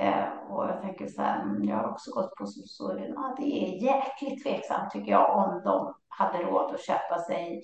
Eh, 0.00 0.50
och 0.50 0.64
jag 0.64 0.82
tänker 0.82 1.06
så 1.06 1.22
här, 1.22 1.42
mm, 1.42 1.64
jag 1.64 1.76
har 1.76 1.90
också 1.90 2.10
gått 2.10 2.36
på 2.36 2.46
SOS 2.46 2.80
och 2.80 3.00
ja, 3.14 3.34
det 3.38 3.64
är 3.64 3.82
jäkligt 3.82 4.42
tveksamt 4.44 4.90
tycker 4.90 5.12
jag 5.12 5.36
om 5.36 5.62
de 5.64 5.94
hade 6.08 6.38
råd 6.38 6.74
att 6.74 6.86
köpa 6.86 7.18
sig 7.18 7.62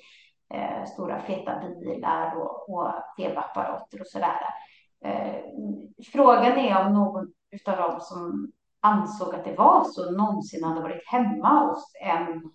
eh, 0.54 0.84
stora 0.84 1.20
feta 1.20 1.60
bilar 1.80 2.36
och, 2.36 2.70
och 2.70 2.92
tv-apparater 3.16 4.00
och 4.00 4.06
sådär. 4.06 4.40
Eh, 5.04 5.36
frågan 6.12 6.58
är 6.58 6.86
om 6.86 6.94
någon 6.94 7.32
av 7.66 7.76
dem 7.76 8.00
som 8.00 8.52
ansåg 8.80 9.34
att 9.34 9.44
det 9.44 9.56
var 9.56 9.84
så 9.84 10.10
någonsin 10.10 10.64
hade 10.64 10.80
varit 10.80 11.06
hemma 11.06 11.66
hos 11.66 11.92
en, 12.00 12.50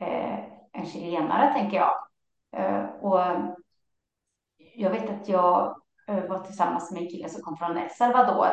eh, 0.00 0.38
en 0.72 0.86
chilenare, 0.86 1.52
tänker 1.52 1.76
jag. 1.76 1.94
Eh, 2.56 2.84
och 2.84 3.20
jag 4.74 4.90
vet 4.90 5.10
att 5.10 5.28
jag 5.28 5.76
eh, 6.08 6.24
var 6.24 6.40
tillsammans 6.40 6.92
med 6.92 7.02
en 7.02 7.08
kille 7.08 7.28
som 7.28 7.42
kom 7.42 7.56
från 7.56 7.76
El 7.76 7.90
Salvador. 7.90 8.48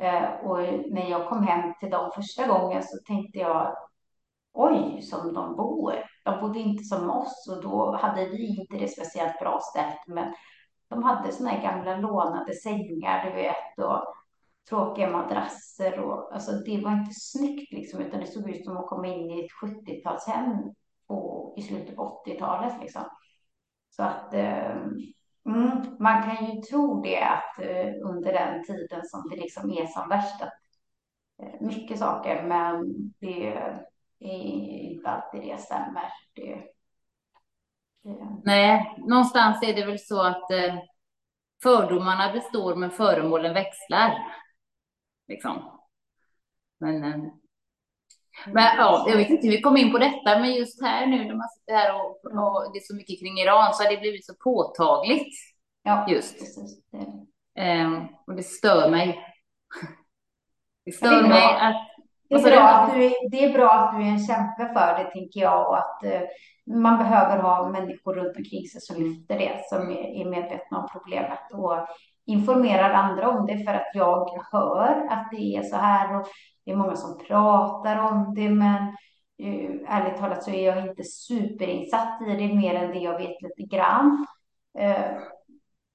Eh, 0.00 0.30
och 0.44 0.58
när 0.92 1.10
jag 1.10 1.28
kom 1.28 1.42
hem 1.46 1.74
till 1.80 1.90
dem 1.90 2.10
första 2.14 2.46
gången 2.46 2.82
så 2.82 2.98
tänkte 3.06 3.38
jag, 3.38 3.76
oj, 4.52 5.02
som 5.02 5.34
de 5.34 5.56
bor. 5.56 5.94
De 6.22 6.40
bodde 6.40 6.58
inte 6.58 6.84
som 6.84 7.10
oss 7.10 7.48
och 7.50 7.62
då 7.62 7.96
hade 7.96 8.26
vi 8.26 8.60
inte 8.60 8.76
det 8.76 8.88
speciellt 8.88 9.40
bra 9.40 9.60
ställt. 9.62 10.06
Men 10.06 10.34
de 10.88 11.02
hade 11.02 11.32
såna 11.32 11.50
här 11.50 11.62
gamla 11.62 11.96
lånade 11.96 12.54
sängar, 12.54 13.24
du 13.24 13.32
vet, 13.32 13.78
och 13.78 14.14
tråkiga 14.68 15.10
madrasser. 15.10 16.00
Och, 16.00 16.34
alltså, 16.34 16.52
det 16.52 16.80
var 16.84 16.92
inte 16.92 17.14
snyggt, 17.14 17.72
liksom, 17.72 18.00
utan 18.00 18.20
det 18.20 18.26
såg 18.26 18.50
ut 18.50 18.64
som 18.64 18.76
att 18.76 18.86
komma 18.86 19.06
in 19.06 19.30
i 19.30 19.44
ett 19.44 19.50
70-talshem 19.62 20.74
i 21.56 21.62
slutet 21.62 21.96
på 21.96 22.22
80-talet. 22.26 22.74
Liksom. 22.80 23.02
Så 23.90 24.02
att 24.02 24.34
eh, 24.34 24.76
mm, 25.46 25.96
man 25.98 26.22
kan 26.22 26.46
ju 26.46 26.62
tro 26.62 27.02
det 27.02 27.22
att 27.22 27.58
eh, 27.58 28.10
under 28.10 28.32
den 28.32 28.64
tiden 28.64 29.04
som 29.04 29.28
det 29.30 29.36
liksom 29.36 29.70
är 29.70 29.86
som 29.86 30.08
värst, 30.08 30.42
att 30.42 30.52
eh, 31.42 31.60
mycket 31.60 31.98
saker, 31.98 32.42
men 32.42 32.84
det 33.20 33.56
inte 34.28 35.10
alltid 35.10 35.42
det 35.42 35.60
stämmer. 35.60 36.12
Det, 36.34 36.54
det... 38.02 38.40
Nej, 38.44 38.96
någonstans 38.98 39.62
är 39.62 39.74
det 39.74 39.86
väl 39.86 39.98
så 39.98 40.22
att 40.22 40.50
eh, 40.50 40.78
fördomarna 41.62 42.32
består 42.32 42.74
men 42.76 42.90
föremålen 42.90 43.54
växlar. 43.54 44.18
Liksom. 45.28 45.80
Men 46.78 47.04
eh, 47.04 47.32
men 48.46 48.64
ja, 48.76 49.04
jag 49.08 49.16
vet 49.16 49.30
inte 49.30 49.46
hur 49.46 49.56
vi 49.56 49.60
kom 49.60 49.76
in 49.76 49.92
på 49.92 49.98
detta, 49.98 50.38
men 50.38 50.54
just 50.54 50.82
här 50.82 51.06
nu 51.06 51.24
när 51.24 51.34
man 51.34 51.48
sitter 51.48 51.74
här 51.74 51.94
och, 51.94 52.10
och 52.24 52.72
det 52.72 52.78
är 52.78 52.82
så 52.82 52.96
mycket 52.96 53.20
kring 53.20 53.38
Iran 53.38 53.74
så 53.74 53.82
har 53.82 53.90
det 53.90 53.96
blivit 53.96 54.26
så 54.26 54.34
påtagligt. 54.34 55.34
Ja, 55.82 56.06
just. 56.08 56.38
Precis. 56.38 56.78
Um, 57.58 58.08
och 58.26 58.34
det 58.36 58.42
stör 58.42 58.90
mig. 58.90 59.18
Det 60.84 60.92
stör 60.92 61.22
det 61.22 61.28
mig 61.28 61.56
att... 61.60 61.91
Det 62.32 62.48
är, 62.48 62.50
bra 62.50 62.68
att 62.68 62.94
du 62.94 63.04
är, 63.04 63.30
det 63.30 63.44
är 63.44 63.52
bra 63.52 63.70
att 63.70 63.96
du 63.96 64.02
är 64.02 64.10
en 64.10 64.26
kämpe 64.26 64.72
för 64.72 64.98
det, 64.98 65.10
tänker 65.10 65.40
jag, 65.40 65.68
och 65.68 65.78
att 65.78 66.00
uh, 66.04 66.20
man 66.76 66.98
behöver 66.98 67.42
ha 67.42 67.68
människor 67.68 68.14
runt 68.14 68.36
omkring 68.36 68.66
sig 68.66 68.80
som 68.80 69.02
lyfter 69.02 69.38
det, 69.38 69.60
som 69.68 69.90
är, 69.90 70.20
är 70.20 70.24
medvetna 70.24 70.78
om 70.78 70.88
problemet 70.92 71.52
och 71.52 71.86
informerar 72.26 72.90
andra 72.90 73.28
om 73.28 73.46
det, 73.46 73.64
för 73.64 73.74
att 73.74 73.90
jag 73.94 74.28
hör 74.52 75.06
att 75.10 75.28
det 75.30 75.56
är 75.56 75.62
så 75.62 75.76
här 75.76 76.16
och 76.16 76.26
det 76.64 76.72
är 76.72 76.76
många 76.76 76.96
som 76.96 77.18
pratar 77.18 77.98
om 77.98 78.34
det, 78.34 78.48
men 78.48 78.82
uh, 79.42 79.70
ärligt 79.88 80.18
talat 80.18 80.42
så 80.42 80.50
är 80.50 80.66
jag 80.66 80.88
inte 80.88 81.04
superinsatt 81.04 82.22
i 82.22 82.24
det 82.24 82.54
mer 82.54 82.74
än 82.74 82.90
det 82.90 82.98
jag 82.98 83.18
vet 83.18 83.42
lite 83.42 83.76
grann. 83.76 84.26
Uh, 84.80 85.18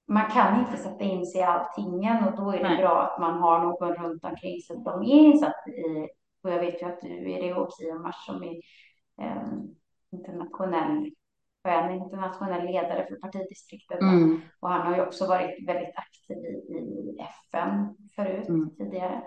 man 0.08 0.32
kan 0.32 0.60
inte 0.60 0.78
sätta 0.78 1.04
in 1.04 1.26
sig 1.26 1.42
i 1.42 1.44
alltingen 1.44 2.24
och 2.24 2.38
då 2.38 2.52
är 2.52 2.58
det 2.58 2.64
Nej. 2.64 2.78
bra 2.78 3.02
att 3.02 3.20
man 3.20 3.40
har 3.40 3.60
någon 3.60 3.94
runt 3.94 4.24
omkring 4.24 4.62
sig 4.62 4.84
som 4.84 5.02
är 5.02 5.06
insatt 5.06 5.68
i. 5.68 6.17
Och 6.48 6.54
jag 6.54 6.60
vet 6.60 6.82
ju 6.82 6.86
att 6.86 7.02
du 7.02 7.32
är 7.32 7.42
det 7.42 7.54
också, 7.54 7.84
Mars, 7.84 8.26
som 8.26 8.44
är 8.44 8.56
eh, 9.22 9.48
internationell 10.12 11.12
en 11.70 11.92
internationell 11.92 12.66
ledare 12.66 13.06
för 13.08 13.16
partidistriktet. 13.16 14.02
Mm. 14.02 14.42
Och 14.60 14.70
han 14.70 14.88
har 14.88 14.96
ju 14.96 15.02
också 15.02 15.28
varit 15.28 15.68
väldigt 15.68 15.96
aktiv 15.96 16.38
i, 16.38 16.74
i 16.74 17.18
FN 17.20 17.96
förut, 18.16 18.48
mm. 18.48 18.76
tidigare. 18.76 19.22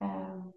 Um, 0.00 0.52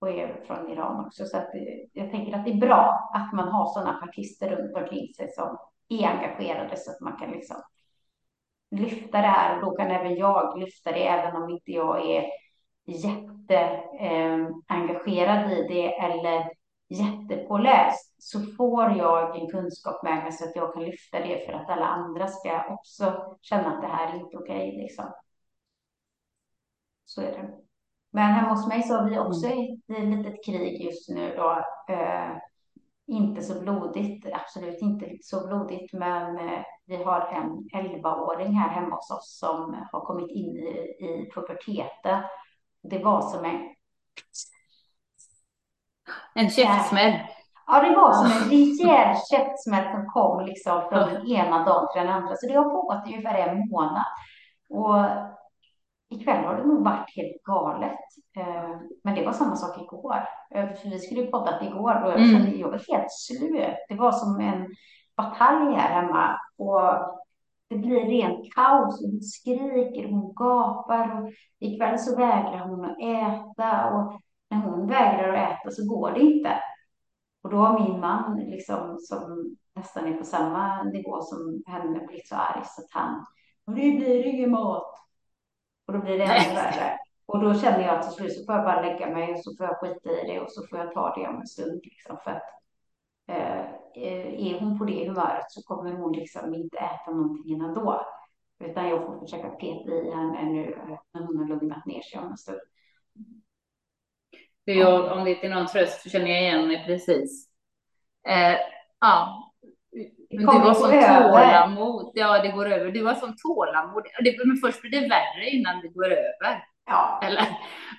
och 0.00 0.10
är 0.10 0.44
från 0.46 0.70
Iran 0.70 1.06
också. 1.06 1.24
Så 1.24 1.36
att, 1.36 1.48
jag 1.92 2.10
tänker 2.10 2.38
att 2.38 2.44
det 2.44 2.50
är 2.50 2.60
bra 2.60 3.10
att 3.14 3.32
man 3.32 3.48
har 3.48 3.66
sådana 3.66 3.92
partister 3.92 4.56
runt 4.56 4.76
omkring 4.76 5.14
sig 5.14 5.28
som 5.28 5.58
är 5.88 6.06
engagerade 6.06 6.76
så 6.76 6.90
att 6.90 7.00
man 7.00 7.16
kan 7.16 7.30
liksom 7.30 7.56
lyfta 8.70 9.20
det 9.20 9.28
här 9.28 9.56
och 9.56 9.64
då 9.64 9.76
kan 9.76 9.90
även 9.90 10.16
jag 10.16 10.58
lyfta 10.58 10.92
det 10.92 11.06
även 11.08 11.42
om 11.42 11.50
inte 11.50 11.72
jag 11.72 12.10
är 12.10 12.24
jätteengagerad 12.92 15.52
eh, 15.52 15.58
i 15.58 15.66
det 15.68 15.98
eller 15.98 16.50
jättepåläst 16.88 18.14
så 18.18 18.40
får 18.40 18.96
jag 18.96 19.40
en 19.40 19.48
kunskap 19.48 20.02
med 20.02 20.22
mig 20.22 20.32
så 20.32 20.44
att 20.44 20.56
jag 20.56 20.74
kan 20.74 20.84
lyfta 20.84 21.18
det 21.18 21.46
för 21.46 21.52
att 21.52 21.70
alla 21.70 21.86
andra 21.86 22.28
ska 22.28 22.64
också 22.68 23.36
känna 23.40 23.74
att 23.74 23.82
det 23.82 23.88
här 23.88 24.12
är 24.12 24.16
inte 24.20 24.36
okej. 24.36 24.68
Okay, 24.68 24.82
liksom. 24.82 25.12
Så 27.04 27.22
är 27.22 27.32
det. 27.32 27.50
Men 28.10 28.32
hemma 28.32 28.48
hos 28.48 28.68
mig 28.68 28.82
så 28.82 28.94
har 28.94 29.10
vi 29.10 29.18
också 29.18 29.46
mm. 29.46 29.80
ett 29.88 30.18
litet 30.18 30.44
krig 30.44 30.84
just 30.84 31.08
nu 31.08 31.34
då. 31.36 31.64
Eh, 31.94 32.36
inte 33.06 33.42
så 33.42 33.60
blodigt, 33.60 34.26
absolut 34.32 34.82
inte 34.82 35.16
så 35.20 35.46
blodigt, 35.46 35.92
men 35.92 36.38
eh, 36.38 36.62
vi 36.86 36.96
har 36.96 37.20
en 37.20 37.68
11-åring 37.82 38.52
här 38.52 38.68
hemma 38.68 38.96
hos 38.96 39.10
oss 39.10 39.38
som 39.38 39.86
har 39.92 40.00
kommit 40.00 40.30
in 40.30 40.56
i, 40.56 40.68
i 41.00 41.30
puberteten. 41.34 42.22
Det 42.82 42.98
var 42.98 43.22
som 43.22 43.44
en... 43.44 43.74
En 46.34 46.50
käftsmäll. 46.50 47.18
Ja, 47.66 47.82
det 47.82 47.96
var 47.96 48.12
som 48.12 48.26
en 48.26 48.50
rejäl 48.50 49.16
käftsmäll 49.30 49.92
som 49.92 50.06
kom 50.06 50.44
liksom 50.44 50.82
från 50.88 51.08
den 51.08 51.26
ena 51.26 51.64
dagen 51.64 51.88
till 51.92 52.02
den 52.02 52.12
andra. 52.12 52.36
Så 52.36 52.46
det 52.46 52.54
har 52.54 52.70
pågått 52.70 53.06
ungefär 53.06 53.34
en 53.34 53.68
månad. 53.68 54.04
Och 54.68 55.04
ikväll 56.10 56.44
har 56.44 56.56
det 56.56 56.66
nog 56.66 56.84
varit 56.84 57.16
helt 57.16 57.42
galet. 57.42 57.98
Eh, 58.36 58.76
men 59.04 59.14
det 59.14 59.24
var 59.24 59.32
samma 59.32 59.56
sak 59.56 59.78
igår. 59.78 60.28
Eh, 60.54 60.68
för 60.74 60.90
vi 60.90 60.98
skulle 60.98 61.20
ju 61.20 61.30
poddat 61.30 61.62
igår 61.62 62.02
och 62.04 62.10
jag 62.10 62.20
mm. 62.20 62.30
kände 62.30 62.56
jag 62.56 62.70
var 62.70 62.92
helt 62.92 63.12
slut. 63.12 63.74
Det 63.88 63.94
var 63.94 64.12
som 64.12 64.40
en 64.40 64.66
batalj 65.16 65.74
här 65.74 66.02
hemma. 66.02 66.40
Och 66.58 67.17
det 67.68 67.76
blir 67.76 68.04
rent 68.04 68.54
kaos. 68.54 69.02
Hon 69.02 69.20
skriker, 69.22 70.08
hon 70.08 70.34
gapar. 70.34 71.22
Och 71.22 71.32
ikväll 71.58 71.98
så 71.98 72.16
vägrar 72.16 72.68
hon 72.68 72.84
att 72.84 72.98
äta. 72.98 73.90
Och 73.90 74.20
när 74.50 74.58
hon 74.58 74.86
vägrar 74.86 75.34
att 75.34 75.60
äta 75.60 75.70
så 75.70 75.88
går 75.88 76.12
det 76.12 76.20
inte. 76.20 76.62
Och 77.42 77.50
då 77.50 77.56
har 77.56 77.80
min 77.80 78.00
man, 78.00 78.36
liksom, 78.36 78.98
som 78.98 79.56
nästan 79.74 80.06
är 80.06 80.16
på 80.16 80.24
samma 80.24 80.82
nivå 80.82 81.20
som 81.22 81.62
henne, 81.66 82.06
blivit 82.06 82.28
så 82.28 82.34
arg 82.34 82.62
så 82.64 82.82
att 82.82 82.90
han, 82.90 83.26
och 83.66 83.72
det 83.72 83.90
blir 83.90 84.26
ingen 84.26 84.50
mat. 84.50 84.94
Och 85.86 85.92
då 85.92 85.98
blir 85.98 86.18
det 86.18 86.24
ännu 86.24 86.54
värre. 86.54 86.98
Och 87.26 87.40
då 87.40 87.54
känner 87.54 87.80
jag 87.80 87.98
att 87.98 88.02
till 88.02 88.12
slut 88.12 88.38
så 88.38 88.44
får 88.44 88.54
jag 88.54 88.64
bara 88.64 88.82
lägga 88.82 89.10
mig 89.10 89.32
och 89.32 89.40
så 89.40 89.56
får 89.56 89.66
jag 89.66 89.80
skita 89.80 90.10
i 90.10 90.32
det 90.32 90.40
och 90.40 90.50
så 90.50 90.66
får 90.66 90.78
jag 90.78 90.92
ta 90.92 91.14
det 91.14 91.28
om 91.28 91.40
en 91.40 91.46
stund. 91.46 91.80
Liksom, 91.84 92.16
för 92.24 92.30
att 92.30 92.42
eh, 93.28 93.66
är 93.94 94.60
hon 94.60 94.78
på 94.78 94.84
det 94.84 95.08
humöret 95.08 95.50
så 95.50 95.62
kommer 95.62 95.92
hon 95.92 96.12
liksom 96.12 96.54
inte 96.54 96.76
äta 96.76 97.10
någonting 97.10 97.60
ändå. 97.60 98.06
Utan 98.64 98.88
jag 98.88 99.06
får 99.06 99.20
försöka 99.20 99.48
peta 99.48 99.90
i 99.92 100.10
henne 100.10 100.42
nu 100.52 100.78
när 101.12 101.20
hon 101.26 101.36
har 101.36 101.48
lugnat 101.48 101.86
ner 101.86 102.02
sig 102.02 102.20
om 102.20 102.30
en 102.30 102.36
stund. 102.36 102.60
Jag, 104.64 105.18
om 105.18 105.24
det 105.24 105.44
är 105.44 105.50
någon 105.50 105.66
tröst 105.66 106.02
så 106.02 106.08
känner 106.08 106.26
jag 106.26 106.40
igen 106.40 106.66
mig 106.66 106.84
precis. 106.86 107.48
Eh, 108.28 108.56
ja, 109.00 109.48
men 110.30 110.46
du 110.46 110.58
var 110.58 110.74
som 110.74 110.90
tålamod. 110.90 112.12
Ja, 112.14 112.42
det 112.42 112.48
går 112.48 112.72
över. 112.72 112.90
Du 112.90 113.02
var 113.02 113.14
som 113.14 113.34
tålamod. 113.36 114.02
men 114.46 114.56
först 114.56 114.80
blir 114.80 114.90
det 114.90 115.08
värre 115.08 115.50
innan 115.50 115.80
det 115.80 115.88
går 115.88 116.12
över. 116.12 116.64
Ja. 116.86 117.20
Eller? 117.22 117.46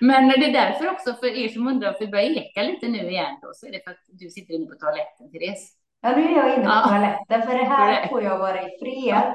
Men 0.00 0.28
det 0.28 0.46
är 0.46 0.52
därför 0.52 0.90
också, 0.90 1.14
för 1.14 1.26
er 1.26 1.48
som 1.48 1.68
undrar 1.68 1.92
varför 1.92 2.04
vi 2.04 2.10
börjar 2.10 2.30
eka 2.30 2.62
lite 2.62 2.88
nu 2.88 3.10
igen 3.10 3.38
då, 3.42 3.50
så 3.54 3.66
är 3.66 3.72
det 3.72 3.84
för 3.84 3.90
att 3.90 4.04
du 4.06 4.30
sitter 4.30 4.54
inne 4.54 4.66
på 4.66 4.74
toaletten, 4.74 5.30
Therese. 5.32 5.79
Ja, 6.00 6.16
nu 6.16 6.24
är 6.24 6.36
jag 6.36 6.54
inne 6.54 6.64
på 6.64 6.70
ja. 6.70 6.88
toaletten, 6.88 7.42
för 7.42 7.58
det 7.58 7.64
här 7.64 8.08
får 8.08 8.22
jag 8.22 8.38
vara 8.38 8.62
i 8.62 8.68
fred. 8.80 9.34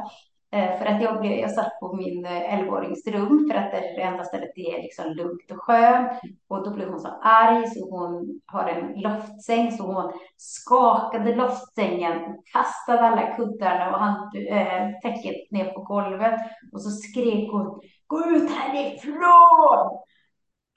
Eh, 0.51 0.78
för 0.78 0.86
att 0.86 1.01
jag, 1.01 1.22
blev, 1.22 1.32
jag 1.32 1.51
satt 1.51 1.80
på 1.80 1.95
min 1.95 2.26
11-årings 2.26 3.07
eh, 3.07 3.13
rum 3.13 3.49
för 3.51 3.57
att 3.57 3.72
det 3.72 4.01
enda 4.01 4.24
stället 4.24 4.57
är 4.57 4.82
liksom 4.82 5.11
lugnt 5.11 5.51
och 5.51 5.61
skönt. 5.61 6.11
Och 6.47 6.63
då 6.63 6.74
blev 6.74 6.89
hon 6.89 6.99
så 6.99 7.07
arg 7.22 7.68
så 7.68 7.89
hon 7.89 8.41
har 8.45 8.70
en 8.70 9.01
loftsäng 9.01 9.72
så 9.72 9.84
hon 9.84 10.13
skakade 10.38 11.36
loftsängen 11.36 12.26
och 12.26 12.43
kastade 12.53 13.01
alla 13.01 13.36
kuddarna 13.36 13.91
och 13.91 13.99
hand, 13.99 14.36
äh, 14.49 14.99
täcket 15.01 15.51
ner 15.51 15.66
på 15.74 15.82
golvet. 15.82 16.39
Och 16.74 16.82
så 16.82 16.89
skrek 16.89 17.51
hon 17.51 17.82
Gå 18.07 18.26
ut 18.26 18.51
härifrån! 18.51 19.99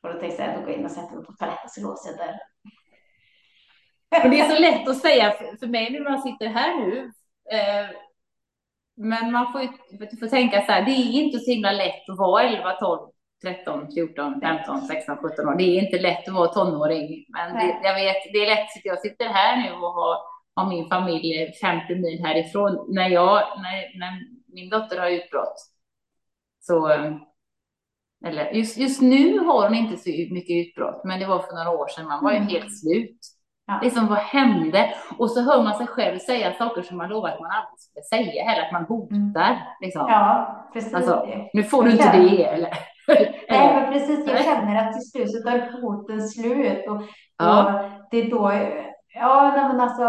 Och 0.03 0.13
då 0.13 0.21
tänkte 0.21 0.43
jag 0.43 0.55
går 0.55 0.71
jag 0.71 0.79
in 0.79 0.85
och 0.85 0.91
sätter 0.91 1.17
mig 1.17 1.25
på 1.25 1.33
toaletten 1.33 1.69
så 1.71 1.81
låser 1.81 2.11
jag 2.11 2.19
dörren. 2.19 2.39
Och 4.25 4.31
det 4.31 4.41
är 4.41 4.49
så 4.49 4.61
lätt 4.61 4.89
att 4.89 5.01
säga 5.01 5.35
för 5.61 5.67
mig 5.67 5.91
när 5.91 6.11
man 6.11 6.23
sitter 6.23 6.47
här 6.47 6.77
nu. 6.77 7.13
Eh, 7.53 7.91
men 8.97 9.33
man 9.33 9.53
får 9.53 9.61
får 10.21 10.29
tänka 10.29 10.61
så 10.67 10.73
här, 10.73 10.85
det 10.85 10.91
är 10.91 11.13
inte 11.13 11.39
så 11.39 11.51
himla 11.51 11.73
lätt 11.73 12.09
att 12.11 12.19
vara 12.19 12.43
11, 12.43 12.73
12, 12.73 13.11
13, 13.43 13.93
14, 13.93 14.41
15, 14.41 14.81
16, 14.81 15.17
17 15.17 15.49
år. 15.49 15.55
Det 15.59 15.65
är 15.65 15.85
inte 15.85 15.99
lätt 15.99 16.29
att 16.29 16.35
vara 16.35 16.49
tonåring. 16.49 17.25
Men 17.29 17.55
det, 17.55 17.81
jag 17.83 17.95
vet, 17.95 18.17
det 18.33 18.39
är 18.39 18.47
lätt. 18.47 18.69
Jag 18.85 19.01
sitter 19.01 19.25
här 19.25 19.57
nu 19.57 19.73
och 19.73 19.93
har, 19.93 20.17
har 20.55 20.69
min 20.69 20.89
familj 20.89 21.53
50 21.61 21.95
mil 21.95 22.25
härifrån. 22.25 22.87
När, 22.95 23.09
jag, 23.09 23.43
när, 23.63 23.99
när 23.99 24.21
min 24.47 24.71
dotter 24.71 25.01
har 25.01 25.09
utbrott. 25.11 25.55
Så, 26.61 26.89
eller 28.27 28.51
just, 28.53 28.79
just 28.79 29.01
nu 29.01 29.39
har 29.39 29.69
hon 29.69 29.75
inte 29.75 29.97
så 29.97 30.11
mycket 30.11 30.67
utbrott, 30.67 31.05
men 31.05 31.21
det 31.21 31.27
var 31.27 31.39
för 31.39 31.55
några 31.55 31.71
år 31.71 31.89
sedan. 31.89 32.07
Man 32.07 32.25
var 32.25 32.31
ju 32.31 32.37
mm. 32.37 32.49
helt 32.49 32.79
slut. 32.79 33.19
Ja. 33.69 33.79
Liksom 33.83 34.07
vad 34.07 34.19
hände? 34.19 34.95
Och 35.19 35.31
så 35.31 35.43
hör 35.43 35.63
man 35.63 35.75
sig 35.75 35.87
själv 35.87 36.19
säga 36.19 36.53
saker 36.53 36.83
som 36.83 36.97
man 36.97 37.09
lovat 37.09 37.35
att 37.35 37.41
man 37.41 37.51
aldrig 37.51 37.79
skulle 37.81 38.03
säga 38.03 38.53
eller 38.53 38.63
att 38.67 38.73
man 38.73 38.85
hotar. 38.85 39.57
Liksom. 39.81 40.07
Ja, 40.09 40.67
precis. 40.73 40.95
Alltså, 40.95 41.25
det. 41.27 41.51
nu 41.55 41.63
får 41.63 41.83
du 41.85 41.91
inte 41.91 42.17
det 42.19 42.45
eller? 42.45 42.71
Nej, 43.51 43.75
men 43.75 43.93
precis. 43.93 44.27
Jag 44.27 44.45
känner 44.45 44.77
att 44.89 44.93
till 44.93 45.11
slut 45.11 45.31
så 45.33 45.43
tar 45.51 45.81
hoten 45.83 46.21
slut. 46.29 46.89
Och, 46.89 47.03
Ja. 47.39 47.65
och 47.83 47.91
det 48.11 48.19
är 48.19 48.31
då, 48.31 48.53
ja, 49.15 49.53
nej, 49.57 49.69
men 49.69 49.81
alltså, 49.81 50.05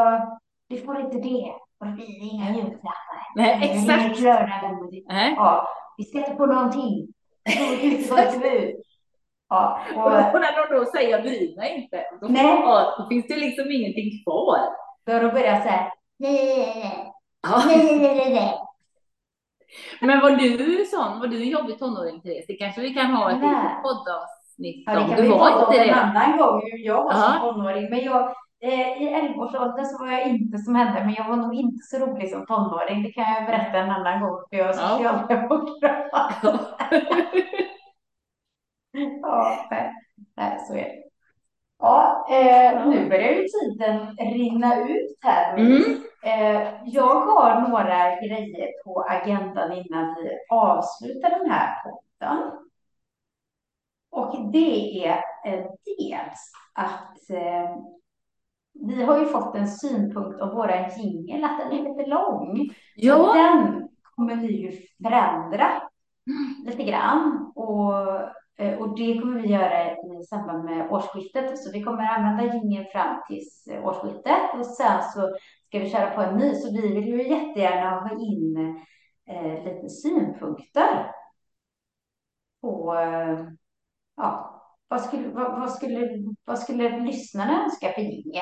du 0.70 0.78
får 0.78 1.00
inte 1.00 1.18
det. 1.18 1.52
Och 1.80 1.86
det 1.88 1.92
blir 1.94 2.34
inga 2.34 2.50
julklappar. 2.50 3.20
Nej, 3.36 3.54
Det 3.54 3.60
blir 3.60 3.70
exakt. 3.82 4.06
inget 4.06 4.20
lördagsgodis. 4.20 5.06
Nej. 5.08 5.34
Ja, 5.38 5.68
vi 5.98 6.04
ska 6.04 6.18
inte 6.18 6.32
på 6.32 6.46
någonting. 6.46 7.08
Utförsförbud. 7.84 8.76
Ja, 9.50 9.82
och, 9.96 10.12
när 10.12 10.70
de 10.70 10.76
då 10.76 10.86
säger 10.86 11.10
jag 11.10 11.22
bryr 11.22 11.56
mig 11.58 11.76
inte, 11.76 12.04
då, 12.22 12.28
Nej. 12.28 12.44
ja, 12.46 12.96
då 12.98 13.08
finns 13.10 13.28
det 13.28 13.36
liksom 13.36 13.72
ingenting 13.72 14.24
kvar. 14.24 14.60
då 15.06 15.20
då 15.20 15.32
börjar 15.32 15.54
jag 15.54 15.64
så 15.64 15.70
här. 15.70 15.92
Nej, 16.20 18.00
nej, 18.00 18.34
nej. 18.34 18.58
Men 20.02 20.20
var 20.22 20.32
du 20.32 20.86
sån, 20.86 21.20
var 21.20 21.28
du 21.28 21.42
en 21.42 21.50
jobbig 21.50 21.80
tonåring 21.80 22.22
Therese? 22.22 22.46
Det 22.48 22.54
kanske 22.54 22.82
vi 22.82 22.94
kan 22.94 23.06
ha 23.06 23.32
ett 23.32 23.38
litet 23.38 23.84
poddavsnitt 23.84 24.84
Ja, 24.86 24.94
det 24.94 25.00
om. 25.00 25.10
kan 25.10 25.22
vi 25.22 25.30
om 25.30 25.74
inte 25.74 25.84
en 25.84 26.00
annan 26.00 26.38
gång 26.38 26.62
hur 26.72 26.86
jag 26.86 27.04
var 27.04 27.14
som 27.14 27.40
tonåring. 27.40 27.90
Men 27.90 28.00
jag, 28.00 28.34
eh, 28.64 29.04
i 29.04 29.10
11-årsåldern 29.16 29.86
så 29.86 30.06
var 30.06 30.12
jag 30.12 30.28
inte 30.28 30.58
som 30.58 30.76
hände, 30.76 31.00
men 31.06 31.14
jag 31.14 31.28
var 31.28 31.36
nog 31.36 31.54
inte 31.56 31.84
så 31.92 31.98
rolig 31.98 32.32
som 32.32 32.46
tonåring. 32.46 33.04
Det 33.04 33.12
kan 33.12 33.34
jag 33.34 33.46
berätta 33.46 33.78
en 33.78 33.92
annan 33.92 34.22
gång, 34.22 34.40
för 34.50 34.58
jag 34.58 34.70
är 34.70 34.74
socialdemokrat. 34.74 36.10
Ja, 36.12 36.32
nej, 39.72 39.94
nej, 40.38 40.60
så 40.68 40.74
är 40.74 40.84
det. 40.84 41.04
Ja, 41.80 42.26
eh, 42.30 42.88
nu 42.88 43.10
börjar 43.10 43.32
ju 43.32 43.48
tiden 43.48 44.16
rinna 44.18 44.80
ut 44.90 45.18
här. 45.22 45.58
Mm. 45.58 45.82
Eh, 46.24 46.74
jag 46.86 47.22
har 47.22 47.70
några 47.70 48.16
grejer 48.16 48.84
på 48.86 49.06
agendan 49.10 49.72
innan 49.72 50.16
vi 50.16 50.30
avslutar 50.50 51.30
den 51.30 51.52
här 51.52 51.76
podden. 51.84 52.52
Och 54.12 54.52
det 54.52 55.06
är 55.06 55.24
eh, 55.46 55.66
dels 55.86 56.52
att 56.74 57.30
eh, 57.30 57.76
vi 58.74 59.04
har 59.04 59.20
ju 59.20 59.26
fått 59.26 59.56
en 59.56 59.68
synpunkt 59.68 60.42
av 60.42 60.54
våran 60.54 60.90
jingel 60.98 61.44
att 61.44 61.60
den 61.60 61.72
är 61.72 61.90
lite 61.90 62.10
lång. 62.10 62.58
Så 62.58 62.74
Ja, 62.96 63.34
den 63.34 63.90
kommer 64.16 64.36
vi 64.36 64.48
ju 64.48 64.72
förändra 65.04 65.82
lite 66.66 66.84
grann. 66.84 67.52
Och, 67.56 67.94
Eh, 68.60 68.78
och 68.80 68.98
det 68.98 69.20
kommer 69.20 69.42
vi 69.42 69.48
göra 69.48 69.92
i 69.92 70.24
samband 70.30 70.66
med 70.66 70.92
årsskiftet. 70.92 71.60
Så 71.60 71.72
vi 71.72 71.84
kommer 71.84 72.04
använda 72.04 72.54
gingen 72.54 72.86
fram 72.86 73.22
tills 73.28 73.68
eh, 73.68 73.86
årsskiftet. 73.86 74.54
Och 74.60 74.66
sen 74.66 75.02
så 75.04 75.36
ska 75.68 75.80
vi 75.80 75.90
köra 75.90 76.16
på 76.16 76.22
en 76.22 76.38
ny. 76.38 76.56
Så 76.56 76.72
vi 76.72 76.94
vill 76.94 77.08
ju 77.08 77.30
jättegärna 77.30 78.00
ha 78.00 78.12
in 78.12 78.58
eh, 79.30 79.64
lite 79.64 79.90
synpunkter 79.90 81.12
på 82.62 82.96
eh, 82.96 83.48
ja, 84.18 84.62
vad 84.88 85.02
skulle, 85.02 85.28
vad, 85.28 85.60
vad, 85.60 85.72
skulle, 85.72 86.10
vad 86.46 86.60
skulle 86.60 87.00
lyssnarna 87.00 87.64
önska 87.64 87.92
för 87.92 88.02
jingel? 88.02 88.42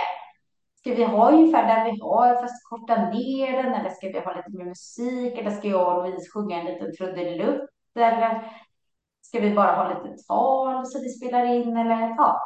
Ska 0.76 0.93
vi 0.93 1.03
ha 1.03 1.32
ungefär 1.32 1.68
där 1.68 1.91
vi 1.91 1.99
har 2.01 2.41
fast 2.41 2.70
korta 2.70 3.09
ner 3.09 3.63
den 3.63 3.74
eller 3.74 3.89
ska 3.89 4.07
vi 4.07 4.20
ha 4.20 4.36
lite 4.36 4.57
mer 4.57 4.65
musik 4.65 5.38
eller 5.38 5.51
ska 5.51 5.68
jag 5.68 5.97
och 5.97 6.03
Louise 6.03 6.32
sjunga 6.34 6.59
en 6.59 6.65
liten 6.65 6.95
trudelutt 6.97 7.70
eller 7.95 8.51
ska 9.28 9.40
vi 9.40 9.54
bara 9.56 9.76
ha 9.76 10.04
lite 10.04 10.24
tal 10.24 10.86
så 10.86 11.00
vi 11.02 11.10
spelar 11.10 11.46
in 11.46 11.78
eller 11.78 12.00
ja. 12.18 12.42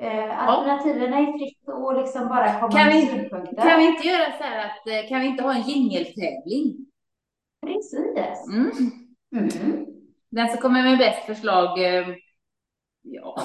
Eh, 0.00 0.48
alternativen 0.48 1.12
är 1.14 1.38
fritt 1.38 1.68
och 1.68 1.96
liksom 1.98 2.28
bara 2.28 2.60
komma 2.60 2.72
Kan 2.72 2.86
med 2.86 2.94
vi- 2.96 3.06
synpunkter. 3.06 3.62
kan 3.62 3.78
vi 3.78 3.86
inte 3.86 4.06
göra 4.08 4.32
så 4.38 4.44
här 4.44 4.58
att, 4.66 4.86
eh, 4.88 5.08
kan 5.08 5.20
vi 5.20 5.26
inte 5.26 5.42
ha 5.42 5.54
en 5.54 5.62
jingeltävling? 5.62 6.86
Precis. 7.66 8.48
Mm. 8.52 8.70
Mm. 9.36 9.86
Den 10.30 10.48
som 10.48 10.58
kommer 10.58 10.82
med 10.82 10.98
bäst 10.98 11.26
förslag, 11.26 11.84
eh, 11.84 12.06
ja. 13.02 13.36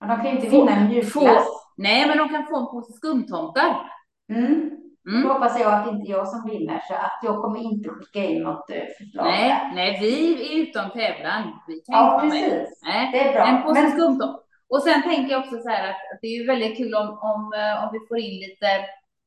Och 0.00 0.08
de 0.08 0.16
kan 0.16 0.26
ju 0.26 0.30
inte 0.32 0.50
Få- 0.50 0.56
vinna 0.56 0.76
en 0.76 0.90
julklass. 0.92 1.46
Nej, 1.76 2.08
men 2.08 2.18
de 2.18 2.28
kan 2.28 2.46
få 2.46 2.56
en 2.56 2.66
påse 2.66 2.92
skumtomtar. 2.92 3.90
Mm. 4.32 4.70
Mm. 5.08 5.22
Då 5.22 5.32
hoppas 5.32 5.60
jag 5.60 5.72
att 5.74 5.84
det 5.84 5.90
inte 5.90 6.10
är 6.10 6.16
jag 6.16 6.28
som 6.28 6.50
vinner 6.50 6.82
så 6.88 6.94
att 6.94 7.18
jag 7.22 7.42
kommer 7.42 7.60
inte 7.60 7.88
skicka 7.90 8.24
in 8.24 8.42
något 8.42 8.70
eh, 8.70 8.82
förslag. 8.98 9.24
Nej, 9.26 9.70
nej, 9.74 9.98
vi 10.00 10.32
är 10.32 10.62
utom 10.62 10.90
tävlan. 10.90 11.42
Vi 11.66 11.74
kan 11.80 11.94
Ja, 11.94 12.18
precis. 12.22 12.80
Nej. 12.82 13.10
Det 13.12 13.18
är 13.20 13.32
bra. 13.32 13.46
En 13.46 13.62
påse 13.62 13.82
Men- 13.82 13.90
skumtomtar. 13.90 14.40
Och 14.68 14.82
sen 14.82 15.02
tänker 15.02 15.32
jag 15.32 15.40
också 15.40 15.58
så 15.58 15.68
här 15.68 15.84
att, 15.90 15.96
att 16.12 16.18
det 16.22 16.26
är 16.26 16.38
ju 16.40 16.46
väldigt 16.46 16.76
kul 16.76 16.94
om, 16.94 17.08
om, 17.08 17.52
eh, 17.56 17.84
om 17.84 17.88
vi 17.92 17.98
får 18.08 18.18
in 18.18 18.40
lite, 18.40 18.66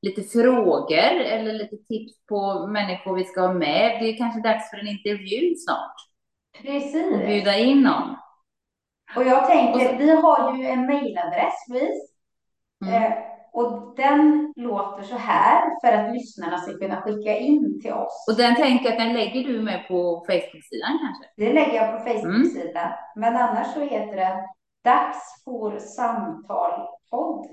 lite 0.01 0.21
frågor 0.21 1.21
eller 1.21 1.53
lite 1.53 1.77
tips 1.77 2.25
på 2.29 2.67
människor 2.67 3.15
vi 3.15 3.23
ska 3.23 3.41
ha 3.41 3.53
med. 3.53 3.97
Det 4.01 4.09
är 4.09 4.17
kanske 4.17 4.41
dags 4.41 4.69
för 4.69 4.77
en 4.77 4.87
intervju 4.87 5.55
snart. 5.55 5.95
Precis. 6.61 7.13
Och 7.13 7.19
bjuda 7.27 7.57
in 7.57 7.81
någon. 7.81 8.15
Och 9.15 9.23
jag 9.23 9.47
tänker, 9.47 9.73
Och 9.85 9.91
så- 9.91 9.97
vi 9.97 10.15
har 10.21 10.57
ju 10.57 10.65
en 10.65 10.85
mejladress, 10.85 11.53
Louise. 11.69 12.07
Mm. 12.85 13.03
Eh, 13.03 13.11
och 13.55 13.95
den 13.95 14.53
låter 14.55 15.03
så 15.03 15.15
här 15.15 15.79
för 15.81 15.97
att 15.97 16.13
lyssnarna 16.13 16.57
ska 16.57 16.77
kunna 16.77 17.01
skicka 17.01 17.37
in 17.37 17.81
till 17.81 17.93
oss. 17.93 18.25
Och 18.31 18.37
den 18.37 18.55
tänker 18.55 18.91
att 18.91 18.97
den 18.97 19.13
lägger 19.13 19.43
du 19.43 19.61
med 19.61 19.87
på 19.87 20.25
Facebook-sidan 20.27 20.99
kanske? 21.01 21.25
Det 21.37 21.53
lägger 21.53 21.73
jag 21.73 21.91
på 21.91 22.09
Facebook-sidan. 22.09 22.91
Men 23.15 23.35
annars 23.35 23.73
så 23.73 23.79
heter 23.79 24.15
den 24.15 24.37
Dags 24.83 25.43
för 25.43 25.79
samtal 25.79 26.87
podd 27.09 27.47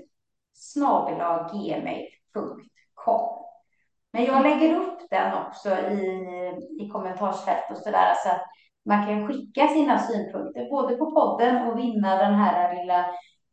gmail.com. 1.51 3.45
Men 4.13 4.25
jag 4.25 4.43
lägger 4.43 4.75
upp 4.75 5.09
den 5.09 5.33
också 5.33 5.69
i, 5.69 6.05
i 6.79 6.89
kommentarsfält 6.89 7.71
och 7.71 7.77
sådär 7.77 8.13
så 8.23 8.29
att 8.29 8.45
man 8.85 9.05
kan 9.05 9.27
skicka 9.27 9.67
sina 9.67 9.99
synpunkter 9.99 10.69
både 10.69 10.95
på 10.95 11.11
podden 11.11 11.67
och 11.67 11.79
vinna 11.79 12.15
den 12.15 12.33
här 12.33 12.75
lilla 12.75 13.05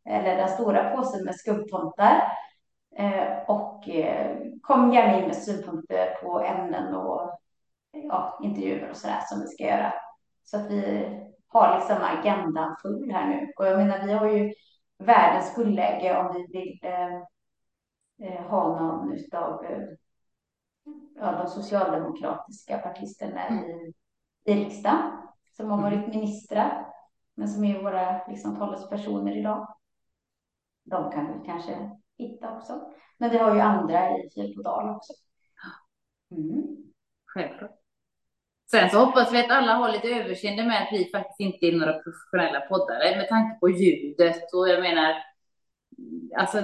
eller 0.05 0.37
den 0.37 0.49
stora 0.49 0.95
påsen 0.95 1.25
med 1.25 1.35
skumtomtar. 1.35 2.21
Eh, 2.95 3.39
och 3.47 3.89
eh, 3.89 4.37
kom 4.61 4.93
gärna 4.93 5.19
in 5.19 5.27
med 5.27 5.35
synpunkter 5.35 6.17
på 6.23 6.39
ämnen 6.39 6.95
och 6.95 7.39
ja, 7.91 8.39
intervjuer 8.43 8.89
och 8.89 8.97
sådär 8.97 9.19
som 9.25 9.41
vi 9.41 9.47
ska 9.47 9.63
göra. 9.63 9.93
Så 10.43 10.57
att 10.57 10.71
vi 10.71 11.07
har 11.47 11.77
liksom 11.77 11.97
agendan 12.01 12.75
full 12.81 13.11
här 13.11 13.27
nu. 13.27 13.51
Och 13.57 13.65
jag 13.65 13.77
menar, 13.77 14.07
vi 14.07 14.13
har 14.13 14.27
ju 14.27 14.53
världens 14.97 15.55
guldläge 15.55 16.17
om 16.17 16.33
vi 16.33 16.59
vill 16.59 16.79
eh, 16.83 17.15
eh, 18.21 18.41
ha 18.41 18.79
någon 18.79 19.13
utav 19.13 19.65
eh, 19.65 19.83
ja, 21.15 21.31
de 21.31 21.47
socialdemokratiska 21.47 22.77
partisterna 22.77 23.49
i, 23.49 23.93
i 24.45 24.53
riksdagen 24.53 25.11
som 25.51 25.71
har 25.71 25.81
varit 25.81 26.07
ministrar, 26.07 26.85
men 27.35 27.47
som 27.47 27.63
är 27.63 27.83
våra 27.83 28.27
liksom, 28.27 28.55
talespersoner 28.55 29.37
idag. 29.37 29.75
De 30.91 31.11
kan 31.11 31.27
vi 31.27 31.45
kanske 31.45 31.89
hitta 32.17 32.57
också. 32.57 32.81
Men 33.17 33.29
vi 33.29 33.37
har 33.37 33.55
ju 33.55 33.61
andra 33.61 34.09
i 34.09 34.29
Fyrbodal 34.35 34.89
också. 34.89 35.13
Mm. 36.31 36.63
Självklart. 37.25 37.71
Sen 38.71 38.89
så 38.89 39.05
hoppas 39.05 39.33
vi 39.33 39.39
att 39.39 39.51
alla 39.51 39.73
har 39.73 39.91
lite 39.91 40.07
överseende 40.07 40.63
med 40.63 40.81
att 40.81 40.89
vi 40.91 41.09
faktiskt 41.11 41.39
inte 41.39 41.65
är 41.65 41.71
några 41.71 41.93
professionella 41.93 42.59
poddare 42.61 43.17
med 43.17 43.29
tanke 43.29 43.59
på 43.59 43.69
ljudet 43.69 44.53
och 44.53 44.69
jag 44.69 44.81
menar, 44.81 45.15
alltså 46.37 46.63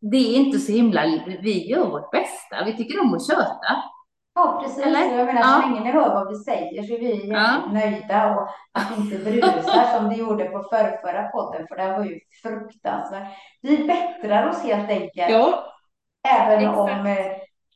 det 0.00 0.16
är 0.16 0.36
inte 0.36 0.58
så 0.58 0.72
himla, 0.72 1.02
vi 1.42 1.70
gör 1.70 1.90
vårt 1.90 2.10
bästa, 2.10 2.64
vi 2.64 2.76
tycker 2.76 3.00
om 3.00 3.14
att 3.14 3.26
köta. 3.26 3.82
Ja, 4.42 4.60
precis. 4.62 4.86
Eller? 4.86 5.16
Jag 5.18 5.26
menar, 5.26 5.40
Ja. 5.40 5.62
så 5.62 5.68
länge 5.68 5.80
ni 5.80 5.90
hör 5.90 6.14
vad 6.14 6.28
vi 6.28 6.34
säger 6.44 6.82
så 6.82 6.94
är 6.94 6.98
vi 6.98 7.28
Ja. 7.28 7.62
nöjda 7.72 8.30
och 8.34 8.48
att 8.72 8.98
inte 8.98 9.18
brusar 9.18 9.98
som 9.98 10.08
det 10.08 10.14
gjorde 10.14 10.44
på 10.44 10.62
förrförra 10.62 11.28
podden, 11.28 11.66
för 11.68 11.76
den 11.76 11.92
var 11.98 12.04
ju 12.04 12.18
fruktansvärd. 12.42 13.26
Vi 13.62 13.86
bättrar 13.86 14.48
oss 14.48 14.62
helt 14.62 14.90
enkelt, 14.90 15.30
Ja, 15.30 15.64
även 16.28 16.58
exakt. 16.58 16.78
om 16.78 17.06
eh, 17.06 17.26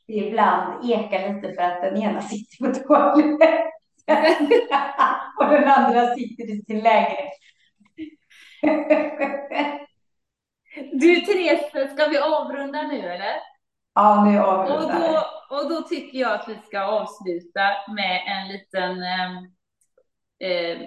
det 0.07 0.12
ibland 0.15 0.91
ekar 0.91 1.33
lite 1.35 1.55
för 1.55 1.62
att 1.62 1.83
den 1.83 1.97
ena 2.03 2.21
sitter 2.21 2.65
på 2.67 2.75
toaletten 2.75 3.65
och 5.41 5.49
den 5.49 5.69
andra 5.69 6.07
sitter 6.15 6.51
i 6.51 6.62
sin 6.67 6.79
lägenhet. 6.81 7.33
du 10.93 11.21
Therese, 11.21 11.93
ska 11.93 12.07
vi 12.07 12.19
avrunda 12.19 12.83
nu 12.83 13.01
eller? 13.01 13.35
ja, 13.95 14.25
nu 14.25 14.39
avrundar 14.39 14.99
vi. 15.01 15.17
Och 15.51 15.68
då 15.70 15.82
tycker 15.82 16.18
jag 16.18 16.32
att 16.32 16.49
vi 16.49 16.57
ska 16.66 16.80
avsluta 16.80 17.61
med 17.95 18.22
en 18.26 18.49
liten, 18.49 19.03
eh, 19.03 19.36
eh, 20.51 20.78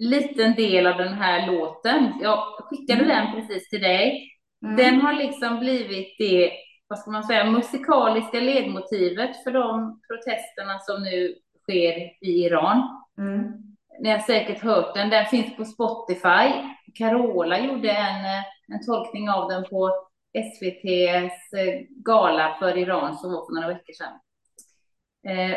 liten 0.00 0.54
del 0.54 0.86
av 0.86 0.96
den 0.98 1.14
här 1.14 1.46
låten. 1.46 2.12
Jag 2.22 2.38
skickade 2.58 3.04
Mm. 3.04 3.08
den 3.08 3.34
precis 3.34 3.68
till 3.68 3.80
dig. 3.80 4.30
Mm. 4.64 4.76
Den 4.76 5.00
har 5.00 5.12
liksom 5.12 5.58
blivit 5.58 6.18
det, 6.18 6.52
vad 6.88 6.98
ska 6.98 7.10
man 7.10 7.24
säga, 7.24 7.44
musikaliska 7.50 8.40
ledmotivet 8.40 9.42
för 9.44 9.50
de 9.50 10.00
protesterna 10.08 10.78
som 10.78 11.02
nu 11.02 11.34
sker 11.62 11.98
i 12.26 12.44
Iran. 12.44 12.82
Mm. 13.18 13.52
Ni 14.00 14.10
har 14.10 14.18
säkert 14.18 14.62
hört 14.62 14.94
den, 14.94 15.10
den 15.10 15.26
finns 15.26 15.56
på 15.56 15.64
Spotify. 15.64 16.52
Carola 16.94 17.60
gjorde 17.60 17.90
en, 17.90 18.24
eh, 18.24 18.42
en 18.72 18.86
tolkning 18.86 19.30
av 19.30 19.48
den 19.48 19.64
på 19.64 20.07
SVTs 20.44 21.52
eh, 21.52 21.80
gala 21.88 22.56
för 22.58 22.78
Iran 22.78 23.18
som 23.18 23.32
var 23.32 23.46
för 23.46 23.54
några 23.54 23.68
veckor 23.68 23.92
sedan. 23.92 24.20
Eh, 25.28 25.56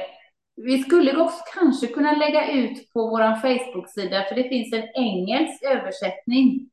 vi 0.56 0.84
skulle 0.84 1.18
också 1.18 1.44
kanske 1.54 1.88
kunna 1.88 2.12
lägga 2.12 2.52
ut 2.52 2.94
på 2.94 3.08
vår 3.08 3.36
Facebook-sida, 3.42 4.26
för 4.30 4.36
det 4.36 4.50
finns 4.50 4.74
en 4.74 4.90
engelsk 4.96 5.64
översättning. 5.64 6.70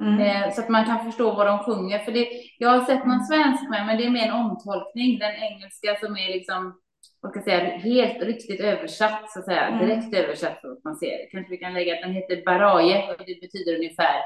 Mm. 0.00 0.20
Eh, 0.20 0.54
så 0.54 0.60
att 0.60 0.68
man 0.68 0.84
kan 0.84 1.04
förstå 1.04 1.34
vad 1.34 1.46
de 1.46 1.58
sjunger. 1.58 1.98
För 1.98 2.12
det, 2.12 2.28
jag 2.58 2.68
har 2.68 2.84
sett 2.84 3.06
någon 3.06 3.24
svensk 3.24 3.70
med, 3.70 3.86
men 3.86 3.96
det 3.96 4.04
är 4.04 4.10
mer 4.10 4.28
en 4.28 4.32
omtolkning. 4.32 5.18
Den 5.18 5.34
engelska 5.34 5.96
som 6.00 6.16
är 6.16 6.28
liksom, 6.28 6.80
vad 7.20 7.30
ska 7.30 7.38
jag 7.38 7.44
säga, 7.44 7.78
helt 7.78 8.22
riktigt 8.22 8.60
översatt, 8.60 9.30
så 9.30 9.38
att 9.38 9.44
säga. 9.44 9.66
Mm. 9.66 9.86
Direkt 9.86 10.14
översatt 10.14 10.60
så 10.60 10.72
att 10.72 10.84
man 10.84 10.96
ser. 10.96 11.30
Kanske 11.30 11.50
vi 11.50 11.58
kan 11.58 11.74
lägga 11.74 11.94
att 11.94 12.02
den 12.02 12.12
heter 12.12 12.42
Baraje, 12.44 13.12
och 13.12 13.18
det 13.26 13.40
betyder 13.40 13.76
ungefär 13.76 14.22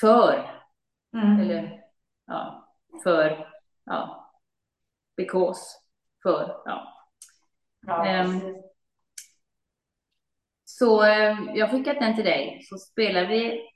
för. 0.00 0.58
Mm. 1.12 1.40
Eller, 1.40 1.80
ja, 2.26 2.68
för, 3.02 3.52
ja, 3.84 4.30
because, 5.16 5.60
för, 6.22 6.62
ja. 6.64 6.94
ja 7.86 8.24
um, 8.24 8.62
så 10.64 11.02
um, 11.02 11.50
jag 11.54 11.70
skickat 11.70 12.00
den 12.00 12.14
till 12.14 12.24
dig, 12.24 12.62
så 12.62 12.78
spelar 12.78 13.26
vi 13.26 13.68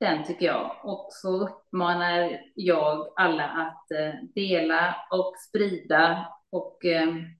den 0.00 0.24
tycker 0.24 0.46
jag. 0.46 0.76
Och 0.84 1.08
så 1.10 1.48
uppmanar 1.48 2.40
jag 2.54 3.12
alla 3.16 3.44
att 3.44 3.86
uh, 3.92 4.24
dela 4.34 4.96
och 5.10 5.34
sprida 5.48 6.28
och 6.50 6.78
um, 6.84 7.38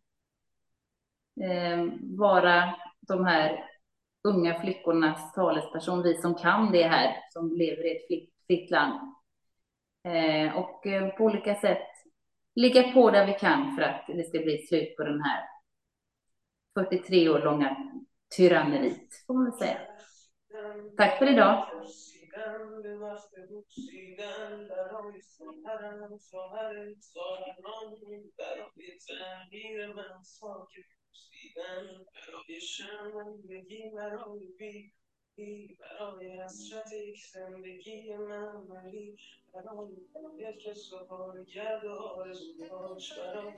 vara 2.19 2.75
de 3.01 3.25
här 3.25 3.65
unga 4.25 4.61
flickornas 4.61 5.33
talesperson, 5.35 6.03
vi 6.03 6.15
som 6.15 6.35
kan 6.35 6.73
det 6.73 6.89
här, 6.89 7.17
som 7.33 7.53
lever 7.57 7.87
i 7.87 7.97
ett 7.97 8.29
fritt 8.47 8.71
land. 8.71 9.15
Eh, 10.08 10.58
och 10.58 10.88
eh, 10.88 11.10
på 11.10 11.24
olika 11.24 11.56
sätt 11.56 11.88
ligga 12.56 12.92
på 12.92 13.12
där 13.12 13.28
vi 13.28 13.34
kan 13.34 13.76
för 13.76 13.82
att 13.82 14.06
det 14.08 14.24
ska 14.24 14.40
bli 14.40 14.58
slut 14.58 14.98
på 14.98 15.04
den 15.04 15.22
här 15.22 15.44
43 16.74 17.30
år 17.30 17.40
långa 17.40 17.78
tyranneriet, 18.38 19.26
får 19.28 19.34
man 19.34 19.46
väl 19.46 19.54
säga. 19.54 19.78
Tack 20.98 21.18
för 21.18 21.30
idag. 21.30 21.68
برای 34.60 34.94
برای 35.39 36.41
حسرت 36.41 36.93
یک 36.93 37.27
زندگی 37.35 38.17
من 38.17 38.57
ولی 38.57 39.17
برای 39.55 39.93
یک 40.39 40.73
سفارگرد 40.73 41.87
آرزوهاش 41.87 43.19
برای 43.19 43.53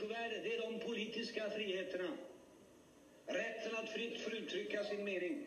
människovärde, 0.00 0.40
det 0.42 0.54
är 0.54 0.70
de 0.70 0.80
politiska 0.80 1.50
friheterna. 1.50 2.10
Rätten 3.26 3.74
att 3.74 3.88
fritt 3.88 4.20
få 4.20 4.30
uttrycka 4.30 4.84
sin 4.84 5.04
mening. 5.04 5.46